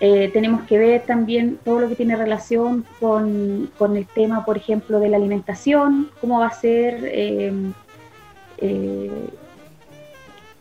Eh, 0.00 0.30
tenemos 0.32 0.62
que 0.62 0.76
ver 0.76 1.02
también 1.02 1.58
todo 1.64 1.80
lo 1.80 1.88
que 1.88 1.94
tiene 1.94 2.16
relación 2.16 2.84
con, 3.00 3.70
el 3.96 4.06
tema, 4.06 4.44
por 4.44 4.56
ejemplo, 4.56 4.98
de 5.00 5.08
la 5.08 5.16
alimentación, 5.16 6.10
cómo 6.20 6.40
va 6.40 6.48
a 6.48 6.52
ser 6.52 7.08
em, 7.12 7.72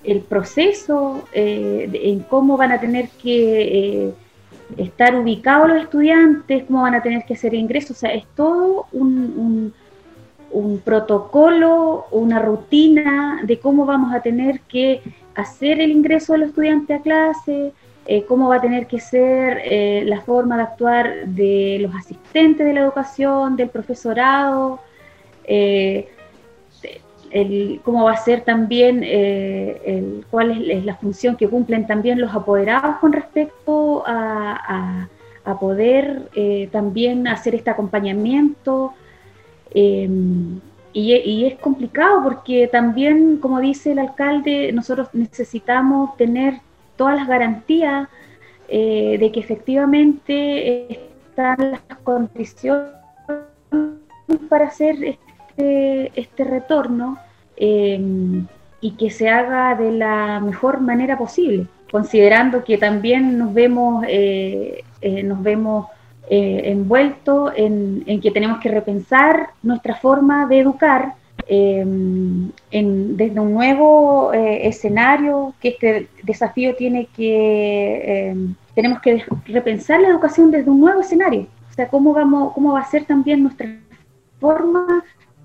el 0.03 0.19
proceso, 0.29 1.27
en 1.33 2.19
cómo 2.21 2.57
van 2.57 2.73
a 2.73 2.79
tener 2.79 3.09
que 3.21 4.13
estar 4.77 5.15
ubicados 5.15 5.69
los 5.69 5.81
estudiantes, 5.83 6.63
cómo 6.65 6.83
van 6.83 6.95
a 6.95 7.01
tener 7.01 7.25
que 7.25 7.33
hacer 7.33 7.53
ingresos, 7.53 7.91
o 7.91 7.99
sea, 7.99 8.13
es 8.13 8.25
todo 8.35 8.85
un, 8.91 9.73
un 10.53 10.79
protocolo, 10.79 12.05
una 12.11 12.39
rutina 12.39 13.41
de 13.43 13.59
cómo 13.59 13.85
vamos 13.85 14.13
a 14.13 14.21
tener 14.21 14.61
que 14.61 15.01
hacer 15.35 15.81
el 15.81 15.91
ingreso 15.91 16.33
del 16.33 16.43
estudiante 16.43 16.93
a 16.93 17.01
clase, 17.01 17.73
eh, 18.05 18.25
cómo 18.25 18.49
va 18.49 18.57
a 18.57 18.61
tener 18.61 18.87
que 18.87 18.99
ser 18.99 19.61
eh, 19.63 20.03
la 20.05 20.21
forma 20.21 20.57
de 20.57 20.63
actuar 20.63 21.25
de 21.27 21.77
los 21.81 21.95
asistentes 21.95 22.65
de 22.65 22.73
la 22.73 22.81
educación, 22.81 23.55
del 23.55 23.69
profesorado, 23.69 24.79
eh, 25.45 26.09
cómo 27.83 28.03
va 28.03 28.11
a 28.11 28.17
ser 28.17 28.41
también, 28.41 28.99
cuál 30.29 30.69
es, 30.69 30.85
la 30.85 30.95
función 30.95 31.35
que 31.35 31.47
cumplen 31.47 31.87
también 31.87 32.21
los 32.21 32.33
apoderados 32.35 32.97
con 32.97 33.11
respecto 33.11 34.03
a 34.05 35.07
poder 35.59 36.29
también 36.71 37.27
hacer 37.27 37.55
este 37.55 37.71
acompañamiento. 37.71 38.93
Em, 39.71 40.59
y, 40.93 41.45
es 41.45 41.55
complicado 41.59 42.21
porque 42.23 42.67
también, 42.67 43.37
como 43.37 43.59
dice 43.59 43.93
el 43.93 43.99
alcalde, 43.99 44.71
nosotros 44.71 45.09
necesitamos 45.13 46.15
tener 46.17 46.61
todas 46.95 47.15
las 47.15 47.27
garantías 47.27 48.07
eh, 48.67 49.17
de 49.19 49.31
que 49.31 49.39
efectivamente 49.39 50.87
están 51.27 51.71
las 51.71 51.97
condiciones 52.03 52.91
para 54.49 54.67
hacer 54.67 54.95
este, 55.03 56.19
este 56.19 56.43
retorno 56.43 57.17
em, 57.57 58.45
y 58.81 58.91
que 58.91 59.09
se 59.09 59.29
haga 59.29 59.75
de 59.75 59.91
la 59.91 60.39
mejor 60.39 60.81
manera 60.81 61.17
posible, 61.17 61.67
considerando 61.91 62.63
que 62.63 62.77
también 62.77 63.37
nos 63.37 63.53
vemos, 63.53 64.05
eh, 64.07 64.83
eh, 65.01 65.23
nos 65.23 65.41
vemos 65.41 65.87
envueltos 66.29 67.51
en, 67.55 68.03
en 68.07 68.21
que 68.21 68.31
tenemos 68.31 68.59
que 68.59 68.69
repensar 68.69 69.49
nuestra 69.61 69.95
forma 69.95 70.47
de 70.47 70.59
educar 70.61 71.13
Em, 71.47 72.51
en, 72.71 73.17
desde 73.17 73.39
un 73.39 73.53
nuevo 73.53 74.33
eh, 74.33 74.67
escenario, 74.67 75.53
que 75.59 75.69
este 75.69 76.07
desafío 76.23 76.75
tiene 76.75 77.07
que, 77.07 78.29
em, 78.29 78.55
tenemos 78.73 79.01
que 79.01 79.23
repensar 79.47 79.99
la 79.99 80.09
educación 80.09 80.51
desde 80.51 80.69
un 80.69 80.79
nuevo 80.79 81.01
escenario, 81.01 81.47
o 81.69 81.73
sea, 81.73 81.89
cómo, 81.89 82.13
vamos, 82.13 82.53
cómo 82.53 82.73
va 82.73 82.81
a 82.81 82.89
ser 82.89 83.05
también 83.05 83.43
nuestra 83.43 83.67
forma 84.39 85.03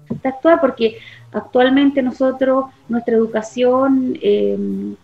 de 0.09 0.29
actuar, 0.29 0.61
porque 0.61 0.99
actualmente 1.33 2.03
nosotros, 2.03 2.67
nuestra 2.89 3.15
educación 3.17 4.17
em, 4.23 4.95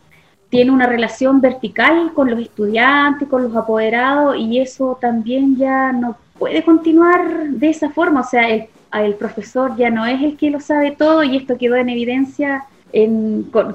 tiene 0.48 0.70
una 0.70 0.86
relación 0.86 1.40
vertical 1.40 2.12
con 2.14 2.30
los 2.30 2.40
estudiantes, 2.40 3.28
con 3.28 3.42
los 3.42 3.56
apoderados, 3.56 4.36
y 4.36 4.60
eso 4.60 4.96
también 5.00 5.56
ya 5.56 5.92
no 5.92 6.16
puede 6.38 6.62
continuar 6.64 7.48
de 7.50 7.70
esa 7.70 7.90
forma, 7.90 8.20
o 8.20 8.24
sea, 8.24 8.48
el 8.48 8.68
el 9.02 9.14
profesor 9.14 9.76
ya 9.76 9.90
no 9.90 10.06
es 10.06 10.22
el 10.22 10.36
que 10.36 10.50
lo 10.50 10.60
sabe 10.60 10.92
todo 10.92 11.24
y 11.24 11.36
esto 11.36 11.58
quedó 11.58 11.76
en 11.76 11.88
evidencia 11.88 12.64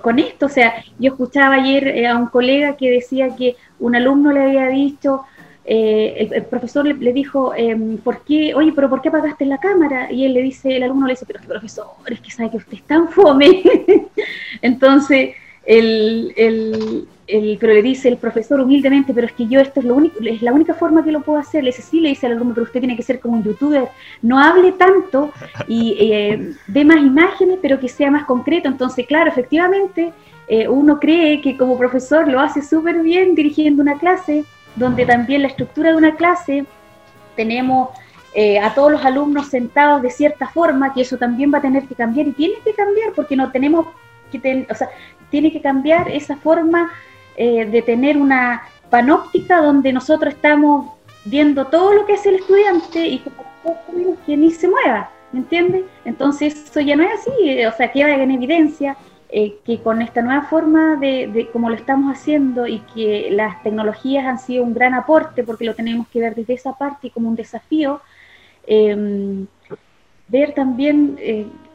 con, 0.02 0.20
esto. 0.20 0.46
O 0.46 0.50
sea, 0.50 0.84
yo 0.98 1.12
escuchaba 1.12 1.56
ayer 1.56 1.88
eh, 1.90 2.08
a 2.08 2.18
un 2.18 2.28
colega 2.28 2.78
que 2.78 2.90
decía 2.90 3.36
que 3.36 3.56
un 3.80 3.96
alumno 3.96 4.32
le 4.32 4.44
había 4.44 4.68
dicho, 4.68 5.24
eh, 5.66 6.30
el, 6.32 6.46
profesor 6.46 6.86
le, 6.86 7.14
dijo, 7.14 7.54
em, 7.56 7.98
¿por 7.98 8.24
qué? 8.24 8.56
Oye, 8.56 8.72
pero 8.74 8.90
¿por 8.90 9.02
qué 9.02 9.10
apagaste 9.10 9.46
la 9.46 9.58
cámara? 9.58 10.12
Y 10.12 10.26
él 10.26 10.34
le 10.34 10.42
dice, 10.42 10.76
el 10.76 10.84
alumno 10.84 11.06
le 11.06 11.14
dice, 11.14 11.26
pero 11.28 11.42
profesor, 11.42 11.88
es 12.08 12.22
que 12.22 12.32
sabe 12.32 12.52
que 12.52 12.58
usted 12.58 12.74
es 12.74 12.84
tan 12.84 13.10
fome. 13.10 13.62
Entonces, 14.62 15.36
el, 15.66 17.08
pero 17.60 17.74
le 17.74 17.82
dice 17.82 18.10
el 18.10 18.18
profesor 18.18 18.60
humildemente, 18.60 19.14
pero 19.14 19.28
es 19.28 19.34
que 19.34 19.48
yo 19.48 19.60
esto 19.60 19.80
es 19.82 19.86
lo 19.86 19.96
único, 19.96 20.20
es 20.24 20.42
la 20.42 20.52
única 20.52 20.74
forma 20.74 21.04
que 21.04 21.12
lo 21.12 21.22
puedo 21.22 21.38
hacer. 21.40 21.64
Le 21.64 21.70
dice, 21.70 21.84
sí, 21.84 22.00
le 22.00 22.10
dice 22.10 22.26
al 22.26 22.34
alumno, 22.34 22.54
pero 22.54 22.66
usted 22.66 22.80
tiene 22.80 22.96
que 22.96 23.04
ser 23.04 23.20
como 23.20 23.38
un 23.38 23.44
youtuber, 23.44 23.88
no 24.22 24.40
hable 24.40 24.72
tanto 24.72 25.32
y 25.68 25.96
eh, 26.00 26.54
dé 26.68 26.84
más 26.84 26.98
imágenes, 26.98 27.60
pero 27.62 27.80
que 27.80 27.88
sea 27.88 28.10
más 28.10 28.26
concreto. 28.26 28.68
Entonces, 28.68 29.06
claro, 29.06 29.30
efectivamente, 29.30 30.12
eh, 30.48 30.68
uno 30.68 31.00
cree 31.00 31.42
que 31.42 31.56
como 31.56 31.78
profesor 31.78 32.28
lo 32.28 32.40
hace 32.40 32.64
súper 32.64 33.02
bien 33.04 33.36
dirigiendo 33.36 33.84
una 33.84 34.00
clase, 34.00 34.44
donde 34.76 35.06
también 35.06 35.44
la 35.44 35.50
estructura 35.50 35.92
de 35.92 35.98
una 35.98 36.16
clase 36.16 36.66
tenemos 37.36 37.90
eh, 38.34 38.60
a 38.60 38.74
todos 38.74 38.92
los 38.92 39.06
alumnos 39.06 39.48
sentados 39.48 40.02
de 40.02 40.10
cierta 40.10 40.48
forma, 40.48 40.94
que 40.94 41.02
eso 41.02 41.18
también 41.18 41.54
va 41.54 41.60
a 41.60 41.62
tener 41.62 41.84
que 41.84 41.96
cambiar 41.96 42.28
y 42.28 42.32
tiene 42.32 42.56
que 42.64 42.74
cambiar 42.74 43.14
porque 43.16 43.36
no 43.36 43.52
tenemos 43.52 43.88
que 44.32 44.40
tener, 44.40 44.68
o 44.72 44.76
sea, 44.76 44.90
tiene 45.30 45.52
que 45.52 45.62
cambiar 45.62 46.10
esa 46.10 46.36
forma 46.38 46.92
eh, 47.38 47.66
de 47.66 47.82
tener 47.82 48.18
una 48.18 48.64
panóptica 48.90 49.62
donde 49.62 49.94
nosotros 49.94 50.34
estamos 50.34 50.92
viendo 51.26 51.66
todo 51.68 51.94
lo 51.94 52.06
que 52.06 52.14
hace 52.14 52.30
el 52.30 52.36
estudiante 52.36 53.08
y 53.08 53.24
que 54.26 54.38
ni 54.38 54.52
se 54.52 54.68
mueva, 54.68 55.10
¿me 55.32 55.40
entiendes? 55.40 55.84
Entonces 56.06 56.56
eso 56.70 56.80
ya 56.80 56.96
no 56.96 57.04
es 57.04 57.20
así, 57.20 57.32
eh, 57.50 57.68
o 57.68 57.72
sea, 57.72 57.92
queda 57.92 58.16
en 58.16 58.32
evidencia 58.32 58.98
eh, 59.30 59.58
que 59.64 59.80
con 59.80 60.02
esta 60.02 60.22
nueva 60.22 60.44
forma 60.44 60.96
de, 60.96 61.28
de 61.28 61.50
cómo 61.50 61.70
lo 61.70 61.76
estamos 61.76 62.12
haciendo 62.18 62.66
y 62.66 62.80
que 62.94 63.30
las 63.32 63.62
tecnologías 63.62 64.26
han 64.26 64.40
sido 64.40 64.64
un 64.64 64.74
gran 64.74 64.94
aporte 64.96 65.44
porque 65.44 65.66
lo 65.66 65.76
tenemos 65.76 66.08
que 66.08 66.20
ver 66.20 66.36
desde 66.36 66.54
esa 66.54 66.74
parte 66.74 67.08
y 67.08 67.10
como 67.12 67.30
un 67.30 67.36
desafío, 67.36 68.02
em, 68.66 69.46
ver 70.28 70.54
también 70.54 71.18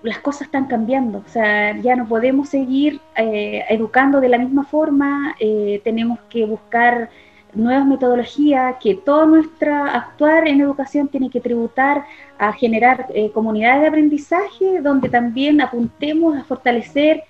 las 0.05 0.18
cosas 0.18 0.42
están 0.42 0.66
cambiando, 0.66 1.22
o 1.26 1.28
sea, 1.30 1.76
ya 1.80 1.96
no 1.96 2.07
podemos 2.07 2.50
seguir 2.50 3.00
eh, 3.16 3.64
educando 3.70 4.20
de 4.20 4.28
la 4.28 4.36
misma 4.36 4.64
forma, 4.64 5.34
eh, 5.40 5.80
tenemos 5.82 6.18
que 6.28 6.44
buscar 6.44 7.09
nuevas 7.55 7.86
metodologías, 7.86 8.76
que 8.82 8.96
todo 8.96 9.24
nuestro 9.24 9.72
actuar 9.74 10.46
en 10.46 10.61
educación 10.61 11.09
tiene 11.09 11.30
que 11.30 11.40
tributar 11.40 12.05
a 12.38 12.52
generar 12.52 13.07
eh, 13.14 13.30
comunidades 13.30 13.80
de 13.80 13.88
aprendizaje 13.88 14.80
donde 14.82 15.09
también 15.09 15.62
apuntemos 15.62 16.36
a 16.36 16.44
fortalecer 16.44 17.22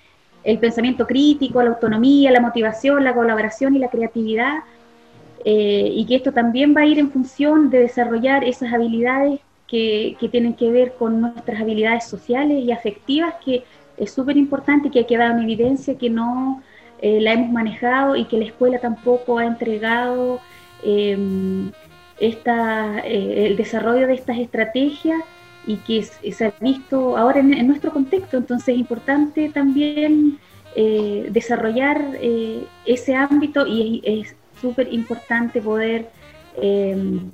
el 0.43 0.59
pensamiento 0.59 1.07
crítico, 1.07 1.63
la 1.63 1.69
autonomía, 1.69 2.29
la 2.31 2.41
motivación, 2.41 3.05
la 3.05 3.13
colaboración 3.13 3.75
y 3.75 3.79
la 3.79 3.89
creatividad, 3.89 4.59
y 5.47 6.03
que 6.07 6.15
esto 6.15 6.31
también 6.31 6.75
va 6.75 6.81
a 6.81 6.85
ir 6.87 6.97
en 6.97 7.11
función 7.11 7.69
de 7.69 7.81
desarrollar 7.81 8.43
esas 8.43 8.73
habilidades 8.73 9.41
que, 9.67 10.17
tienen 10.31 10.53
que 10.53 10.69
ver 10.71 10.93
con 10.93 11.21
nuestras 11.21 11.61
habilidades 11.61 12.05
sociales 12.05 12.63
y 12.63 12.71
afectivas, 12.71 13.35
que 13.43 13.63
es 13.97 14.11
súper 14.11 14.37
importante 14.37 14.89
que 14.91 15.01
ha 15.01 15.07
quedado 15.07 15.37
en 15.37 15.43
evidencia 15.43 15.97
que 15.97 16.09
no 16.09 16.61
eh, 17.01 17.19
la 17.21 17.33
hemos 17.33 17.49
manejado 17.51 18.15
y 18.15 18.25
que 18.25 18.37
la 18.37 18.45
escuela 18.45 18.79
tampoco 18.79 19.37
ha 19.37 19.45
entregado 19.45 20.39
em, 20.83 21.71
esta, 22.19 22.99
eh, 22.99 23.47
el 23.47 23.57
desarrollo 23.57 24.07
de 24.07 24.13
estas 24.13 24.37
estrategias 24.37 25.21
y 25.67 25.77
que 25.77 26.03
se 26.03 26.45
ha 26.45 26.53
visto 26.59 27.17
ahora 27.17 27.39
en, 27.39 27.67
nuestro 27.67 27.91
contexto. 27.91 28.37
Entonces 28.37 28.69
es 28.69 28.79
importante 28.79 29.49
también 29.49 30.37
eh, 30.75 31.27
desarrollar 31.31 32.01
ese 32.85 33.15
ámbito 33.15 33.65
y 33.65 34.01
es 34.03 34.35
súper 34.61 34.93
importante 34.93 35.61
poder 35.61 36.09
em, 36.61 37.31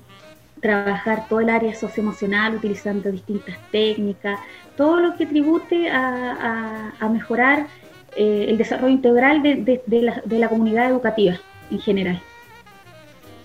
trabajar 0.62 1.28
todo 1.28 1.42
el 1.42 1.50
área 1.50 1.76
socioemocional 1.76 2.56
utilizando 2.56 3.12
distintas 3.12 3.58
técnicas, 3.72 4.40
todo 4.78 5.00
lo 5.00 5.18
que 5.18 5.26
tribute 5.26 5.90
a, 5.90 7.10
mejorar 7.12 7.68
eh, 8.16 8.46
el 8.48 8.58
desarrollo 8.58 8.94
integral 8.94 9.42
de, 9.42 9.82
la, 10.30 10.50
comunidad 10.50 10.90
educativa 10.90 11.38
en 11.70 11.80
general. 11.80 12.22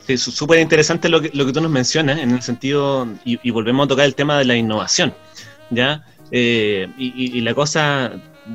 Sí, 0.07 0.17
súper 0.17 0.61
interesante 0.61 1.09
lo 1.09 1.21
que, 1.21 1.31
lo 1.33 1.47
que 1.47 1.53
tú 1.53 1.61
nos 1.61 1.71
mencionas 1.71 2.21
en 2.21 2.31
el 2.31 2.43
sentido, 2.43 3.09
y, 3.25 3.51
volvemos 3.51 3.87
a 3.87 3.89
tocar 3.89 4.05
el 4.05 4.15
tema 4.15 4.39
de 4.39 4.45
la 4.45 4.55
innovación, 4.55 5.13
¿ya? 5.71 6.05
Eh, 6.31 6.87
y, 6.97 7.39
y, 7.39 7.41
la 7.41 7.55
cosa, 7.55 8.13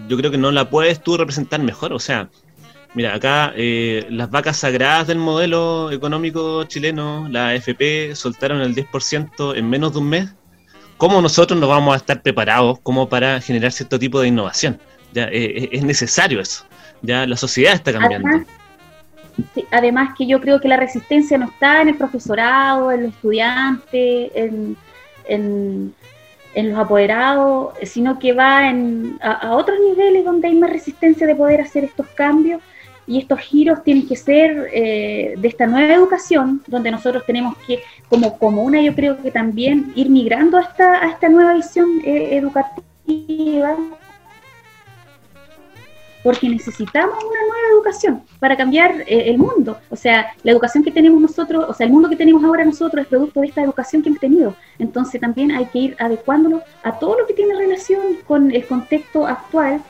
yo 0.07 0.17
creo 0.17 0.31
que 0.31 0.37
no 0.37 0.51
la 0.51 0.69
puedes 0.69 1.01
tú 1.01 1.17
representar 1.17 1.61
mejor, 1.61 1.91
o 1.93 1.99
sea, 1.99 2.29
Mira, 2.93 3.15
acá 3.15 3.53
eh, 3.55 4.05
las 4.09 4.29
vacas 4.29 4.57
sagradas 4.57 5.07
del 5.07 5.17
modelo 5.17 5.91
económico 5.91 6.65
chileno, 6.65 7.27
la 7.29 7.49
AFP, 7.49 8.15
soltaron 8.15 8.61
el 8.61 8.75
10% 8.75 9.55
en 9.55 9.69
menos 9.69 9.93
de 9.93 9.99
un 9.99 10.09
mes. 10.09 10.33
¿Cómo 10.97 11.21
nosotros 11.21 11.57
nos 11.59 11.69
vamos 11.69 11.93
a 11.93 11.97
estar 11.97 12.21
preparados 12.21 12.79
como 12.81 13.07
para 13.07 13.39
generar 13.39 13.71
cierto 13.71 13.97
tipo 13.97 14.19
de 14.19 14.27
innovación? 14.27 14.77
Ya, 15.13 15.23
eh, 15.25 15.63
eh, 15.63 15.69
es 15.71 15.83
necesario 15.83 16.41
eso. 16.41 16.65
Ya 17.01 17.25
la 17.25 17.37
sociedad 17.37 17.73
está 17.73 17.93
cambiando. 17.93 18.45
Además, 19.71 20.13
que 20.17 20.27
yo 20.27 20.41
creo 20.41 20.59
que 20.59 20.67
la 20.67 20.77
resistencia 20.77 21.37
no 21.37 21.45
está 21.45 21.81
en 21.81 21.87
el 21.89 21.95
profesorado, 21.95 22.91
en 22.91 23.03
los 23.03 23.13
estudiantes, 23.13 24.31
en, 24.35 24.75
en, 25.25 25.93
los 26.55 26.77
apoderados, 26.77 27.73
sino 27.83 28.19
que 28.19 28.33
va 28.33 28.69
en, 28.69 29.17
a, 29.21 29.31
a, 29.31 29.55
otros 29.55 29.79
niveles 29.79 30.25
donde 30.25 30.49
hay 30.49 30.55
más 30.55 30.69
resistencia 30.69 31.25
de 31.25 31.35
poder 31.35 31.61
hacer 31.61 31.85
estos 31.85 32.05
cambios 32.07 32.61
y 33.11 33.17
estos 33.17 33.39
giros 33.39 33.83
tienen 33.83 34.07
que 34.07 34.15
ser 34.15 34.69
eh, 34.71 35.33
de 35.37 35.47
esta 35.49 35.67
nueva 35.67 35.93
educación, 35.93 36.61
donde 36.65 36.91
nosotros 36.91 37.23
tenemos 37.25 37.57
que, 37.67 37.83
como 38.07 38.37
comuna, 38.37 38.81
yo 38.81 38.95
creo 38.95 39.21
que 39.21 39.31
también 39.31 39.91
ir 39.95 40.09
migrando 40.09 40.57
a 40.57 40.61
esta, 40.61 41.03
a 41.03 41.09
esta 41.09 41.27
nueva 41.27 41.53
visión 41.53 41.89
eh, 42.05 42.37
educativa, 42.37 43.75
porque 46.23 46.47
necesitamos 46.47 47.17
una 47.21 47.41
nueva 47.49 47.67
educación 47.73 48.23
para 48.39 48.55
cambiar 48.55 49.01
eh, 49.01 49.29
el 49.29 49.37
mundo. 49.37 49.77
O 49.89 49.97
sea, 49.97 50.33
la 50.43 50.53
educación 50.53 50.81
que 50.81 50.91
tenemos 50.91 51.19
nosotros, 51.19 51.65
o 51.67 51.73
sea, 51.73 51.87
el 51.87 51.91
mundo 51.91 52.07
que 52.07 52.15
tenemos 52.15 52.41
ahora 52.45 52.63
nosotros 52.63 53.01
es 53.01 53.09
producto 53.09 53.41
de 53.41 53.47
esta 53.47 53.61
educación 53.61 54.01
que 54.01 54.07
hemos 54.07 54.21
tenido. 54.21 54.55
Entonces 54.79 55.19
también 55.19 55.51
hay 55.51 55.65
que 55.65 55.79
ir 55.79 55.95
adecuándolo 55.99 56.61
a 56.83 56.97
todo 56.97 57.19
lo 57.19 57.27
que 57.27 57.33
tiene 57.33 57.55
relación 57.55 58.19
con 58.25 58.51
el 58.51 58.65
contexto 58.65 59.27
actual 59.27 59.81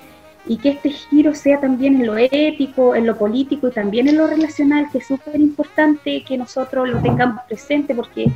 y 0.46 0.58
que 0.58 0.70
este 0.70 0.90
giro 0.90 1.36
sea 1.36 1.60
también 1.60 1.96
en 1.96 2.08
lo 2.08 2.18
ético, 2.18 2.96
en 2.96 3.06
lo 3.06 3.18
político 3.18 3.68
y 3.68 3.72
también 3.72 4.08
en 4.08 4.18
lo 4.18 4.28
relacional, 4.28 4.88
que 4.92 4.98
es 4.98 5.08
súper 5.08 5.40
importante 5.40 6.24
que 6.24 6.38
nosotros 6.38 6.90
lo 6.90 7.00
tengamos 7.02 7.44
presente 7.48 7.94
porque 7.94 8.32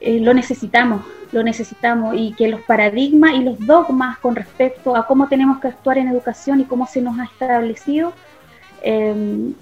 eh, 0.00 0.20
lo 0.20 0.34
necesitamos, 0.34 1.02
lo 1.32 1.42
necesitamos 1.42 2.14
y 2.16 2.32
que 2.34 2.48
los 2.48 2.60
paradigmas 2.62 3.34
y 3.34 3.44
los 3.44 3.58
dogmas 3.66 4.18
con 4.18 4.36
respecto 4.36 4.94
a 4.94 5.06
cómo 5.06 5.28
tenemos 5.28 5.58
que 5.58 5.68
actuar 5.68 5.98
en 5.98 6.08
educación 6.08 6.60
y 6.60 6.64
cómo 6.64 6.86
se 6.86 7.00
nos 7.00 7.18
ha 7.18 7.24
establecido, 7.24 8.12
em, 8.82 9.54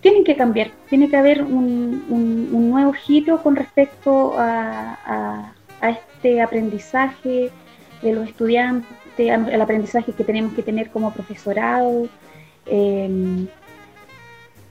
tienen 0.00 0.22
que 0.22 0.36
cambiar, 0.36 0.70
tiene 0.88 1.08
que 1.08 1.16
haber 1.16 1.42
un, 1.42 2.04
nuevo 2.70 2.92
giro 2.92 3.42
con 3.42 3.56
respecto 3.56 4.34
a 4.38 5.52
este 5.82 6.42
aprendizaje 6.42 7.50
de 8.02 8.12
los 8.12 8.28
estudiantes 8.28 9.03
el 9.18 9.60
aprendizaje 9.60 10.12
que 10.12 10.24
tenemos 10.24 10.52
que 10.54 10.62
tener 10.62 10.90
como 10.90 11.12
profesorado. 11.12 12.08
Em, 12.66 13.46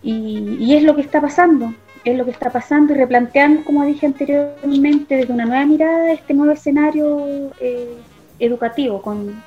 y, 0.01 0.73
es 0.75 0.83
lo 0.83 0.95
que 0.95 1.01
está 1.01 1.21
pasando. 1.21 1.73
es 2.03 2.17
lo 2.17 2.25
que 2.25 2.31
está 2.31 2.49
pasando 2.49 2.93
y 2.93 2.97
replanteando, 2.97 3.63
como 3.63 3.85
dije 3.85 4.05
anteriormente, 4.05 5.15
desde 5.15 5.33
una 5.33 5.45
nueva 5.45 5.65
mirada 5.65 6.11
este 6.11 6.33
nuevo 6.33 6.51
escenario 6.51 7.51
eh, 7.61 7.95
educativo 8.39 9.01
con, 9.01 9.41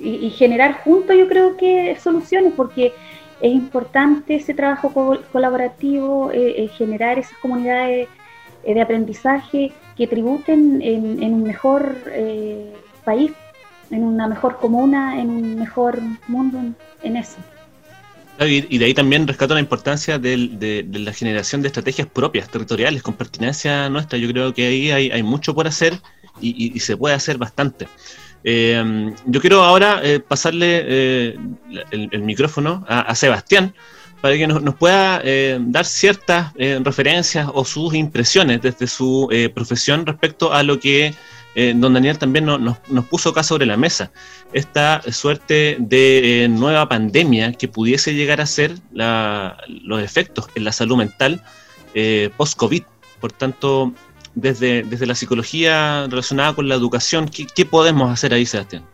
y, 0.00 0.28
generar 0.30 0.82
juntos 0.82 1.16
yo 1.16 1.28
creo 1.28 1.56
que 1.56 1.96
soluciones 2.00 2.52
porque 2.56 2.92
es 3.40 3.52
importante 3.52 4.36
ese 4.36 4.54
trabajo 4.54 4.92
colaborativo, 5.30 6.30
eh, 6.32 6.68
generar 6.76 7.18
esas 7.18 7.38
comunidades 7.38 8.08
de 8.66 8.80
aprendizaje 8.80 9.72
que 9.96 10.06
tributen 10.08 10.82
en, 10.82 11.32
un 11.34 11.42
mejor 11.44 11.96
país, 13.04 13.32
en 13.94 14.02
una 14.02 14.26
mejor 14.26 14.58
comuna, 14.58 15.20
en 15.20 15.30
un 15.30 15.58
mejor 15.58 16.00
mundo, 16.26 16.58
en 17.02 17.16
eso. 17.16 17.36
Y, 18.40 18.78
de 18.78 18.84
ahí 18.84 18.94
también 18.94 19.28
rescato 19.28 19.54
la 19.54 19.60
importancia 19.60 20.18
de, 20.18 20.84
la 20.92 21.12
generación 21.12 21.62
de 21.62 21.68
estrategias 21.68 22.08
propias, 22.08 22.48
territoriales, 22.48 23.02
con 23.02 23.14
pertinencia 23.14 23.88
nuestra. 23.88 24.18
Yo 24.18 24.28
creo 24.28 24.52
que 24.52 24.66
ahí 24.66 24.90
hay, 24.90 25.22
mucho 25.22 25.54
por 25.54 25.68
hacer 25.68 26.00
y, 26.40 26.78
se 26.80 26.96
puede 26.96 27.14
hacer 27.14 27.38
bastante. 27.38 27.86
Eh, 28.42 29.14
yo 29.26 29.40
quiero 29.40 29.62
ahora 29.62 30.00
eh, 30.02 30.18
pasarle 30.18 30.82
eh, 30.84 31.38
el, 31.92 32.22
micrófono 32.22 32.84
a, 32.88 33.14
Sebastián 33.14 33.72
para 34.20 34.36
que 34.36 34.46
nos, 34.48 34.74
pueda 34.74 35.22
dar 35.60 35.84
ciertas 35.84 36.52
referencias 36.56 37.48
o 37.54 37.64
sus 37.64 37.94
impresiones 37.94 38.60
desde 38.62 38.88
su 38.88 39.28
profesión 39.54 40.04
respecto 40.04 40.52
a 40.52 40.64
lo 40.64 40.80
que 40.80 41.14
eh, 41.54 41.72
don 41.76 41.94
Daniel 41.94 42.18
también 42.18 42.46
nos, 42.46 42.78
puso 43.08 43.30
acá 43.30 43.42
sobre 43.44 43.64
la 43.64 43.76
mesa 43.76 44.10
esta 44.52 45.02
suerte 45.12 45.76
de 45.78 46.44
eh, 46.44 46.48
nueva 46.48 46.88
pandemia 46.88 47.52
que 47.52 47.68
pudiese 47.68 48.14
llegar 48.14 48.40
a 48.40 48.46
ser 48.46 48.74
los 48.92 50.02
efectos 50.02 50.46
en 50.54 50.64
la 50.64 50.72
salud 50.72 50.96
mental 50.96 51.42
eh, 51.94 52.30
post-COVID. 52.36 52.82
Por 53.20 53.32
tanto, 53.32 53.92
desde, 54.34 54.82
desde 54.82 55.06
la 55.06 55.14
psicología 55.14 56.06
relacionada 56.08 56.54
con 56.54 56.68
la 56.68 56.74
educación, 56.74 57.28
¿qué, 57.28 57.64
podemos 57.64 58.10
hacer 58.10 58.34
ahí, 58.34 58.44
Sebastián? 58.44 58.84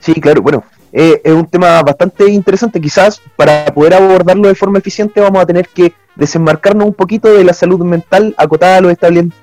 Sí, 0.00 0.14
claro, 0.14 0.42
bueno, 0.42 0.64
es 0.92 1.32
un 1.32 1.46
tema 1.46 1.82
bastante 1.82 2.28
interesante. 2.28 2.80
Quizás 2.80 3.20
para 3.36 3.66
poder 3.66 3.94
abordarlo 3.94 4.48
de 4.48 4.54
forma 4.54 4.78
eficiente 4.78 5.20
vamos 5.20 5.42
a 5.42 5.46
tener 5.46 5.68
que 5.68 5.92
desenmarcarnos 6.16 6.86
un 6.86 6.94
poquito 6.94 7.32
de 7.32 7.44
la 7.44 7.52
salud 7.52 7.80
mental 7.84 8.34
acotada 8.36 8.78
a 8.78 8.80
los, 8.80 8.94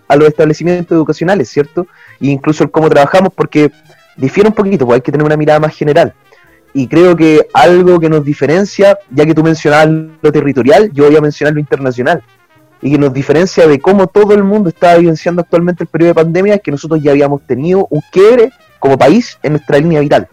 a 0.07 0.15
los 0.15 0.27
establecimientos 0.27 0.95
educacionales, 0.95 1.49
¿cierto? 1.49 1.87
E 2.19 2.27
incluso 2.27 2.63
el 2.63 2.71
cómo 2.71 2.89
trabajamos, 2.89 3.31
porque 3.33 3.71
difiere 4.15 4.49
un 4.49 4.55
poquito, 4.55 4.85
pues 4.85 4.95
hay 4.97 5.01
que 5.01 5.11
tener 5.11 5.25
una 5.25 5.37
mirada 5.37 5.59
más 5.59 5.75
general. 5.75 6.13
Y 6.73 6.87
creo 6.87 7.15
que 7.15 7.47
algo 7.53 7.99
que 7.99 8.09
nos 8.09 8.23
diferencia, 8.23 8.97
ya 9.09 9.25
que 9.25 9.33
tú 9.33 9.43
mencionabas 9.43 9.89
lo 10.21 10.31
territorial, 10.31 10.91
yo 10.93 11.05
voy 11.05 11.15
a 11.15 11.21
mencionar 11.21 11.53
lo 11.53 11.59
internacional. 11.59 12.21
Y 12.81 12.91
que 12.91 12.97
nos 12.99 13.11
diferencia 13.11 13.65
de 13.67 13.79
cómo 13.79 14.05
todo 14.05 14.33
el 14.33 14.43
mundo 14.43 14.69
está 14.69 14.97
vivenciando 14.97 15.41
actualmente 15.41 15.83
el 15.83 15.87
periodo 15.87 16.09
de 16.09 16.15
pandemia, 16.15 16.55
es 16.55 16.61
que 16.61 16.69
nosotros 16.69 17.01
ya 17.01 17.11
habíamos 17.11 17.41
tenido 17.47 17.87
un 17.89 18.01
quiebre 18.11 18.51
como 18.77 18.97
país 18.97 19.39
en 19.41 19.53
nuestra 19.53 19.79
línea 19.79 20.01
vital, 20.01 20.27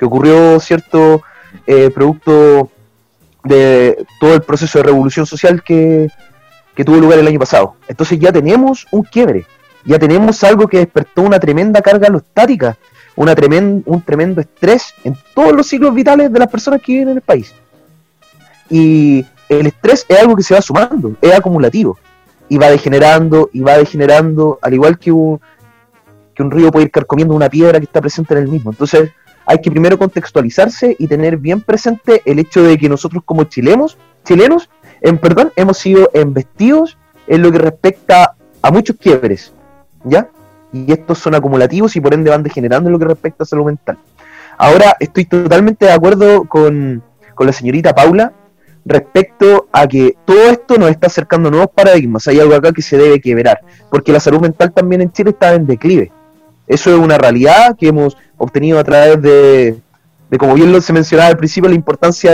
que 0.00 0.06
ocurrió 0.06 0.58
cierto 0.60 1.22
eh, 1.66 1.90
producto 1.90 2.70
de 3.44 4.06
todo 4.18 4.34
el 4.34 4.40
proceso 4.40 4.78
de 4.78 4.84
revolución 4.84 5.26
social 5.26 5.62
que, 5.62 6.08
tuvo 6.82 6.96
lugar 6.96 7.18
el 7.18 7.26
año 7.26 7.38
pasado. 7.38 7.74
Entonces 7.86 8.18
ya 8.18 8.32
tenemos 8.32 8.86
un 8.90 9.02
quiebre, 9.02 9.44
ya 9.84 9.98
tenemos 9.98 10.42
algo 10.42 10.66
que 10.66 10.78
despertó 10.78 11.20
una 11.20 11.38
tremenda 11.38 11.82
carga 11.82 12.08
alostática, 12.08 12.78
una 13.14 13.34
un 13.84 14.02
tremendo 14.02 14.40
estrés 14.40 14.94
en 15.04 15.14
todos 15.34 15.52
los 15.52 15.66
ciclos 15.66 15.94
vitales 15.94 16.32
de 16.32 16.38
las 16.38 16.48
personas 16.48 16.80
que 16.80 16.92
viven 16.92 17.10
en 17.10 17.16
el 17.16 17.20
país. 17.20 17.54
Y 18.70 19.26
el 19.50 19.66
estrés 19.66 20.06
es 20.08 20.18
algo 20.18 20.34
que 20.34 20.42
se 20.42 20.54
va 20.54 20.62
sumando, 20.62 21.14
es 21.20 21.34
acumulativo, 21.34 21.98
y 22.48 22.56
va 22.56 22.70
degenerando, 22.70 23.50
y 23.52 23.60
va 23.60 23.76
degenerando, 23.76 24.58
al 24.62 24.72
igual 24.72 24.98
que 24.98 25.12
un, 25.12 25.38
que 26.34 26.42
un 26.42 26.50
río 26.50 26.70
puede 26.70 26.86
ir 26.86 26.90
carcomiendo 26.90 27.34
una 27.34 27.50
piedra 27.50 27.78
que 27.78 27.84
está 27.84 28.00
presente 28.00 28.32
en 28.32 28.40
el 28.40 28.48
mismo. 28.48 28.70
Entonces, 28.70 29.10
hay 29.50 29.58
que 29.58 29.68
primero 29.68 29.98
contextualizarse 29.98 30.94
y 30.96 31.08
tener 31.08 31.36
bien 31.36 31.60
presente 31.60 32.22
el 32.24 32.38
hecho 32.38 32.62
de 32.62 32.78
que 32.78 32.88
nosotros 32.88 33.24
como 33.24 33.42
chilenos, 33.44 33.98
chilenos, 34.24 34.70
en 35.00 35.18
perdón, 35.18 35.52
hemos 35.56 35.76
sido 35.76 36.08
embestidos 36.14 36.96
en 37.26 37.42
lo 37.42 37.50
que 37.50 37.58
respecta 37.58 38.36
a 38.62 38.70
muchos 38.70 38.94
quiebres, 38.94 39.52
¿ya? 40.04 40.28
Y 40.72 40.92
estos 40.92 41.18
son 41.18 41.34
acumulativos 41.34 41.96
y 41.96 42.00
por 42.00 42.14
ende 42.14 42.30
van 42.30 42.44
degenerando 42.44 42.88
en 42.88 42.92
lo 42.92 43.00
que 43.00 43.06
respecta 43.06 43.42
a 43.42 43.46
salud 43.46 43.64
mental. 43.64 43.98
Ahora 44.56 44.96
estoy 45.00 45.24
totalmente 45.24 45.86
de 45.86 45.92
acuerdo 45.94 46.44
con, 46.44 47.02
con 47.34 47.46
la 47.48 47.52
señorita 47.52 47.92
Paula 47.92 48.32
respecto 48.84 49.66
a 49.72 49.88
que 49.88 50.14
todo 50.24 50.48
esto 50.48 50.78
nos 50.78 50.90
está 50.90 51.08
acercando 51.08 51.50
nuevos 51.50 51.70
paradigmas. 51.74 52.28
Hay 52.28 52.38
algo 52.38 52.54
acá 52.54 52.70
que 52.70 52.82
se 52.82 52.96
debe 52.96 53.20
quebrar, 53.20 53.58
porque 53.90 54.12
la 54.12 54.20
salud 54.20 54.40
mental 54.40 54.72
también 54.72 55.00
en 55.00 55.10
Chile 55.10 55.30
está 55.30 55.54
en 55.54 55.66
declive. 55.66 56.12
Eso 56.70 56.94
es 56.94 57.00
una 57.00 57.18
realidad 57.18 57.76
que 57.76 57.88
hemos 57.88 58.16
obtenido 58.36 58.78
a 58.78 58.84
través 58.84 59.20
de, 59.20 59.76
como 60.38 60.54
bien 60.54 60.80
se 60.80 60.92
mencionaba 60.92 61.28
al 61.28 61.36
principio, 61.36 61.68
la 61.68 61.74
importancia 61.74 62.32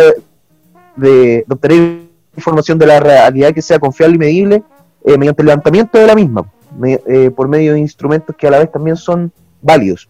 de, 0.95 1.43
obtener 1.49 2.03
información 2.37 2.79
de 2.79 2.85
la 2.85 3.01
realidad 3.01 3.55
que 3.55 3.63
sea 3.63 3.79
confiable 3.79 4.17
y 4.17 4.19
medible 4.19 4.63
eh, 5.07 5.17
mediante 5.17 5.41
el 5.41 5.47
levantamiento 5.47 5.97
de 5.97 6.07
la 6.07 6.15
misma, 6.15 6.45
eh, 6.85 7.31
por 7.35 7.49
medio 7.49 7.73
de 7.73 7.79
instrumentos 7.79 8.37
que 8.37 8.47
a 8.47 8.51
la 8.51 8.59
vez 8.59 8.71
también 8.71 8.97
son 8.97 9.33
válidos. 9.63 10.07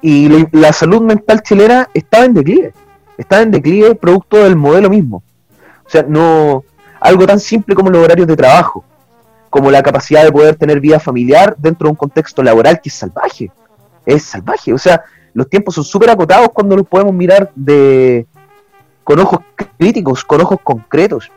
Y 0.00 0.28
la, 0.52 0.72
salud 0.72 1.02
mental 1.02 1.42
chilena 1.42 1.88
estaba 1.92 2.24
en 2.24 2.34
declive, 2.34 2.72
estaba 3.16 3.42
en 3.42 3.50
declive 3.50 3.96
producto 3.96 4.36
del 4.36 4.54
modelo 4.54 4.88
mismo. 4.88 5.24
O 5.84 5.90
sea, 5.90 6.04
no 6.04 6.62
algo 7.00 7.26
tan 7.26 7.40
simple 7.40 7.74
como 7.74 7.90
los 7.90 8.04
horarios 8.04 8.28
de 8.28 8.36
trabajo, 8.36 8.84
como 9.50 9.70
la 9.70 9.82
capacidad 9.82 10.24
de 10.24 10.32
poder 10.32 10.56
tener 10.56 10.80
vida 10.80 11.00
familiar 11.00 11.54
dentro 11.58 11.86
de 11.86 11.90
un 11.90 11.96
contexto 11.96 12.42
laboral 12.42 12.80
que 12.80 12.88
es 12.88 12.94
salvaje 12.94 13.50
es 14.14 14.22
salvaje. 14.22 14.72
O 14.72 14.78
sea, 14.78 15.04
los 15.34 15.48
tiempos 15.48 15.74
son 15.74 15.84
súper 15.84 16.10
acotados 16.10 16.48
cuando 16.52 16.76
los 16.76 16.86
podemos 16.86 17.14
mirar 17.14 17.50
de 17.54 18.26
con 19.04 19.18
ojos 19.20 19.40
críticos, 19.78 20.24
con 20.24 20.40
ojos 20.40 20.58
concretos. 20.62 21.30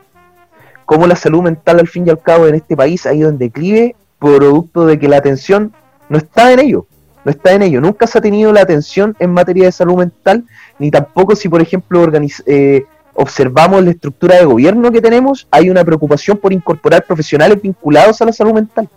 Cómo 0.85 1.07
la 1.07 1.15
salud 1.15 1.41
mental 1.41 1.79
al 1.79 1.87
fin 1.87 2.05
y 2.05 2.09
al 2.09 2.21
cabo 2.21 2.47
en 2.47 2.55
este 2.55 2.75
país 2.75 3.05
ha 3.05 3.13
ido 3.13 3.29
en 3.29 3.37
declive 3.37 3.95
producto 4.19 4.85
de 4.85 4.99
que 4.99 5.07
la 5.07 5.17
atención 5.17 5.73
no 6.09 6.17
está 6.17 6.51
en 6.51 6.59
ello. 6.59 6.85
No 7.23 7.31
está 7.31 7.53
en 7.53 7.61
ello. 7.61 7.79
Nunca 7.81 8.07
se 8.07 8.17
ha 8.17 8.21
tenido 8.21 8.51
la 8.51 8.61
atención 8.61 9.15
en 9.19 9.31
materia 9.31 9.65
de 9.65 9.71
salud 9.71 9.95
mental, 9.95 10.43
ni 10.79 10.89
tampoco 10.89 11.35
si, 11.35 11.47
por 11.49 11.61
ejemplo, 11.61 12.05
eh, 12.45 12.85
observamos 13.13 13.83
la 13.83 13.91
estructura 13.91 14.37
de 14.37 14.45
gobierno 14.45 14.91
que 14.91 15.01
tenemos, 15.01 15.47
hay 15.51 15.69
una 15.69 15.83
preocupación 15.83 16.37
por 16.37 16.53
incorporar 16.53 17.05
profesionales 17.05 17.61
vinculados 17.61 18.21
a 18.21 18.25
la 18.25 18.33
salud 18.33 18.53
mental. 18.53 18.89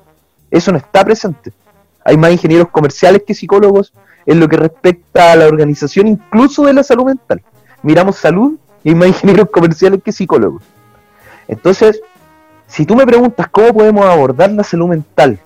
Eso 0.51 0.73
no 0.73 0.79
está 0.79 1.05
presente. 1.05 1.53
Hay 2.05 2.17
más 2.17 2.33
ingenieros 2.33 2.69
comerciales 2.69 3.23
que 3.27 3.35
psicólogos 3.35 3.93
en 4.27 4.41
lo 4.41 4.49
que 4.49 4.57
respecta 4.57 5.33
a 5.33 5.37
la 5.37 5.47
organización 5.47 6.07
incluso 6.07 6.65
de 6.65 6.75
la 6.75 6.83
salud 6.83 7.07
mental. 7.07 7.43
Miramos 7.83 8.17
salud 8.17 8.57
y 8.83 8.91
hay 8.91 8.95
más 8.95 9.09
ingenieros 9.09 9.51
comerciales 9.51 10.01
que 10.03 10.13
psicólogos. 10.13 10.63
Entonces, 11.49 12.01
si 12.67 12.87
tú 12.87 12.95
me 12.95 13.07
preguntas 13.07 13.49
cómo 13.49 13.75
podemos 13.75 14.05
abordar 14.07 14.51
la 14.51 14.65
salud 14.65 14.89
mental 14.89 15.39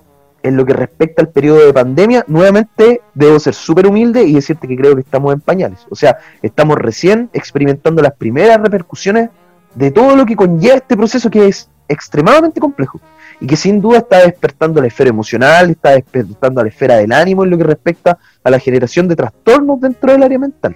en 0.48 0.56
lo 0.56 0.64
que 0.64 0.72
respecta 0.72 1.22
al 1.22 1.28
periodo 1.28 1.64
de 1.64 1.72
pandemia, 1.72 2.24
nuevamente 2.26 3.02
debo 3.14 3.38
ser 3.38 3.54
súper 3.54 3.86
humilde 3.86 4.22
y 4.24 4.32
decirte 4.32 4.66
que 4.66 4.76
creo 4.76 4.94
que 4.94 5.02
estamos 5.02 5.32
en 5.34 5.40
pañales. 5.40 5.86
O 5.90 5.94
sea, 5.94 6.18
estamos 6.42 6.78
recién 6.78 7.28
experimentando 7.34 8.00
las 8.02 8.14
primeras 8.14 8.58
repercusiones 8.58 9.28
de 9.74 9.90
todo 9.90 10.16
lo 10.16 10.24
que 10.24 10.36
conlleva 10.36 10.76
este 10.76 10.96
proceso 10.96 11.30
que 11.30 11.48
es 11.48 11.68
extremadamente 11.86 12.60
complejo 12.60 12.98
y 13.40 13.46
que 13.46 13.56
sin 13.56 13.80
duda 13.80 13.98
está 13.98 14.22
despertando 14.22 14.80
la 14.80 14.86
esfera 14.86 15.10
emocional, 15.10 15.70
está 15.70 15.90
despertando 15.90 16.62
la 16.62 16.68
esfera 16.68 16.96
del 16.96 17.12
ánimo 17.12 17.44
en 17.44 17.50
lo 17.50 17.58
que 17.58 17.64
respecta 17.64 18.18
a 18.42 18.50
la 18.50 18.58
generación 18.58 19.06
de 19.06 19.16
trastornos 19.16 19.80
dentro 19.80 20.12
del 20.12 20.22
área 20.22 20.38
mental. 20.38 20.74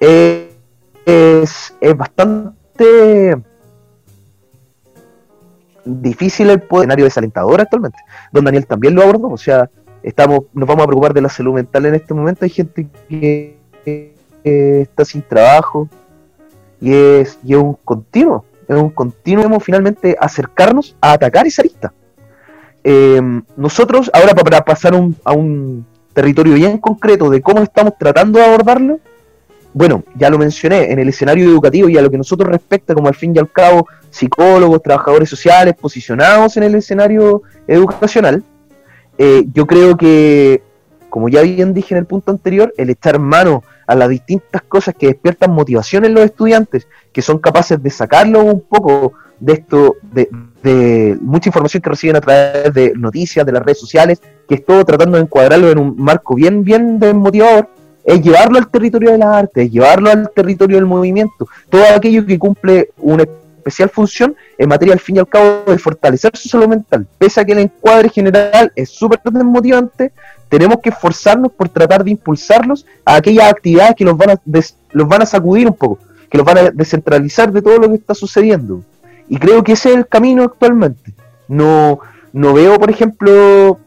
Eh, 0.00 0.50
es, 1.04 1.74
bastante 1.96 3.36
difícil 5.88 6.50
el 6.50 6.62
escenario 6.70 7.04
desalentador 7.04 7.60
actualmente. 7.60 7.98
Don 8.32 8.44
Daniel 8.44 8.66
también 8.66 8.94
lo 8.94 9.02
abordó, 9.02 9.28
o 9.28 9.38
sea, 9.38 9.70
estamos, 10.02 10.42
nos 10.52 10.68
vamos 10.68 10.84
a 10.84 10.86
preocupar 10.86 11.14
de 11.14 11.22
la 11.22 11.28
salud 11.28 11.54
mental 11.54 11.86
en 11.86 11.94
este 11.94 12.14
momento. 12.14 12.44
Hay 12.44 12.50
gente 12.50 12.88
que 13.08 13.56
está 14.44 15.04
sin 15.04 15.22
trabajo, 15.22 15.88
y 16.80 16.92
es, 16.92 17.38
y 17.44 17.54
un 17.54 17.74
continuo, 17.84 18.44
es 18.68 18.76
un 18.76 18.90
continuo 18.90 19.60
finalmente 19.60 20.16
acercarnos 20.20 20.96
a 21.00 21.12
atacar 21.12 21.46
esa 21.46 21.62
lista. 21.62 21.92
Eh, 22.84 23.20
nosotros, 23.56 24.10
ahora 24.14 24.34
para 24.34 24.64
pasar 24.64 24.94
a 24.94 25.32
un 25.32 25.86
territorio 26.12 26.54
bien 26.54 26.78
concreto 26.78 27.30
de 27.30 27.42
cómo 27.42 27.62
estamos 27.62 27.94
tratando 27.98 28.38
de 28.38 28.44
abordarlo, 28.44 29.00
bueno, 29.72 30.02
ya 30.16 30.30
lo 30.30 30.38
mencioné, 30.38 30.90
en 30.90 30.98
el 30.98 31.08
escenario 31.08 31.48
educativo 31.48 31.88
y 31.88 31.98
a 31.98 32.02
lo 32.02 32.10
que 32.10 32.18
nosotros 32.18 32.50
respecta, 32.50 32.94
como 32.94 33.08
al 33.08 33.14
fin 33.14 33.34
y 33.34 33.38
al 33.38 33.50
cabo, 33.50 33.86
psicólogos, 34.10 34.82
trabajadores 34.82 35.28
sociales, 35.28 35.74
posicionados 35.74 36.56
en 36.56 36.62
el 36.62 36.74
escenario 36.74 37.42
educacional, 37.66 38.42
eh, 39.18 39.44
yo 39.52 39.66
creo 39.66 39.96
que, 39.96 40.62
como 41.10 41.28
ya 41.28 41.42
bien 41.42 41.74
dije 41.74 41.94
en 41.94 41.98
el 41.98 42.06
punto 42.06 42.30
anterior, 42.30 42.72
el 42.76 42.90
echar 42.90 43.18
mano 43.18 43.62
a 43.86 43.94
las 43.94 44.08
distintas 44.08 44.62
cosas 44.62 44.94
que 44.94 45.08
despiertan 45.08 45.50
motivación 45.50 46.04
en 46.04 46.14
los 46.14 46.24
estudiantes, 46.24 46.86
que 47.12 47.22
son 47.22 47.38
capaces 47.38 47.82
de 47.82 47.90
sacarlo 47.90 48.42
un 48.44 48.60
poco 48.60 49.12
de 49.40 49.52
esto, 49.54 49.96
de, 50.02 50.28
de 50.62 51.16
mucha 51.20 51.48
información 51.48 51.82
que 51.82 51.90
reciben 51.90 52.16
a 52.16 52.20
través 52.20 52.74
de 52.74 52.92
noticias, 52.96 53.46
de 53.46 53.52
las 53.52 53.62
redes 53.62 53.80
sociales, 53.80 54.20
que 54.48 54.56
es 54.56 54.64
todo 54.64 54.84
tratando 54.84 55.16
de 55.16 55.24
encuadrarlo 55.24 55.70
en 55.70 55.78
un 55.78 55.94
marco 55.96 56.34
bien, 56.34 56.64
bien 56.64 56.98
desmotivador, 56.98 57.68
es 58.08 58.22
llevarlo 58.22 58.56
al 58.56 58.68
territorio 58.68 59.12
de 59.12 59.18
las 59.18 59.28
artes, 59.28 59.66
es 59.66 59.70
llevarlo 59.70 60.10
al 60.10 60.30
territorio 60.34 60.76
del 60.76 60.86
movimiento, 60.86 61.46
todo 61.68 61.82
aquello 61.94 62.24
que 62.24 62.38
cumple 62.38 62.88
una 62.96 63.24
especial 63.58 63.90
función 63.90 64.34
en 64.56 64.66
materia 64.66 64.94
al 64.94 65.00
fin 65.00 65.16
y 65.16 65.18
al 65.18 65.28
cabo 65.28 65.64
de 65.66 65.76
fortalecer 65.76 66.34
su 66.34 66.48
salud 66.48 66.68
mental. 66.68 67.06
Pese 67.18 67.38
a 67.38 67.44
que 67.44 67.52
el 67.52 67.58
encuadre 67.58 68.08
general 68.08 68.72
es 68.74 68.88
súper 68.88 69.20
desmotivante, 69.22 70.10
tenemos 70.48 70.78
que 70.82 70.88
esforzarnos 70.88 71.52
por 71.52 71.68
tratar 71.68 72.02
de 72.02 72.12
impulsarlos 72.12 72.86
a 73.04 73.16
aquellas 73.16 73.52
actividades 73.52 73.94
que 73.94 74.06
los 74.06 74.16
van 74.16 74.30
a, 74.30 74.40
los 74.92 75.06
van 75.06 75.20
a 75.20 75.26
sacudir 75.26 75.66
un 75.66 75.74
poco, 75.74 75.98
que 76.30 76.38
los 76.38 76.46
van 76.46 76.56
a 76.56 76.70
descentralizar 76.70 77.52
de 77.52 77.60
todo 77.60 77.76
lo 77.76 77.90
que 77.90 77.96
está 77.96 78.14
sucediendo. 78.14 78.82
Y 79.28 79.36
creo 79.36 79.62
que 79.62 79.72
ese 79.72 79.90
es 79.90 79.96
el 79.96 80.06
camino 80.06 80.44
actualmente. 80.44 81.12
No, 81.46 82.00
no 82.32 82.54
veo, 82.54 82.78
por 82.78 82.90
ejemplo, 82.90 83.78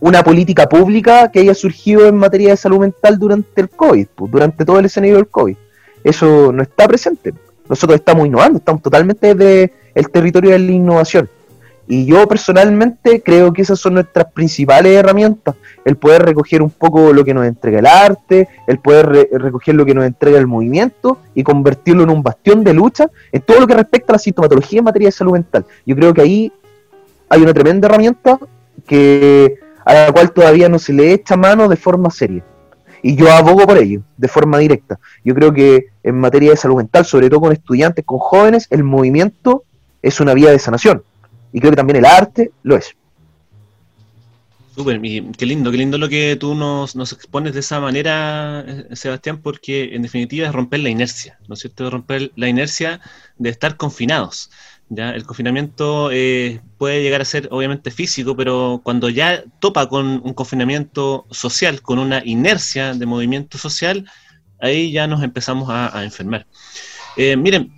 una 0.00 0.22
política 0.22 0.68
pública 0.68 1.30
que 1.30 1.40
haya 1.40 1.54
surgido 1.54 2.06
en 2.06 2.16
materia 2.16 2.50
de 2.50 2.56
salud 2.56 2.80
mental 2.80 3.18
durante 3.18 3.60
el 3.60 3.70
COVID, 3.70 4.06
pues, 4.14 4.30
durante 4.30 4.64
todo 4.64 4.78
el 4.78 4.86
escenario 4.86 5.16
del 5.16 5.28
COVID. 5.28 5.56
Eso 6.02 6.52
no 6.52 6.62
está 6.62 6.86
presente. 6.86 7.32
Nosotros 7.68 7.98
estamos 7.98 8.26
innovando, 8.26 8.58
estamos 8.58 8.82
totalmente 8.82 9.34
desde 9.34 9.72
el 9.94 10.10
territorio 10.10 10.50
de 10.50 10.58
la 10.58 10.72
innovación. 10.72 11.28
Y 11.86 12.06
yo 12.06 12.26
personalmente 12.26 13.22
creo 13.22 13.52
que 13.52 13.62
esas 13.62 13.78
son 13.78 13.94
nuestras 13.94 14.32
principales 14.32 14.96
herramientas, 14.96 15.54
el 15.84 15.96
poder 15.96 16.22
recoger 16.22 16.62
un 16.62 16.70
poco 16.70 17.12
lo 17.12 17.24
que 17.24 17.34
nos 17.34 17.46
entrega 17.46 17.78
el 17.78 17.86
arte, 17.86 18.48
el 18.66 18.78
poder 18.78 19.28
recoger 19.32 19.74
lo 19.74 19.84
que 19.84 19.94
nos 19.94 20.06
entrega 20.06 20.38
el 20.38 20.46
movimiento 20.46 21.18
y 21.34 21.42
convertirlo 21.42 22.02
en 22.04 22.10
un 22.10 22.22
bastión 22.22 22.64
de 22.64 22.72
lucha 22.72 23.10
en 23.32 23.42
todo 23.42 23.60
lo 23.60 23.66
que 23.66 23.74
respecta 23.74 24.12
a 24.12 24.14
la 24.14 24.18
sintomatología 24.18 24.78
en 24.78 24.84
materia 24.84 25.08
de 25.08 25.12
salud 25.12 25.32
mental. 25.32 25.66
Yo 25.84 25.94
creo 25.94 26.14
que 26.14 26.22
ahí 26.22 26.52
hay 27.28 27.42
una 27.42 27.52
tremenda 27.52 27.86
herramienta 27.86 28.38
que 28.86 29.58
a 29.84 29.94
la 29.94 30.12
cual 30.12 30.32
todavía 30.32 30.68
no 30.68 30.78
se 30.78 30.92
le 30.92 31.12
echa 31.12 31.36
mano 31.36 31.68
de 31.68 31.76
forma 31.76 32.10
seria. 32.10 32.44
Y 33.02 33.16
yo 33.16 33.30
abogo 33.30 33.66
por 33.66 33.76
ello, 33.76 34.02
de 34.16 34.28
forma 34.28 34.58
directa. 34.58 34.98
Yo 35.24 35.34
creo 35.34 35.52
que 35.52 35.88
en 36.02 36.18
materia 36.18 36.50
de 36.50 36.56
salud 36.56 36.76
mental, 36.76 37.04
sobre 37.04 37.28
todo 37.28 37.42
con 37.42 37.52
estudiantes, 37.52 38.04
con 38.04 38.18
jóvenes, 38.18 38.66
el 38.70 38.82
movimiento 38.82 39.64
es 40.02 40.20
una 40.20 40.32
vía 40.34 40.50
de 40.50 40.58
sanación 40.58 41.02
y 41.54 41.60
creo 41.60 41.70
que 41.70 41.76
también 41.76 41.98
el 41.98 42.04
arte 42.04 42.50
lo 42.64 42.76
es. 42.76 42.94
Súper, 44.74 45.00
qué 45.00 45.46
lindo, 45.46 45.70
qué 45.70 45.76
lindo 45.76 45.98
lo 45.98 46.08
que 46.08 46.34
tú 46.34 46.56
nos, 46.56 46.96
nos, 46.96 47.12
expones 47.12 47.54
de 47.54 47.60
esa 47.60 47.78
manera, 47.78 48.64
eh, 48.66 48.96
Sebastián, 48.96 49.40
porque 49.40 49.94
en 49.94 50.02
definitiva 50.02 50.48
es 50.48 50.52
romper 50.52 50.80
la 50.80 50.88
inercia, 50.88 51.38
¿no 51.46 51.54
es 51.54 51.60
cierto? 51.60 51.88
Romper 51.88 52.32
la 52.34 52.48
inercia 52.48 53.00
de 53.38 53.50
estar 53.50 53.76
confinados. 53.76 54.50
¿Ya? 54.88 55.10
El 55.10 55.24
confinamiento 55.24 56.10
eh, 56.12 56.60
puede 56.78 57.02
llegar 57.02 57.20
a 57.20 57.24
ser 57.24 57.48
obviamente 57.50 57.90
físico, 57.90 58.36
pero 58.36 58.80
cuando 58.84 59.08
ya 59.08 59.44
topa 59.60 59.88
con 59.88 60.22
un 60.24 60.34
confinamiento 60.34 61.26
social, 61.30 61.82
con 61.82 61.98
una 61.98 62.22
inercia 62.24 62.94
de 62.94 63.06
movimiento 63.06 63.58
social, 63.58 64.08
ahí 64.60 64.92
ya 64.92 65.06
nos 65.06 65.22
empezamos 65.22 65.68
a, 65.70 66.02
enfermar. 66.04 66.46
Eh, 67.16 67.36
miren, 67.36 67.72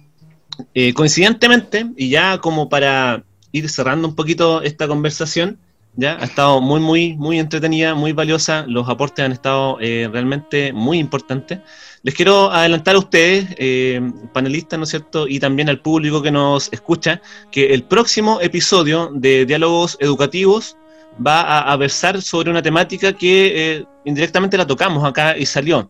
coincidentemente, 0.94 1.86
y 1.96 2.08
ya 2.10 2.38
como 2.38 2.68
para 2.68 3.24
ir 3.52 3.68
cerrando 3.68 4.08
un 4.08 4.14
poquito 4.14 4.62
esta 4.62 4.86
conversación. 4.86 5.58
¿Ya? 5.96 6.16
Ha 6.20 6.24
estado 6.24 6.60
muy, 6.60 6.80
muy, 6.80 7.16
muy 7.16 7.38
entretenida, 7.38 7.94
muy 7.94 8.12
valiosa. 8.12 8.64
Los 8.68 8.88
aportes 8.88 9.24
han 9.24 9.32
estado 9.32 9.78
eh, 9.80 10.08
realmente 10.12 10.72
muy 10.72 10.98
importantes. 10.98 11.60
Les 12.02 12.14
quiero 12.14 12.52
adelantar 12.52 12.94
a 12.94 12.98
ustedes, 12.98 13.48
eh, 13.58 14.00
panelistas, 14.32 14.78
¿no 14.78 14.84
es 14.84 14.90
cierto? 14.90 15.26
Y 15.26 15.40
también 15.40 15.68
al 15.68 15.80
público 15.80 16.22
que 16.22 16.30
nos 16.30 16.72
escucha, 16.72 17.20
que 17.50 17.74
el 17.74 17.82
próximo 17.82 18.40
episodio 18.40 19.10
de 19.12 19.44
Diálogos 19.44 19.96
Educativos 20.00 20.76
va 21.24 21.60
a, 21.60 21.76
versar 21.76 22.20
sobre 22.20 22.50
una 22.50 22.62
temática 22.62 23.12
que 23.12 23.76
eh, 23.78 23.84
indirectamente 24.04 24.56
la 24.56 24.66
tocamos 24.66 25.04
acá 25.04 25.36
y 25.36 25.46
salió. 25.46 25.88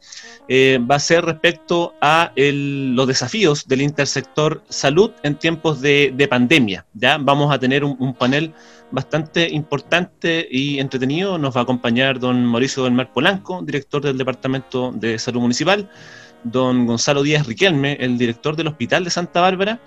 Eh, 0.48 0.78
va 0.88 0.96
a 0.96 1.00
ser 1.00 1.24
respecto 1.24 1.94
a 2.00 2.32
los 2.36 3.06
desafíos 3.08 3.66
del 3.66 3.82
intersector 3.82 4.62
salud 4.68 5.10
en 5.22 5.34
tiempos 5.36 5.80
de, 5.80 6.26
pandemia. 6.30 6.86
¿ya? 6.94 7.18
Vamos 7.18 7.52
a 7.52 7.58
tener 7.58 7.84
un, 7.84 8.14
panel 8.14 8.54
bastante 8.90 9.48
importante 9.48 10.46
y 10.50 10.78
entretenido. 10.78 11.38
Nos 11.38 11.56
va 11.56 11.60
a 11.60 11.62
acompañar 11.64 12.18
don 12.18 12.44
Mauricio 12.44 12.84
del 12.84 12.92
Mar 12.92 13.12
Polanco, 13.12 13.62
director 13.62 14.02
del 14.02 14.18
Departamento 14.18 14.92
de 14.92 15.18
Salud 15.18 15.40
Municipal 15.40 15.88
don 16.50 16.86
Gonzalo 16.86 17.22
Díaz 17.22 17.46
Riquelme, 17.46 17.96
el 18.00 18.18
director 18.18 18.56
del 18.56 18.68
Hospital 18.68 19.04
de 19.04 19.10
Santa 19.10 19.40
Bárbara, 19.40 19.80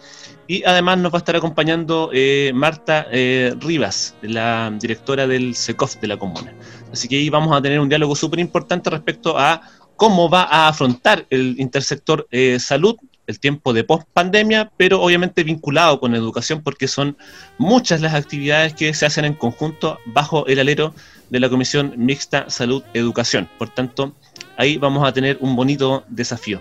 y 0.47 0.63
además 0.63 0.97
nos 0.97 1.13
va 1.13 1.17
a 1.17 1.19
estar 1.19 1.35
acompañando 1.35 2.09
eh, 2.13 2.51
Marta 2.53 3.07
eh, 3.11 3.55
Rivas, 3.59 4.15
la 4.21 4.71
directora 4.79 5.27
del 5.27 5.55
SECOF 5.55 5.97
de 5.97 6.07
la 6.07 6.17
comuna. 6.17 6.53
Así 6.91 7.07
que 7.07 7.17
ahí 7.17 7.29
vamos 7.29 7.55
a 7.55 7.61
tener 7.61 7.79
un 7.79 7.89
diálogo 7.89 8.15
súper 8.15 8.39
importante 8.39 8.89
respecto 8.89 9.37
a 9.37 9.61
cómo 9.95 10.29
va 10.29 10.43
a 10.43 10.67
afrontar 10.67 11.25
el 11.29 11.55
intersector 11.59 12.27
eh, 12.31 12.57
salud 12.59 12.95
el 13.29 13.39
tiempo 13.39 13.73
de 13.73 13.83
post 13.83 14.07
pandemia, 14.11 14.71
pero 14.75 14.99
obviamente 15.03 15.43
vinculado 15.43 15.99
con 15.99 16.15
educación 16.15 16.63
porque 16.63 16.87
son 16.87 17.15
muchas 17.59 18.01
las 18.01 18.15
actividades 18.15 18.73
que 18.73 18.91
se 18.95 19.05
hacen 19.05 19.23
en 19.23 19.35
conjunto 19.35 19.99
bajo 20.07 20.47
el 20.47 20.57
alero 20.57 20.95
de 21.29 21.39
la 21.39 21.47
Comisión 21.47 21.93
Mixta 21.95 22.49
Salud 22.49 22.81
Educación. 22.95 23.47
Por 23.59 23.69
tanto, 23.69 24.15
ahí 24.57 24.77
vamos 24.77 25.07
a 25.07 25.13
tener 25.13 25.37
un 25.41 25.55
bonito 25.55 26.03
desafío. 26.07 26.59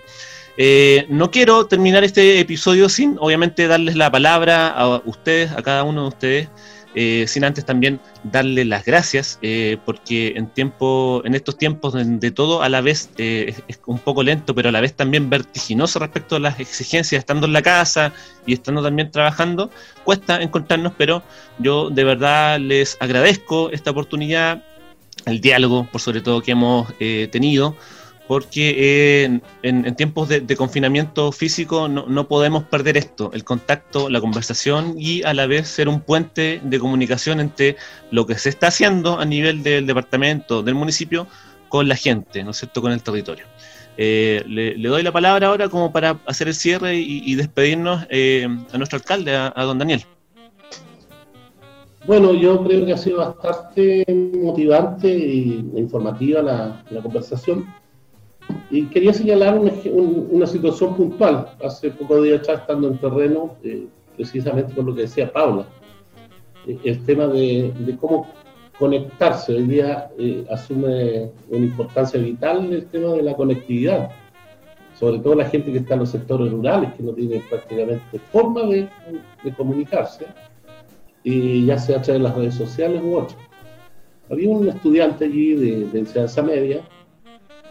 Eh, 0.59 1.07
no 1.09 1.31
quiero 1.31 1.65
terminar 1.67 2.05
este 2.05 2.39
episodio 2.39 2.91
sin, 2.91 3.17
obviamente, 3.19 3.67
darles 3.67 3.97
la 3.97 4.11
palabra 4.11 4.69
a 4.69 5.01
ustedes, 5.07 5.53
a 5.53 5.63
cada 5.63 5.85
uno 5.85 6.03
de 6.03 6.09
ustedes, 6.09 6.49
eh, 7.01 7.29
sin 7.29 7.45
antes 7.45 7.65
también 7.65 8.01
darle 8.25 8.65
las 8.65 8.85
gracias, 8.85 9.39
eh, 9.41 9.77
porque 9.85 10.33
en 10.35 10.49
tiempo, 10.49 11.23
en 11.25 11.37
estos 11.37 11.57
tiempos 11.57 11.95
de, 11.95 12.31
todo 12.33 12.61
a 12.61 12.69
la 12.69 12.81
vez 12.81 13.11
es, 13.19 13.63
un 13.87 14.01
poco 14.01 14.25
lento, 14.25 14.53
pero 14.53 14.71
a 14.71 14.73
la 14.73 14.81
vez 14.81 14.95
también 14.95 15.31
vertiginoso 15.31 16.01
respecto 16.01 16.35
a 16.35 16.41
las 16.41 16.59
exigencias, 16.59 17.21
estando 17.21 17.47
en 17.47 17.53
la 17.53 17.63
casa 17.63 18.13
y 18.47 18.53
estando 18.53 18.83
también 18.83 19.13
trabajando, 19.13 19.71
cuesta 20.03 20.43
encontrarnos, 20.43 20.93
pero 20.99 21.23
yo 21.61 21.89
de 21.89 22.03
verdad 22.03 22.59
les 22.59 22.97
agradezco 22.99 23.71
esta 23.71 23.93
oportunidad 23.93 24.65
el 25.25 25.41
diálogo, 25.41 25.87
por 25.93 26.01
sobre 26.01 26.21
todo, 26.21 26.41
que 26.41 26.51
hemos 26.51 26.93
eh, 26.99 27.29
tenido, 27.31 27.77
porque 28.29 29.25
eh, 29.25 29.41
en, 29.63 29.95
tiempos 29.97 30.29
de, 30.29 30.57
confinamiento 30.57 31.33
físico 31.33 31.89
no, 31.89 32.29
podemos 32.29 32.63
perder 32.63 32.97
esto, 32.97 33.31
el 33.33 33.43
contacto, 33.43 34.09
la 34.09 34.21
conversación 34.21 34.95
y 34.97 35.23
a 35.25 35.35
la 35.35 35.47
vez 35.47 35.67
ser 35.67 35.89
un 35.89 36.01
puente 36.01 36.61
de 36.63 36.79
comunicación 36.79 37.41
entre 37.41 37.77
lo 38.11 38.27
que 38.27 38.39
se 38.39 38.51
está 38.51 38.69
haciendo 38.69 39.19
a 39.19 39.25
nivel 39.25 39.63
del 39.63 39.87
departamento, 39.87 40.63
del 40.63 40.75
municipio, 40.75 41.27
con 41.69 41.89
la 41.89 41.97
gente, 41.97 42.45
¿no 42.45 42.53
es 42.53 42.59
cierto?, 42.59 42.81
con 42.83 42.93
el 42.93 43.03
territorio. 43.03 43.47
Eh, 43.97 44.45
le, 44.47 44.77
doy 44.77 45.03
la 45.03 45.11
palabra 45.11 45.49
ahora 45.49 45.69
como 45.69 45.91
para 45.91 46.21
hacer 46.27 46.49
el 46.49 46.55
cierre 46.55 46.97
y, 46.97 47.35
despedirnos 47.35 48.03
a 48.03 48.79
nuestro 48.79 48.99
alcalde, 48.99 49.35
a 49.35 49.63
don 49.65 49.79
Daniel. 49.79 50.05
Bueno, 52.09 52.33
yo 52.33 52.65
creo 52.65 52.87
que 52.87 52.95
ha 52.95 52.97
sido 52.97 53.19
bastante 53.19 54.03
motivante 54.41 55.13
e 55.13 55.79
informativa 55.79 56.41
la, 56.41 57.03
conversación. 57.03 57.67
Y 58.71 58.87
quería 58.87 59.13
señalar 59.13 59.59
una 59.59 60.47
situación 60.47 60.95
puntual. 60.95 61.55
Hace 61.65 61.91
pocos 61.91 62.23
días 62.23 62.41
atrás, 62.41 62.61
estando 62.61 62.89
en 62.89 62.99
terreno, 62.99 63.57
eh, 63.63 63.87
precisamente 64.17 64.75
por 64.75 64.85
lo 64.85 64.95
que 64.95 65.03
decía 65.03 65.33
Paula, 65.33 65.67
eh, 66.67 66.79
el 66.85 67.05
tema 67.05 67.27
de, 67.27 67.73
cómo 68.01 68.27
conectarse. 68.79 69.55
Hoy 69.55 69.65
día 69.65 70.11
eh, 70.19 70.45
asume 70.51 71.31
una 71.51 71.65
importancia 71.65 72.21
vital 72.21 72.73
el 72.73 72.87
tema 72.87 73.15
de 73.15 73.23
la 73.23 73.35
conectividad. 73.35 74.11
Sobre 74.99 75.19
todo 75.21 75.35
la 75.37 75.49
gente 75.49 75.73
que 75.73 75.79
está 75.79 75.95
en 75.95 76.01
los 76.01 76.11
sectores 76.11 76.51
rurales, 76.51 76.93
que 76.95 77.03
no 77.03 77.13
tiene 77.13 77.41
prácticamente 77.49 78.19
forma 78.33 78.63
de 78.63 78.89
comunicarse 79.57 80.27
y 81.23 81.67
ya 81.67 81.79
sea 81.79 81.99
a 81.99 82.03
través 82.03 82.23
de 82.23 82.29
las 82.29 82.37
redes 82.37 82.55
sociales 82.55 83.03
u 83.05 83.17
otras. 83.17 83.37
Había 84.31 84.51
un 84.51 84.69
estudiante 84.69 85.25
allí 85.25 85.55
de, 85.55 85.99
enseñanza 85.99 86.43
media 86.43 86.83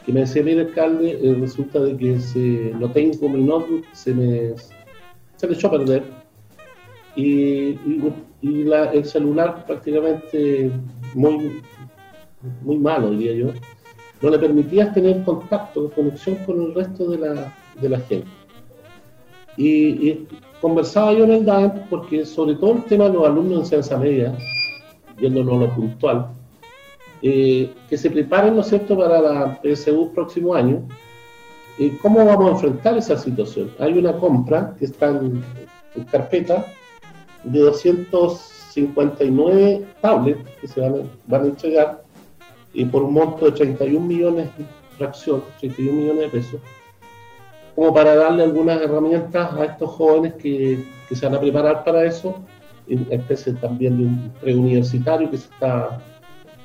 que 0.08 0.14
me 0.14 0.22
decía, 0.22 0.42
mire 0.42 0.62
alcalde, 0.62 1.20
eh, 1.22 1.36
resulta 1.38 1.82
de 1.82 1.98
que 1.98 2.18
se, 2.22 2.74
lo 2.80 2.90
tengo 2.92 3.28
mi 3.28 3.44
notebook, 3.44 3.84
se 3.92 4.14
me, 4.14 4.54
se 5.36 5.48
me 5.48 5.54
echó 5.54 5.68
a 5.68 5.72
perder 5.72 6.04
y, 7.18 7.78
y, 8.42 8.64
la, 8.64 8.86
el 8.94 9.04
celular 9.04 9.66
prácticamente 9.66 10.72
muy, 11.14 11.62
muy 12.62 12.78
malo, 12.78 13.12
diría 13.12 13.34
yo, 13.34 13.54
no 14.22 14.30
le 14.30 14.40
permitía 14.40 14.94
tener 14.94 15.26
contacto, 15.26 15.90
conexión 15.90 16.38
con 16.46 16.62
el 16.62 16.74
resto 16.74 17.10
de 17.10 17.18
la, 17.18 17.54
de 17.82 17.90
la 17.90 18.00
gente. 18.00 18.28
y, 19.58 20.26
conversaba 20.62 21.14
yo 21.14 21.26
en 21.26 21.32
el 21.32 21.46
DAN 21.46 21.86
porque 21.90 22.26
sobre 22.26 22.56
todo 22.56 22.78
el 22.78 22.84
tema 22.86 23.10
de 23.10 23.14
los 23.14 23.28
alumnos 23.28 23.60
en 23.60 23.66
ciencia 23.66 23.98
media, 23.98 24.38
viéndonos 25.18 25.54
a 25.54 25.66
lo 25.66 25.76
puntual, 25.76 26.28
eh, 27.22 27.74
que 27.90 27.98
se 27.98 28.10
preparen, 28.12 28.56
¿no 28.56 28.62
es 28.62 28.70
para 28.70 29.22
la 29.22 29.60
PSU 29.62 30.14
próximo 30.14 30.54
año, 30.54 30.88
eh, 31.80 31.98
¿cómo 32.02 32.26
vamos 32.26 32.50
a 32.50 32.54
enfrentar 32.54 32.98
esa 32.98 33.18
situación? 33.18 33.70
Hay 33.80 33.98
una 33.98 34.14
compra 34.14 34.74
que 34.78 34.86
está 34.86 35.10
en, 35.10 35.44
carpeta 36.12 36.64
de 37.44 37.60
259 37.60 39.88
tablets 40.00 40.48
que 40.62 40.68
se 40.68 40.80
van 40.80 40.94
a, 40.94 40.98
van 41.26 41.44
a 41.44 41.48
entregar 41.48 42.04
y 42.72 42.86
por 42.86 43.02
un 43.02 43.14
monto 43.14 43.46
de 43.46 43.54
31 43.54 44.06
millones 44.06 44.56
de 44.58 44.66
fracción, 44.98 45.44
31 45.60 45.94
millones 45.94 46.22
de 46.22 46.30
pesos, 46.30 46.62
como 47.76 47.92
para 47.94 48.16
darle 48.16 48.44
algunas 48.44 48.80
herramientas 48.80 49.54
a 49.54 49.66
estos 49.66 49.90
jóvenes 49.90 50.36
que, 50.36 50.86
que 51.10 51.16
se 51.16 51.26
van 51.26 51.34
a 51.36 51.40
preparar 51.40 51.84
para 51.84 52.06
eso, 52.06 52.36
en 52.88 53.08
especie 53.10 53.54
también 53.54 53.98
de 53.98 54.04
un 54.04 54.32
preuniversitario 54.40 55.32
que 55.32 55.38
se 55.38 55.50
está 55.50 56.00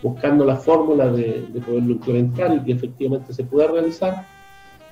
buscando 0.02 0.44
la 0.44 0.56
fórmula 0.56 1.06
de, 1.08 1.46
de 1.52 1.60
poderlo 1.60 1.92
implementar 1.92 2.54
y 2.54 2.60
que 2.60 2.72
efectivamente 2.72 3.32
se 3.32 3.44
pueda 3.44 3.68
realizar, 3.68 4.26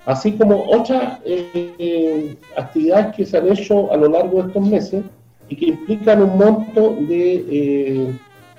así 0.07 0.33
como 0.33 0.65
otras 0.71 1.19
eh, 1.25 2.37
actividades 2.57 3.17
que 3.17 3.27
se 3.27 3.39
han 3.39 3.49
hecho 3.49 3.93
a 3.93 3.97
lo 3.97 4.09
largo 4.09 4.43
de 4.43 4.49
estos 4.49 4.67
meses 4.67 5.05
y 5.49 5.57
que 5.57 5.67
implican 5.67 6.23
un 6.23 6.39
monto 6.39 6.97
de 7.01 8.15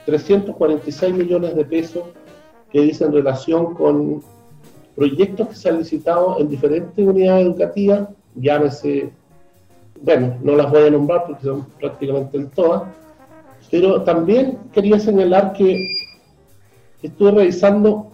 346 0.05 1.01
eh, 1.01 1.15
millones 1.15 1.55
de 1.55 1.65
pesos 1.65 2.03
que 2.71 2.81
dicen 2.81 3.13
relación 3.13 3.73
con 3.73 4.21
proyectos 4.95 5.47
que 5.47 5.55
se 5.55 5.69
han 5.69 5.79
licitado 5.79 6.37
en 6.39 6.49
diferentes 6.49 7.07
unidades 7.07 7.45
educativas, 7.45 8.09
llámese, 8.35 9.11
bueno, 10.01 10.35
no 10.43 10.55
las 10.55 10.69
voy 10.69 10.87
a 10.87 10.91
nombrar 10.91 11.25
porque 11.27 11.43
son 11.43 11.65
prácticamente 11.79 12.37
en 12.37 12.49
todas, 12.49 12.83
pero 13.69 14.01
también 14.03 14.57
quería 14.73 14.99
señalar 14.99 15.53
que 15.53 16.00
estuve 17.01 17.31
revisando 17.31 18.07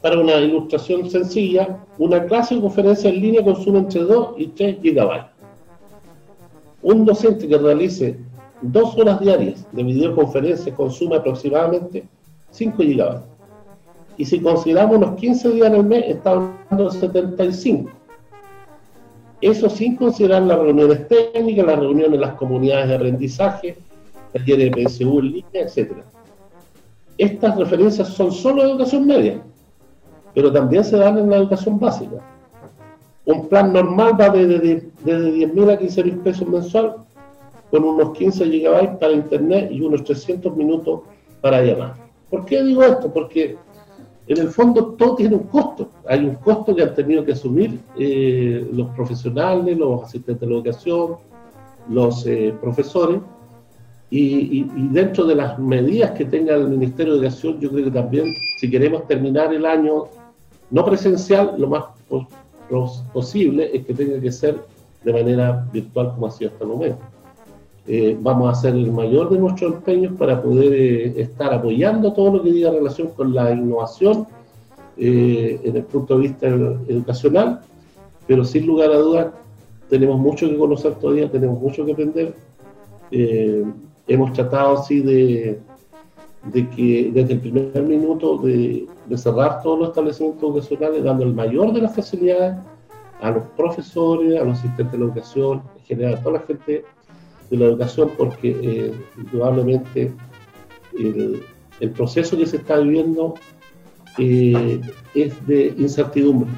para 0.00 0.20
una 0.20 0.34
ilustración 0.34 1.08
sencilla, 1.08 1.78
una 1.96 2.24
clase 2.26 2.56
o 2.56 2.60
conferencia 2.60 3.08
en 3.08 3.22
línea 3.22 3.42
consume 3.42 3.78
entre 3.78 4.02
2 4.02 4.34
y 4.36 4.48
3 4.48 4.82
gigabytes. 4.82 5.30
Un 6.82 7.06
docente 7.06 7.48
que 7.48 7.56
realice 7.56 8.18
dos 8.60 8.96
horas 8.98 9.18
diarias 9.20 9.66
de 9.72 9.82
videoconferencia 9.82 10.74
consume 10.74 11.16
aproximadamente 11.16 12.04
5 12.50 12.82
gigabytes. 12.82 13.22
Y 14.18 14.26
si 14.26 14.40
consideramos 14.40 14.98
unos 14.98 15.16
15 15.18 15.50
días 15.52 15.68
en 15.68 15.74
el 15.74 15.84
mes, 15.84 16.04
está 16.06 16.32
hablando 16.32 16.90
de 16.90 16.98
75. 17.00 17.90
Eso 19.40 19.70
sin 19.70 19.96
considerar 19.96 20.42
las 20.42 20.58
reuniones 20.58 21.08
técnicas, 21.08 21.66
las 21.66 21.78
reuniones 21.78 22.14
en 22.14 22.20
las 22.20 22.34
comunidades 22.34 22.88
de 22.88 22.94
aprendizaje, 22.94 23.76
talleres 24.32 24.70
de 24.70 24.84
PSU 24.84 25.18
en 25.18 25.32
línea, 25.32 25.62
etcétera 25.62 26.04
estas 27.18 27.56
referencias 27.56 28.08
son 28.08 28.32
solo 28.32 28.62
de 28.62 28.70
educación 28.70 29.06
media, 29.06 29.42
pero 30.34 30.52
también 30.52 30.84
se 30.84 30.96
dan 30.96 31.18
en 31.18 31.30
la 31.30 31.36
educación 31.36 31.78
básica. 31.78 32.16
Un 33.26 33.48
plan 33.48 33.72
normal 33.72 34.20
va 34.20 34.28
desde, 34.28 34.88
desde 35.04 35.32
10.000 35.32 35.70
a 35.70 35.80
15.000 35.80 36.22
pesos 36.22 36.48
mensual, 36.48 36.96
con 37.70 37.84
unos 37.84 38.16
15 38.16 38.46
gigabytes 38.46 38.96
para 38.98 39.12
internet 39.12 39.70
y 39.70 39.80
unos 39.80 40.04
300 40.04 40.54
minutos 40.56 41.00
para 41.40 41.62
llamar. 41.62 41.94
¿Por 42.30 42.44
qué 42.44 42.62
digo 42.62 42.82
esto? 42.82 43.12
Porque 43.12 43.56
en 44.26 44.38
el 44.38 44.48
fondo 44.48 44.94
todo 44.94 45.16
tiene 45.16 45.36
un 45.36 45.44
costo. 45.44 45.88
Hay 46.08 46.24
un 46.24 46.34
costo 46.36 46.74
que 46.74 46.82
han 46.82 46.94
tenido 46.94 47.24
que 47.24 47.32
asumir 47.32 47.78
eh, 47.98 48.66
los 48.72 48.88
profesionales, 48.90 49.76
los 49.76 50.02
asistentes 50.02 50.40
de 50.40 50.46
la 50.46 50.54
educación, 50.54 51.16
los 51.88 52.26
eh, 52.26 52.54
profesores, 52.60 53.20
y, 54.16 54.88
dentro 54.92 55.24
de 55.24 55.34
las 55.34 55.58
medidas 55.58 56.12
que 56.12 56.24
tenga 56.24 56.54
el 56.54 56.68
Ministerio 56.68 57.14
de 57.14 57.18
Educación, 57.18 57.58
yo 57.58 57.70
creo 57.70 57.86
que 57.86 57.90
también, 57.90 58.26
si 58.58 58.70
queremos 58.70 59.06
terminar 59.08 59.52
el 59.52 59.66
año 59.66 60.04
no 60.70 60.84
presencial, 60.84 61.54
lo 61.58 61.68
más 61.68 61.84
posible 63.12 63.70
es 63.74 63.84
que 63.84 63.92
tenga 63.92 64.20
que 64.20 64.30
ser 64.30 64.60
de 65.02 65.12
manera 65.12 65.66
virtual 65.72 66.12
como 66.14 66.28
ha 66.28 66.30
sido 66.30 66.50
hasta 66.50 66.64
el 66.64 66.70
momento. 66.70 66.98
Eh, 67.86 68.16
vamos 68.20 68.48
a 68.48 68.52
hacer 68.52 68.74
el 68.74 68.90
mayor 68.92 69.30
de 69.30 69.38
nuestros 69.38 69.74
empeños 69.74 70.14
para 70.16 70.40
poder 70.40 70.72
eh, 70.72 71.20
estar 71.20 71.52
apoyando 71.52 72.12
todo 72.12 72.36
lo 72.36 72.42
que 72.42 72.52
diga 72.52 72.70
relación 72.70 73.08
con 73.08 73.34
la 73.34 73.52
innovación 73.52 74.26
eh, 74.96 75.60
en 75.62 75.76
el 75.76 75.82
punto 75.82 76.14
de 76.16 76.28
vista 76.28 76.46
educacional, 76.46 77.60
pero 78.26 78.44
sin 78.44 78.64
lugar 78.64 78.92
a 78.92 78.98
dudas 78.98 79.26
tenemos 79.90 80.18
mucho 80.18 80.48
que 80.48 80.56
conocer 80.56 80.94
todavía, 80.94 81.30
tenemos 81.30 81.60
mucho 81.60 81.84
que 81.84 81.92
aprender 81.92 82.34
hemos 84.06 84.32
tratado 84.32 84.78
así 84.78 85.00
de, 85.00 85.60
que 86.52 87.10
desde 87.12 87.34
el 87.34 87.40
primer 87.40 87.82
minuto 87.82 88.38
de, 88.38 88.86
cerrar 89.16 89.62
todos 89.62 89.78
los 89.78 89.88
establecimientos 89.88 90.42
educacionales 90.42 91.04
dando 91.04 91.24
el 91.24 91.34
mayor 91.34 91.72
de 91.72 91.82
las 91.82 91.94
facilidades 91.94 92.56
a 93.20 93.30
los 93.30 93.44
profesores, 93.56 94.40
a 94.40 94.44
los 94.44 94.58
asistentes 94.58 94.92
de 94.92 94.98
la 94.98 95.04
educación, 95.04 95.62
en 95.78 95.84
general 95.84 96.14
a 96.14 96.22
toda 96.22 96.38
la 96.40 96.46
gente 96.46 96.84
de 97.50 97.56
la 97.56 97.66
educación, 97.66 98.10
porque 98.16 98.50
eh, 98.50 98.94
indudablemente 99.16 100.12
el, 100.98 101.42
proceso 101.94 102.36
que 102.36 102.46
se 102.46 102.56
está 102.56 102.78
viviendo 102.78 103.34
eh, 104.18 104.80
es 105.14 105.46
de 105.46 105.74
incertidumbre. 105.76 106.50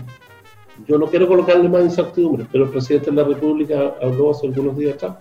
Yo 0.87 0.99
no 0.99 1.07
quiero 1.07 1.27
colocarle 1.27 1.69
más 1.69 1.83
incertidumbre, 1.83 2.47
pero 2.53 2.65
el 2.65 2.71
presidente 2.71 3.11
de 3.11 3.17
la 3.17 3.25
República 3.25 3.95
habló 4.01 4.31
hace 4.31 4.47
algunos 4.47 4.77
días 4.77 4.95
atrás 4.95 5.17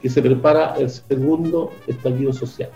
que 0.00 0.08
se 0.08 0.22
prepara 0.22 0.74
el 0.78 0.90
segundo 0.90 1.72
estallido 1.86 2.32
social. 2.32 2.70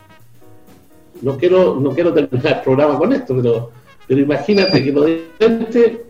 No 1.22 1.36
quiero, 1.36 1.76
no 1.80 1.90
quiero 1.90 2.12
terminar 2.12 2.58
el 2.58 2.60
programa 2.62 2.98
con 2.98 3.12
esto, 3.12 3.36
pero, 3.36 3.70
pero 4.06 4.20
imagínate 4.20 4.84
que 4.84 4.92
lo 4.92 5.02
de 5.02 6.04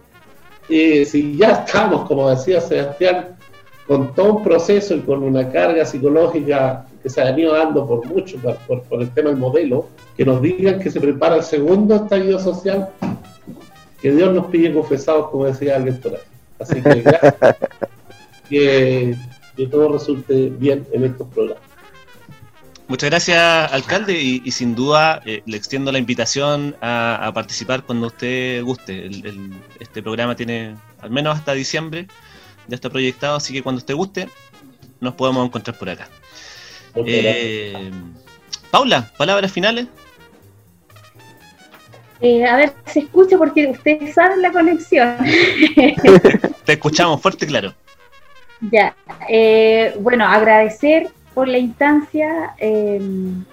eh, 0.68 1.04
si 1.04 1.36
ya 1.36 1.64
estamos, 1.64 2.06
como 2.08 2.30
decía 2.30 2.60
Sebastián, 2.60 3.36
con 3.86 4.14
todo 4.14 4.36
un 4.36 4.42
proceso 4.42 4.94
y 4.94 5.00
con 5.00 5.22
una 5.22 5.50
carga 5.50 5.84
psicológica 5.84 6.86
que 7.02 7.10
se 7.10 7.20
ha 7.20 7.26
venido 7.26 7.52
dando 7.52 7.86
por 7.86 8.06
mucho, 8.06 8.38
por, 8.38 8.82
por, 8.82 9.02
el 9.02 9.10
tema 9.10 9.28
del 9.28 9.38
modelo, 9.38 9.88
que 10.16 10.24
nos 10.24 10.40
digan 10.40 10.80
que 10.80 10.90
se 10.90 11.00
prepara 11.00 11.36
el 11.36 11.42
segundo 11.42 11.96
estallido 11.96 12.38
social, 12.38 12.88
que 14.00 14.10
Dios 14.10 14.32
nos 14.32 14.46
pille 14.46 14.72
confesados, 14.72 15.28
como 15.30 15.44
decía 15.44 15.76
alguien 15.76 16.00
por 16.00 16.12
ahí. 16.12 16.18
Así 16.58 16.80
que 16.80 17.02
gracias. 17.02 17.34
que, 18.48 19.14
que 19.56 19.66
todo 19.66 19.92
resulte 19.92 20.50
bien 20.50 20.86
en 20.92 21.04
estos 21.04 21.28
programas. 21.28 21.62
Muchas 22.86 23.08
gracias, 23.08 23.72
alcalde, 23.72 24.20
y, 24.20 24.50
sin 24.50 24.74
duda 24.74 25.22
eh, 25.24 25.42
le 25.46 25.56
extiendo 25.56 25.90
la 25.90 25.98
invitación 25.98 26.76
a, 26.82 27.30
participar 27.34 27.82
cuando 27.84 28.08
usted 28.08 28.62
guste. 28.62 29.08
este 29.80 30.02
programa 30.02 30.36
tiene 30.36 30.76
al 31.00 31.10
menos 31.10 31.36
hasta 31.38 31.54
diciembre, 31.54 32.06
ya 32.68 32.74
está 32.74 32.90
proyectado, 32.90 33.36
así 33.36 33.54
que 33.54 33.62
cuando 33.62 33.78
usted 33.78 33.94
guste, 33.94 34.28
nos 35.00 35.14
podemos 35.14 35.46
encontrar 35.46 35.78
por 35.78 35.88
acá. 35.88 36.08
Eh, 36.94 37.90
Paula, 38.70 39.10
palabras 39.16 39.50
finales. 39.50 39.86
Eh, 42.20 42.44
a 42.46 42.56
ver, 42.56 42.72
se 42.86 43.00
escucha 43.00 43.36
porque 43.36 43.66
ustedes 43.68 44.14
saben 44.14 44.42
la 44.42 44.52
conexión. 44.52 45.16
Te 46.64 46.72
escuchamos 46.72 47.20
fuerte 47.20 47.44
y 47.44 47.48
claro. 47.48 47.74
Ya, 48.70 48.94
eh, 49.28 49.94
bueno, 50.00 50.24
agradecer 50.26 51.10
por 51.34 51.48
la 51.48 51.58
instancia. 51.58 52.54
Em, 52.58 53.44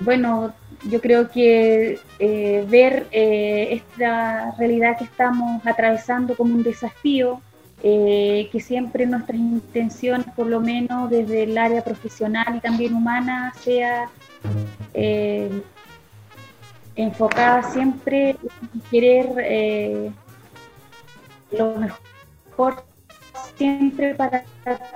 bueno, 0.00 0.54
yo 0.88 1.00
creo 1.00 1.30
que 1.30 1.98
eh, 2.18 2.66
ver 2.68 3.06
eh, 3.12 3.68
esta 3.72 4.52
realidad 4.58 4.96
que 4.98 5.04
estamos 5.04 5.64
atravesando 5.66 6.34
como 6.36 6.54
un 6.54 6.62
desafío, 6.62 7.40
que 7.82 8.60
siempre 8.60 9.06
nuestras 9.06 9.38
intenciones, 9.40 10.26
por 10.36 10.46
lo 10.46 10.60
menos 10.60 11.10
desde 11.10 11.42
el 11.42 11.58
área 11.58 11.82
profesional 11.82 12.54
y 12.56 12.60
también 12.60 12.94
humana, 12.94 13.52
sea 13.60 14.08
enfocada 16.94 17.64
siempre 17.72 18.36
en 18.72 18.80
querer 18.88 20.12
lo 21.50 21.74
mejor 21.74 22.84
siempre 23.56 24.14
para 24.14 24.44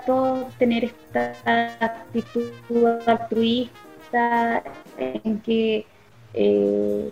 todos 0.05 0.53
tener 0.59 0.85
esta 0.85 1.33
actitud 1.81 2.51
altruista 3.07 4.63
en 4.99 5.41
que 5.41 5.87
eh, 6.35 7.11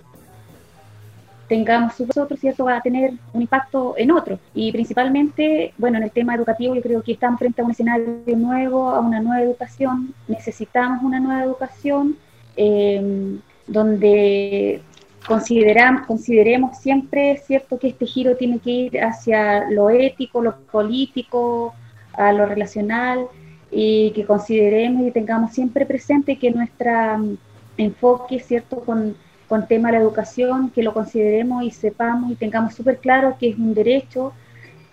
tengamos 1.48 1.98
nosotros 2.00 2.42
y 2.42 2.48
eso 2.48 2.64
va 2.64 2.76
a 2.76 2.80
tener 2.80 3.12
un 3.32 3.42
impacto 3.42 3.94
en 3.96 4.10
otros. 4.10 4.38
Y 4.54 4.72
principalmente, 4.72 5.72
bueno, 5.78 5.98
en 5.98 6.04
el 6.04 6.10
tema 6.10 6.34
educativo 6.34 6.74
yo 6.74 6.82
creo 6.82 7.02
que 7.02 7.12
estamos 7.12 7.38
frente 7.38 7.60
a 7.60 7.64
un 7.64 7.70
escenario 7.70 8.22
nuevo, 8.36 8.90
a 8.90 9.00
una 9.00 9.20
nueva 9.20 9.42
educación, 9.42 10.14
necesitamos 10.28 11.02
una 11.02 11.20
nueva 11.20 11.44
educación 11.44 12.16
eh, 12.56 13.38
donde 13.66 14.82
consideremos 15.26 16.78
siempre, 16.78 17.36
cierto, 17.46 17.78
que 17.78 17.88
este 17.88 18.06
giro 18.06 18.36
tiene 18.36 18.58
que 18.58 18.70
ir 18.70 19.00
hacia 19.02 19.70
lo 19.70 19.90
ético, 19.90 20.42
lo 20.42 20.56
político, 20.56 21.74
a 22.12 22.32
lo 22.32 22.46
relacional, 22.46 23.26
y 23.70 24.12
que 24.12 24.24
consideremos 24.24 25.06
y 25.06 25.10
tengamos 25.10 25.52
siempre 25.52 25.84
presente 25.86 26.38
que 26.38 26.50
nuestro 26.50 27.18
mm, 27.18 27.36
enfoque, 27.78 28.38
cierto, 28.38 28.80
con 28.80 29.16
con 29.48 29.66
tema 29.66 29.90
de 29.90 29.98
la 29.98 30.04
educación, 30.04 30.70
que 30.70 30.82
lo 30.82 30.92
consideremos 30.92 31.64
y 31.64 31.70
sepamos 31.70 32.32
y 32.32 32.34
tengamos 32.34 32.74
súper 32.74 32.98
claro 32.98 33.36
que 33.38 33.50
es 33.50 33.58
un 33.58 33.74
derecho 33.74 34.32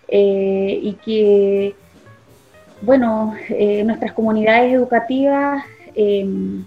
eh, 0.07 0.79
y 0.81 0.93
que, 0.93 1.75
bueno, 2.81 3.33
eh, 3.49 3.83
nuestras 3.83 4.11
comunidades 4.13 4.73
educativas, 4.73 5.63
em, 5.95 6.65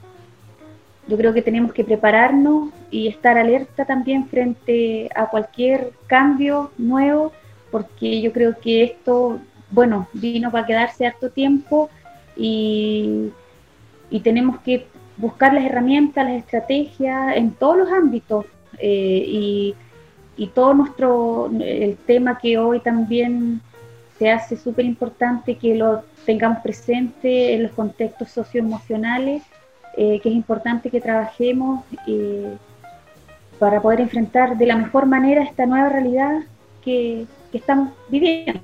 yo 1.06 1.16
creo 1.16 1.34
que 1.34 1.42
tenemos 1.42 1.72
que 1.72 1.84
prepararnos 1.84 2.70
y 2.90 3.08
estar 3.08 3.36
alerta 3.36 3.84
también 3.84 4.26
frente 4.28 5.10
a 5.14 5.26
cualquier 5.26 5.92
cambio 6.06 6.70
nuevo, 6.78 7.32
porque 7.70 8.20
yo 8.20 8.32
creo 8.32 8.58
que 8.58 8.84
esto, 8.84 9.38
bueno, 9.70 10.08
vino 10.12 10.50
para 10.50 10.66
quedarse 10.66 11.06
harto 11.06 11.30
tiempo 11.30 11.90
y, 12.36 13.30
y 14.10 14.20
tenemos 14.20 14.60
que 14.60 14.86
buscar 15.16 15.52
las 15.54 15.64
herramientas, 15.64 16.26
las 16.26 16.36
estrategias 16.36 17.36
en 17.36 17.52
todos 17.52 17.76
los 17.76 17.90
ámbitos 17.90 18.46
eh, 18.78 19.74
y, 20.36 20.46
todo 20.54 20.74
nuestro, 20.74 21.50
el 21.60 21.96
tema 21.96 22.38
que 22.38 22.58
hoy 22.58 22.80
también 22.80 23.60
se 24.18 24.30
hace 24.30 24.56
súper 24.56 24.84
importante 24.84 25.56
que 25.56 25.74
lo 25.74 26.02
tengamos 26.26 26.58
presente 26.58 27.54
en 27.54 27.64
los 27.64 27.72
contextos 27.72 28.30
socioemocionales, 28.30 29.42
eh, 29.96 30.18
que 30.20 30.28
es 30.28 30.34
importante 30.34 30.90
que 30.90 31.00
trabajemos 31.00 31.84
eh, 32.06 32.56
para 33.58 33.80
poder 33.80 34.00
enfrentar 34.00 34.58
de 34.58 34.66
la 34.66 34.76
mejor 34.76 35.06
manera 35.06 35.44
esta 35.44 35.66
nueva 35.66 35.88
realidad 35.88 36.42
que, 36.84 37.26
estamos 37.52 37.90
viviendo. 38.08 38.60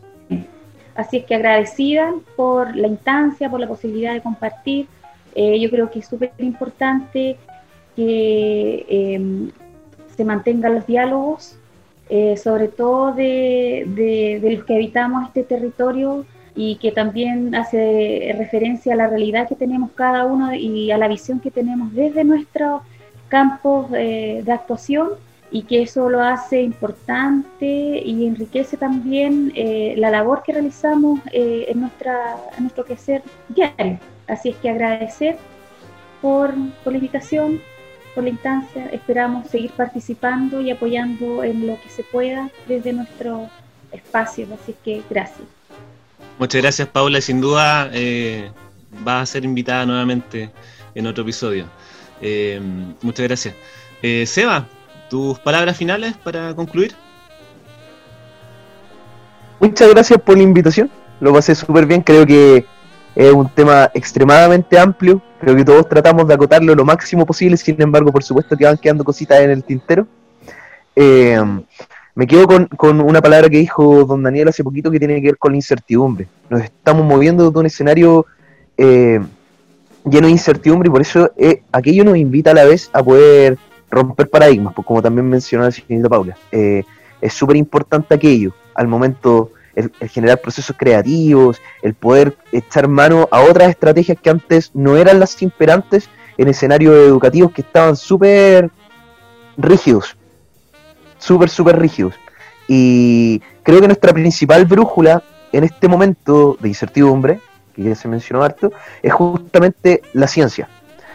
Así 0.96 1.18
es 1.18 1.24
que 1.24 1.36
agradecida 1.36 2.12
por 2.34 2.74
la 2.74 2.88
instancia, 2.88 3.48
por 3.48 3.60
la 3.60 3.68
posibilidad 3.68 4.12
de 4.12 4.20
compartir 4.20 4.88
eh, 5.36 5.60
yo 5.60 5.70
creo 5.70 5.88
que 5.88 6.00
es 6.00 6.08
súper 6.08 6.32
importante 6.38 7.36
que 7.94 8.84
em, 8.88 9.52
se 10.16 10.24
mantengan 10.24 10.74
los 10.74 10.86
diálogos, 10.88 11.56
sobre 12.42 12.66
todo 12.66 13.12
de, 13.12 14.40
los 14.42 14.64
que 14.64 14.74
habitamos 14.74 15.28
este 15.28 15.44
territorio 15.44 16.26
y 16.54 16.76
que 16.76 16.92
también 16.92 17.54
hace 17.54 18.34
referencia 18.36 18.94
a 18.94 18.96
la 18.96 19.06
realidad 19.06 19.48
que 19.48 19.54
tenemos 19.54 19.90
cada 19.92 20.24
uno 20.26 20.54
y 20.54 20.90
a 20.90 20.98
la 20.98 21.08
visión 21.08 21.40
que 21.40 21.50
tenemos 21.50 21.92
desde 21.94 22.24
nuestros 22.24 22.82
campos 23.28 23.86
eh, 23.94 24.42
de 24.44 24.52
actuación 24.52 25.10
y 25.52 25.62
que 25.62 25.82
eso 25.82 26.08
lo 26.08 26.20
hace 26.22 26.62
importante 26.62 28.02
y 28.04 28.26
enriquece 28.26 28.76
también 28.76 29.52
la 29.96 30.10
labor 30.10 30.42
que 30.44 30.52
realizamos 30.52 31.18
en, 31.32 31.80
nuestra, 31.80 32.36
en 32.56 32.64
nuestro 32.64 32.84
quehacer 32.84 33.22
diario. 33.48 33.98
Así 34.28 34.50
es 34.50 34.56
que 34.58 34.70
agradecer 34.70 35.36
por, 36.20 36.54
la 36.56 36.92
invitación, 36.92 37.60
por 38.14 38.24
la 38.24 38.30
instancia. 38.30 38.86
Esperamos 38.86 39.48
seguir 39.48 39.72
participando 39.72 40.60
y 40.60 40.70
apoyando 40.70 41.42
en 41.44 41.66
lo 41.66 41.80
que 41.80 41.88
se 41.88 42.04
pueda 42.04 42.50
desde 42.68 42.92
nuestro 42.92 43.48
espacio. 43.92 44.46
Así 44.54 44.74
que 44.84 45.02
gracias. 45.08 45.59
Muchas 46.40 46.62
gracias, 46.62 46.88
Paula. 46.88 47.20
Sin 47.20 47.42
duda 47.42 47.90
eh, 47.92 48.50
va 49.06 49.20
a 49.20 49.26
ser 49.26 49.44
invitada 49.44 49.84
nuevamente 49.84 50.50
en 50.94 51.06
otro 51.06 51.22
episodio. 51.22 51.66
Eh, 52.22 52.58
muchas 53.02 53.28
gracias. 53.28 53.54
Eh, 54.00 54.24
Seba, 54.24 54.66
tus 55.10 55.38
palabras 55.38 55.76
finales 55.76 56.16
para 56.16 56.54
concluir. 56.54 56.94
Muchas 59.60 59.90
gracias 59.90 60.18
por 60.18 60.38
la 60.38 60.42
invitación. 60.42 60.90
Lo 61.20 61.34
pasé 61.34 61.54
súper 61.54 61.84
bien. 61.84 62.00
Creo 62.00 62.24
que 62.24 62.64
es 63.14 63.32
un 63.32 63.50
tema 63.50 63.90
extremadamente 63.92 64.78
amplio, 64.78 65.20
creo 65.40 65.54
que 65.54 65.64
todos 65.64 65.86
tratamos 65.90 66.26
de 66.26 66.32
acotarlo 66.32 66.74
lo 66.74 66.86
máximo 66.86 67.26
posible, 67.26 67.58
sin 67.58 67.82
embargo, 67.82 68.10
por 68.10 68.22
supuesto 68.22 68.56
que 68.56 68.64
van 68.64 68.78
quedando 68.78 69.04
cositas 69.04 69.40
en 69.40 69.50
el 69.50 69.62
tintero. 69.62 70.06
Eh, 70.96 71.38
me 72.14 72.26
quedo 72.26 72.46
con, 72.46 73.00
una 73.00 73.20
palabra 73.20 73.48
que 73.48 73.58
dijo 73.58 74.04
don 74.04 74.22
Daniel 74.22 74.48
hace 74.48 74.64
poquito 74.64 74.90
que 74.90 74.98
tiene 74.98 75.20
que 75.20 75.28
ver 75.28 75.38
con 75.38 75.52
la 75.52 75.56
incertidumbre. 75.56 76.26
Nos 76.48 76.62
estamos 76.62 77.04
moviendo 77.04 77.50
de 77.50 77.58
un 77.58 77.66
escenario 77.66 78.26
eh, 78.76 79.20
lleno 80.04 80.26
de 80.26 80.32
incertidumbre 80.32 80.88
y 80.88 80.90
por 80.90 81.00
eso 81.00 81.30
eh, 81.36 81.62
aquello 81.72 82.04
nos 82.04 82.16
invita 82.16 82.50
a 82.50 82.54
la 82.54 82.64
vez 82.64 82.90
a 82.92 83.02
poder 83.02 83.58
romper 83.90 84.28
paradigmas, 84.28 84.74
pues 84.74 84.86
como 84.86 85.02
también 85.02 85.28
mencionó 85.28 85.64
la 85.64 85.70
señorita 85.70 86.08
Paula. 86.08 86.36
es 86.52 87.32
súper 87.32 87.56
importante 87.56 88.14
aquello 88.14 88.54
al 88.74 88.86
momento 88.88 89.50
el, 89.74 89.92
generar 90.08 90.40
procesos 90.40 90.76
creativos, 90.78 91.60
el 91.82 91.94
poder 91.94 92.36
echar 92.52 92.88
mano 92.88 93.28
a 93.30 93.42
otras 93.42 93.70
estrategias 93.70 94.18
que 94.20 94.30
antes 94.30 94.70
no 94.74 94.96
eran 94.96 95.20
las 95.20 95.40
imperantes 95.42 96.08
en 96.38 96.48
escenarios 96.48 96.94
educativos 96.94 97.52
que 97.52 97.62
estaban 97.62 97.96
súper 97.96 98.70
rígidos, 99.56 100.16
súper, 101.20 101.48
súper 101.48 101.78
rígidos. 101.78 102.14
Y 102.66 103.40
creo 103.62 103.80
que 103.80 103.86
nuestra 103.86 104.12
principal 104.12 104.64
brújula 104.64 105.22
en 105.52 105.64
este 105.64 105.86
momento 105.86 106.56
de 106.60 106.68
incertidumbre, 106.68 107.40
que 107.74 107.84
ya 107.84 107.94
se 107.94 108.08
mencionó 108.08 108.42
harto, 108.42 108.72
es 109.02 109.12
justamente 109.12 110.02
la 110.12 110.26
ciencia. 110.26 110.68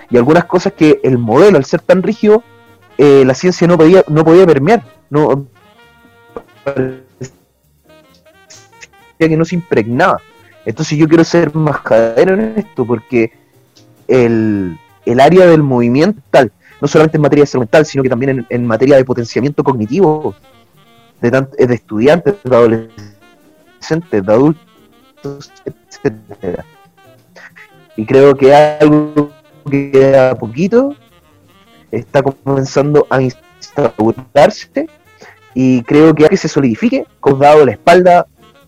Y 0.09 0.17
algunas 0.17 0.45
cosas 0.45 0.71
que 0.73 0.99
el 1.03 1.17
modelo, 1.17 1.57
al 1.57 1.65
ser 1.65 1.81
tan 1.81 2.01
rígido, 2.03 2.43
eh, 2.97 3.23
la 3.25 3.33
ciencia 3.33 3.67
no 3.67 3.77
podía, 3.77 4.03
no 4.07 4.23
podía 4.23 4.45
permear. 4.45 4.83
No, 5.09 5.45
que 9.17 9.37
no 9.37 9.45
se 9.45 9.55
impregnaba. 9.55 10.21
Entonces 10.65 10.97
yo 10.97 11.07
quiero 11.07 11.23
ser 11.23 11.53
majadero 11.55 12.33
en 12.33 12.53
esto 12.57 12.85
porque 12.85 13.31
el, 14.07 14.77
área 15.19 15.45
del 15.45 15.63
movimiento 15.63 16.21
tal, 16.31 16.51
no 16.85 16.87
solamente 16.87 17.17
en 17.17 17.23
materia 17.23 17.41
de 17.41 17.47
salud 17.47 17.63
mental, 17.63 17.83
sino 17.83 18.03
que 18.03 18.09
también 18.09 18.45
en, 18.47 18.65
materia 18.67 18.95
de 18.95 19.03
potenciamiento 19.03 19.63
cognitivo 19.63 20.35
de, 21.19 21.31
de 21.31 21.73
estudiantes, 21.73 22.35
de 22.43 22.55
adolescentes, 22.55 24.23
de 24.23 24.31
adultos, 24.31 25.51
etcétera. 25.65 26.63
Y 27.97 28.05
creo 28.05 28.37
que 28.37 28.53
algo 28.53 29.31
que 29.67 30.15
a 30.15 30.35
poquito 30.35 30.95
está 31.89 32.21
comenzando 32.21 33.07
a 33.09 33.19
instaurarse 33.19 34.87
y 35.55 35.81
creo 35.81 36.13
que 36.13 36.25
hay 36.25 36.29
que 36.29 36.37
se 36.37 36.47
solidifique, 36.47 37.07
con 37.19 37.39
dado 37.39 37.65
la 37.65 37.71
espalda 37.71 38.27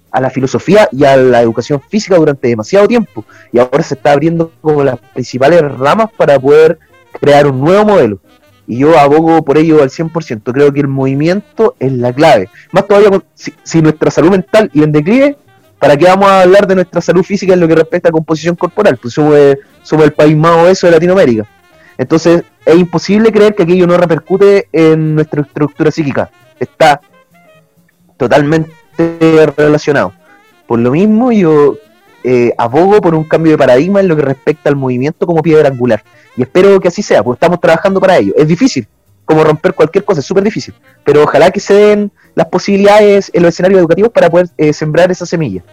a 0.10 0.22
la 0.22 0.32
filosofía 0.32 0.90
y 0.92 1.04
a 1.06 1.16
la 1.18 1.44
educación 1.44 1.80
física 1.88 2.16
durante 2.16 2.48
demasiado 2.48 2.88
tiempo 2.88 3.24
y 3.52 3.60
ahora 3.60 3.84
se 3.84 3.94
está 3.94 4.14
abriendo 4.14 4.52
como 4.60 4.84
las 4.84 5.00
principales 5.14 5.62
ramas 5.78 6.10
para 6.18 6.40
poder 6.40 6.80
crear 7.20 7.48
un 7.48 7.60
nuevo 7.60 7.86
modelo 7.86 8.20
y 8.68 8.80
yo 8.80 9.00
abogo 9.00 9.44
por 9.44 9.58
ello 9.58 9.82
al 9.82 9.90
100%, 9.90 10.52
creo 10.52 10.74
que 10.74 10.82
el 10.82 10.88
movimiento 10.88 11.76
es 11.80 11.92
la 11.94 12.12
clave, 12.12 12.50
más 12.72 12.86
todavía 12.86 13.22
si, 13.64 13.82
nuestra 13.82 14.12
salud 14.12 14.32
mental 14.32 14.70
y 14.74 14.84
en 14.84 14.92
declive, 14.92 15.38
¿para 15.80 15.96
qué 15.96 16.06
vamos 16.06 16.28
a 16.28 16.42
hablar 16.42 16.68
de 16.68 16.76
nuestra 16.76 17.00
salud 17.00 17.24
física 17.24 17.54
en 17.54 17.62
lo 17.62 17.68
que 17.68 17.76
respecta 17.76 18.10
a 18.10 18.12
composición 18.12 18.56
corporal? 18.56 18.98
Pues 18.98 19.14
somos, 19.14 19.38
somos 19.84 20.06
el 20.06 20.12
país 20.12 20.36
más 20.36 20.58
obeso 20.58 20.88
de 20.88 20.92
Latinoamérica. 20.92 21.46
Entonces 21.98 22.44
es 22.66 22.76
imposible 22.76 23.32
creer 23.32 23.56
que 23.56 23.64
aquello 23.64 23.88
no 23.88 23.98
repercute 23.98 24.68
en 24.72 25.16
nuestra 25.16 25.42
estructura 25.42 25.90
psíquica. 25.90 26.30
Está 26.60 27.00
totalmente 28.18 28.72
relacionado. 29.56 30.14
Por 30.68 30.80
lo 30.80 30.92
mismo, 30.92 31.32
yo 31.32 31.78
eh, 32.30 32.54
abogo 32.58 33.00
por 33.00 33.16
un 33.16 33.24
cambio 33.24 33.54
de 33.54 33.58
paradigma 33.58 34.02
en 34.02 34.10
lo 34.10 34.16
que 34.18 34.22
respecta 34.22 34.70
al 34.70 34.76
movimiento 34.76 35.26
como 35.26 35.42
piedra 35.42 35.70
angular. 35.70 36.04
Y 36.36 36.42
espero 36.42 36.80
que 36.82 36.90
así 36.90 37.02
sea, 37.02 37.24
porque 37.24 37.38
estamos 37.38 37.62
trabajando 37.62 38.02
para 38.02 38.18
ello. 38.18 38.34
Es 38.36 38.48
difícil, 38.48 38.86
como 39.24 39.46
romper 39.46 39.74
cualquier 39.74 40.04
cosa, 40.04 40.20
es 40.20 40.26
súper 40.26 40.44
difícil. 40.44 40.74
Pero 41.06 41.24
ojalá 41.24 41.52
que 41.52 41.62
se 41.62 41.74
den 41.74 42.12
las 42.36 42.48
posibilidades 42.48 43.32
en 43.34 43.44
los 43.44 43.54
escenarios 43.54 43.80
educativos 43.80 44.12
para 44.12 44.30
poder 44.30 44.50
eh, 44.58 44.74
sembrar 44.74 45.10
esa 45.10 45.26
semilla. 45.26 45.64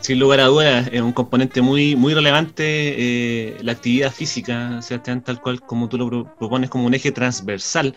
Sin 0.00 0.18
lugar 0.18 0.40
a 0.40 0.44
dudas, 0.44 0.88
es 0.90 1.02
un 1.02 1.12
componente 1.12 1.60
muy, 1.60 1.94
muy 1.94 2.14
relevante 2.14 2.64
eh, 2.64 3.56
la 3.60 3.72
actividad 3.72 4.10
física, 4.10 4.80
Sebastián, 4.80 5.22
tal 5.22 5.42
cual 5.42 5.60
como 5.60 5.88
tú 5.88 5.98
lo 5.98 6.34
propones 6.38 6.70
como 6.70 6.86
un 6.86 6.94
eje 6.94 7.12
transversal 7.12 7.94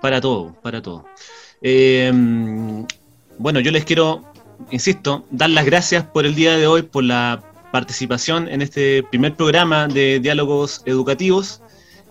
para 0.00 0.22
todo, 0.22 0.54
para 0.62 0.80
todo. 0.80 1.04
Eh, 1.60 2.10
bueno, 3.38 3.60
yo 3.60 3.70
les 3.70 3.84
quiero, 3.84 4.24
insisto, 4.70 5.24
dar 5.30 5.50
las 5.50 5.64
gracias 5.64 6.04
por 6.04 6.26
el 6.26 6.34
día 6.34 6.56
de 6.56 6.66
hoy, 6.66 6.82
por 6.82 7.04
la 7.04 7.42
participación 7.72 8.48
en 8.48 8.62
este 8.62 9.02
primer 9.02 9.34
programa 9.34 9.88
de 9.88 10.20
diálogos 10.20 10.82
educativos. 10.86 11.60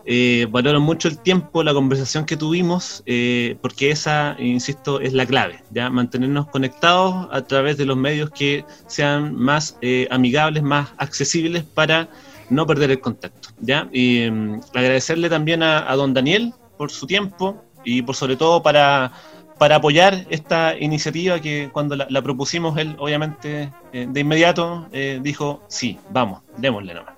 Eh, 0.07 0.45
valoro 0.51 0.79
mucho 0.79 1.07
el 1.07 1.17
tiempo, 1.17 1.63
la 1.63 1.73
conversación 1.73 2.25
que 2.25 2.37
tuvimos, 2.37 3.01
eh, 3.07 3.57
porque 3.61 3.89
esa, 3.89 4.35
insisto, 4.37 4.99
es 4.99 5.13
la 5.13 5.25
clave, 5.25 5.63
¿ya? 5.71 5.89
Mantenernos 5.89 6.47
conectados 6.49 7.27
a 7.31 7.41
través 7.41 7.77
de 7.77 7.85
los 7.85 7.97
medios 7.97 8.29
que 8.29 8.63
sean 8.85 9.35
más 9.35 9.77
eh, 9.81 10.07
amigables, 10.11 10.61
más 10.61 10.89
accesibles 10.97 11.63
para 11.63 12.07
no 12.51 12.67
perder 12.67 12.91
el 12.91 12.99
contacto, 12.99 13.49
¿ya? 13.61 13.85
Mm, 13.85 14.59
agradecerle 14.75 15.27
también 15.27 15.63
a, 15.63 15.91
a 15.91 15.95
don 15.95 16.13
Daniel 16.13 16.53
por 16.77 16.91
su 16.91 17.07
tiempo 17.07 17.63
y 17.83 18.03
por 18.03 18.15
sobre 18.15 18.35
todo 18.35 18.61
para 18.61 19.11
para 19.57 19.77
apoyar 19.77 20.25
esta 20.29 20.77
iniciativa 20.77 21.39
que 21.39 21.69
cuando 21.71 21.95
la, 21.95 22.21
propusimos 22.21 22.77
él, 22.77 22.95
obviamente, 22.99 23.71
eh, 23.93 24.07
de 24.09 24.19
inmediato 24.19 24.87
eh, 24.91 25.19
dijo, 25.21 25.63
sí, 25.67 25.97
vamos, 26.09 26.41
démosle 26.57 26.93
nomás. 26.93 27.13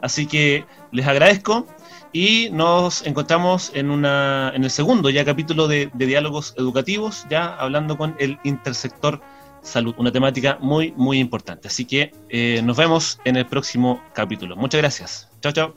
Así 0.00 0.26
que 0.26 0.64
les 0.90 1.06
agradezco 1.06 1.66
y 2.12 2.50
nos 2.52 3.06
encontramos 3.06 3.72
en, 3.74 3.90
una, 3.90 4.52
en 4.54 4.64
el 4.64 4.70
segundo 4.70 5.10
ya 5.10 5.24
capítulo 5.24 5.66
de, 5.66 5.90
diálogos 5.94 6.54
educativos, 6.58 7.26
ya 7.30 7.54
hablando 7.54 7.96
con 7.96 8.14
el 8.18 8.38
intersector 8.44 9.20
salud, 9.62 9.94
una 9.96 10.12
temática 10.12 10.58
muy, 10.60 10.92
muy 10.96 11.18
importante. 11.18 11.68
Así 11.68 11.84
que 11.84 12.12
eh, 12.28 12.60
nos 12.62 12.76
vemos 12.76 13.20
en 13.24 13.36
el 13.36 13.46
próximo 13.46 14.02
capítulo. 14.12 14.56
Muchas 14.56 14.80
gracias. 14.80 15.30
Chao, 15.40 15.52
chao. 15.52 15.74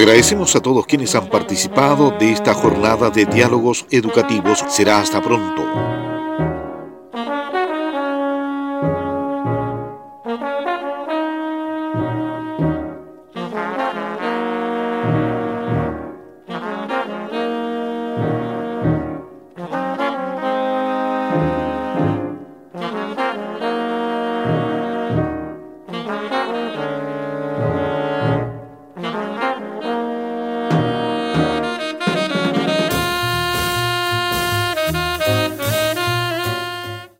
Agradecemos 0.00 0.56
a 0.56 0.62
todos 0.62 0.86
quienes 0.86 1.14
han 1.14 1.28
participado 1.28 2.10
de 2.12 2.32
esta 2.32 2.54
jornada 2.54 3.10
de 3.10 3.26
diálogos 3.26 3.84
educativos. 3.90 4.64
Será 4.66 4.98
hasta 4.98 5.20
pronto. 5.20 6.09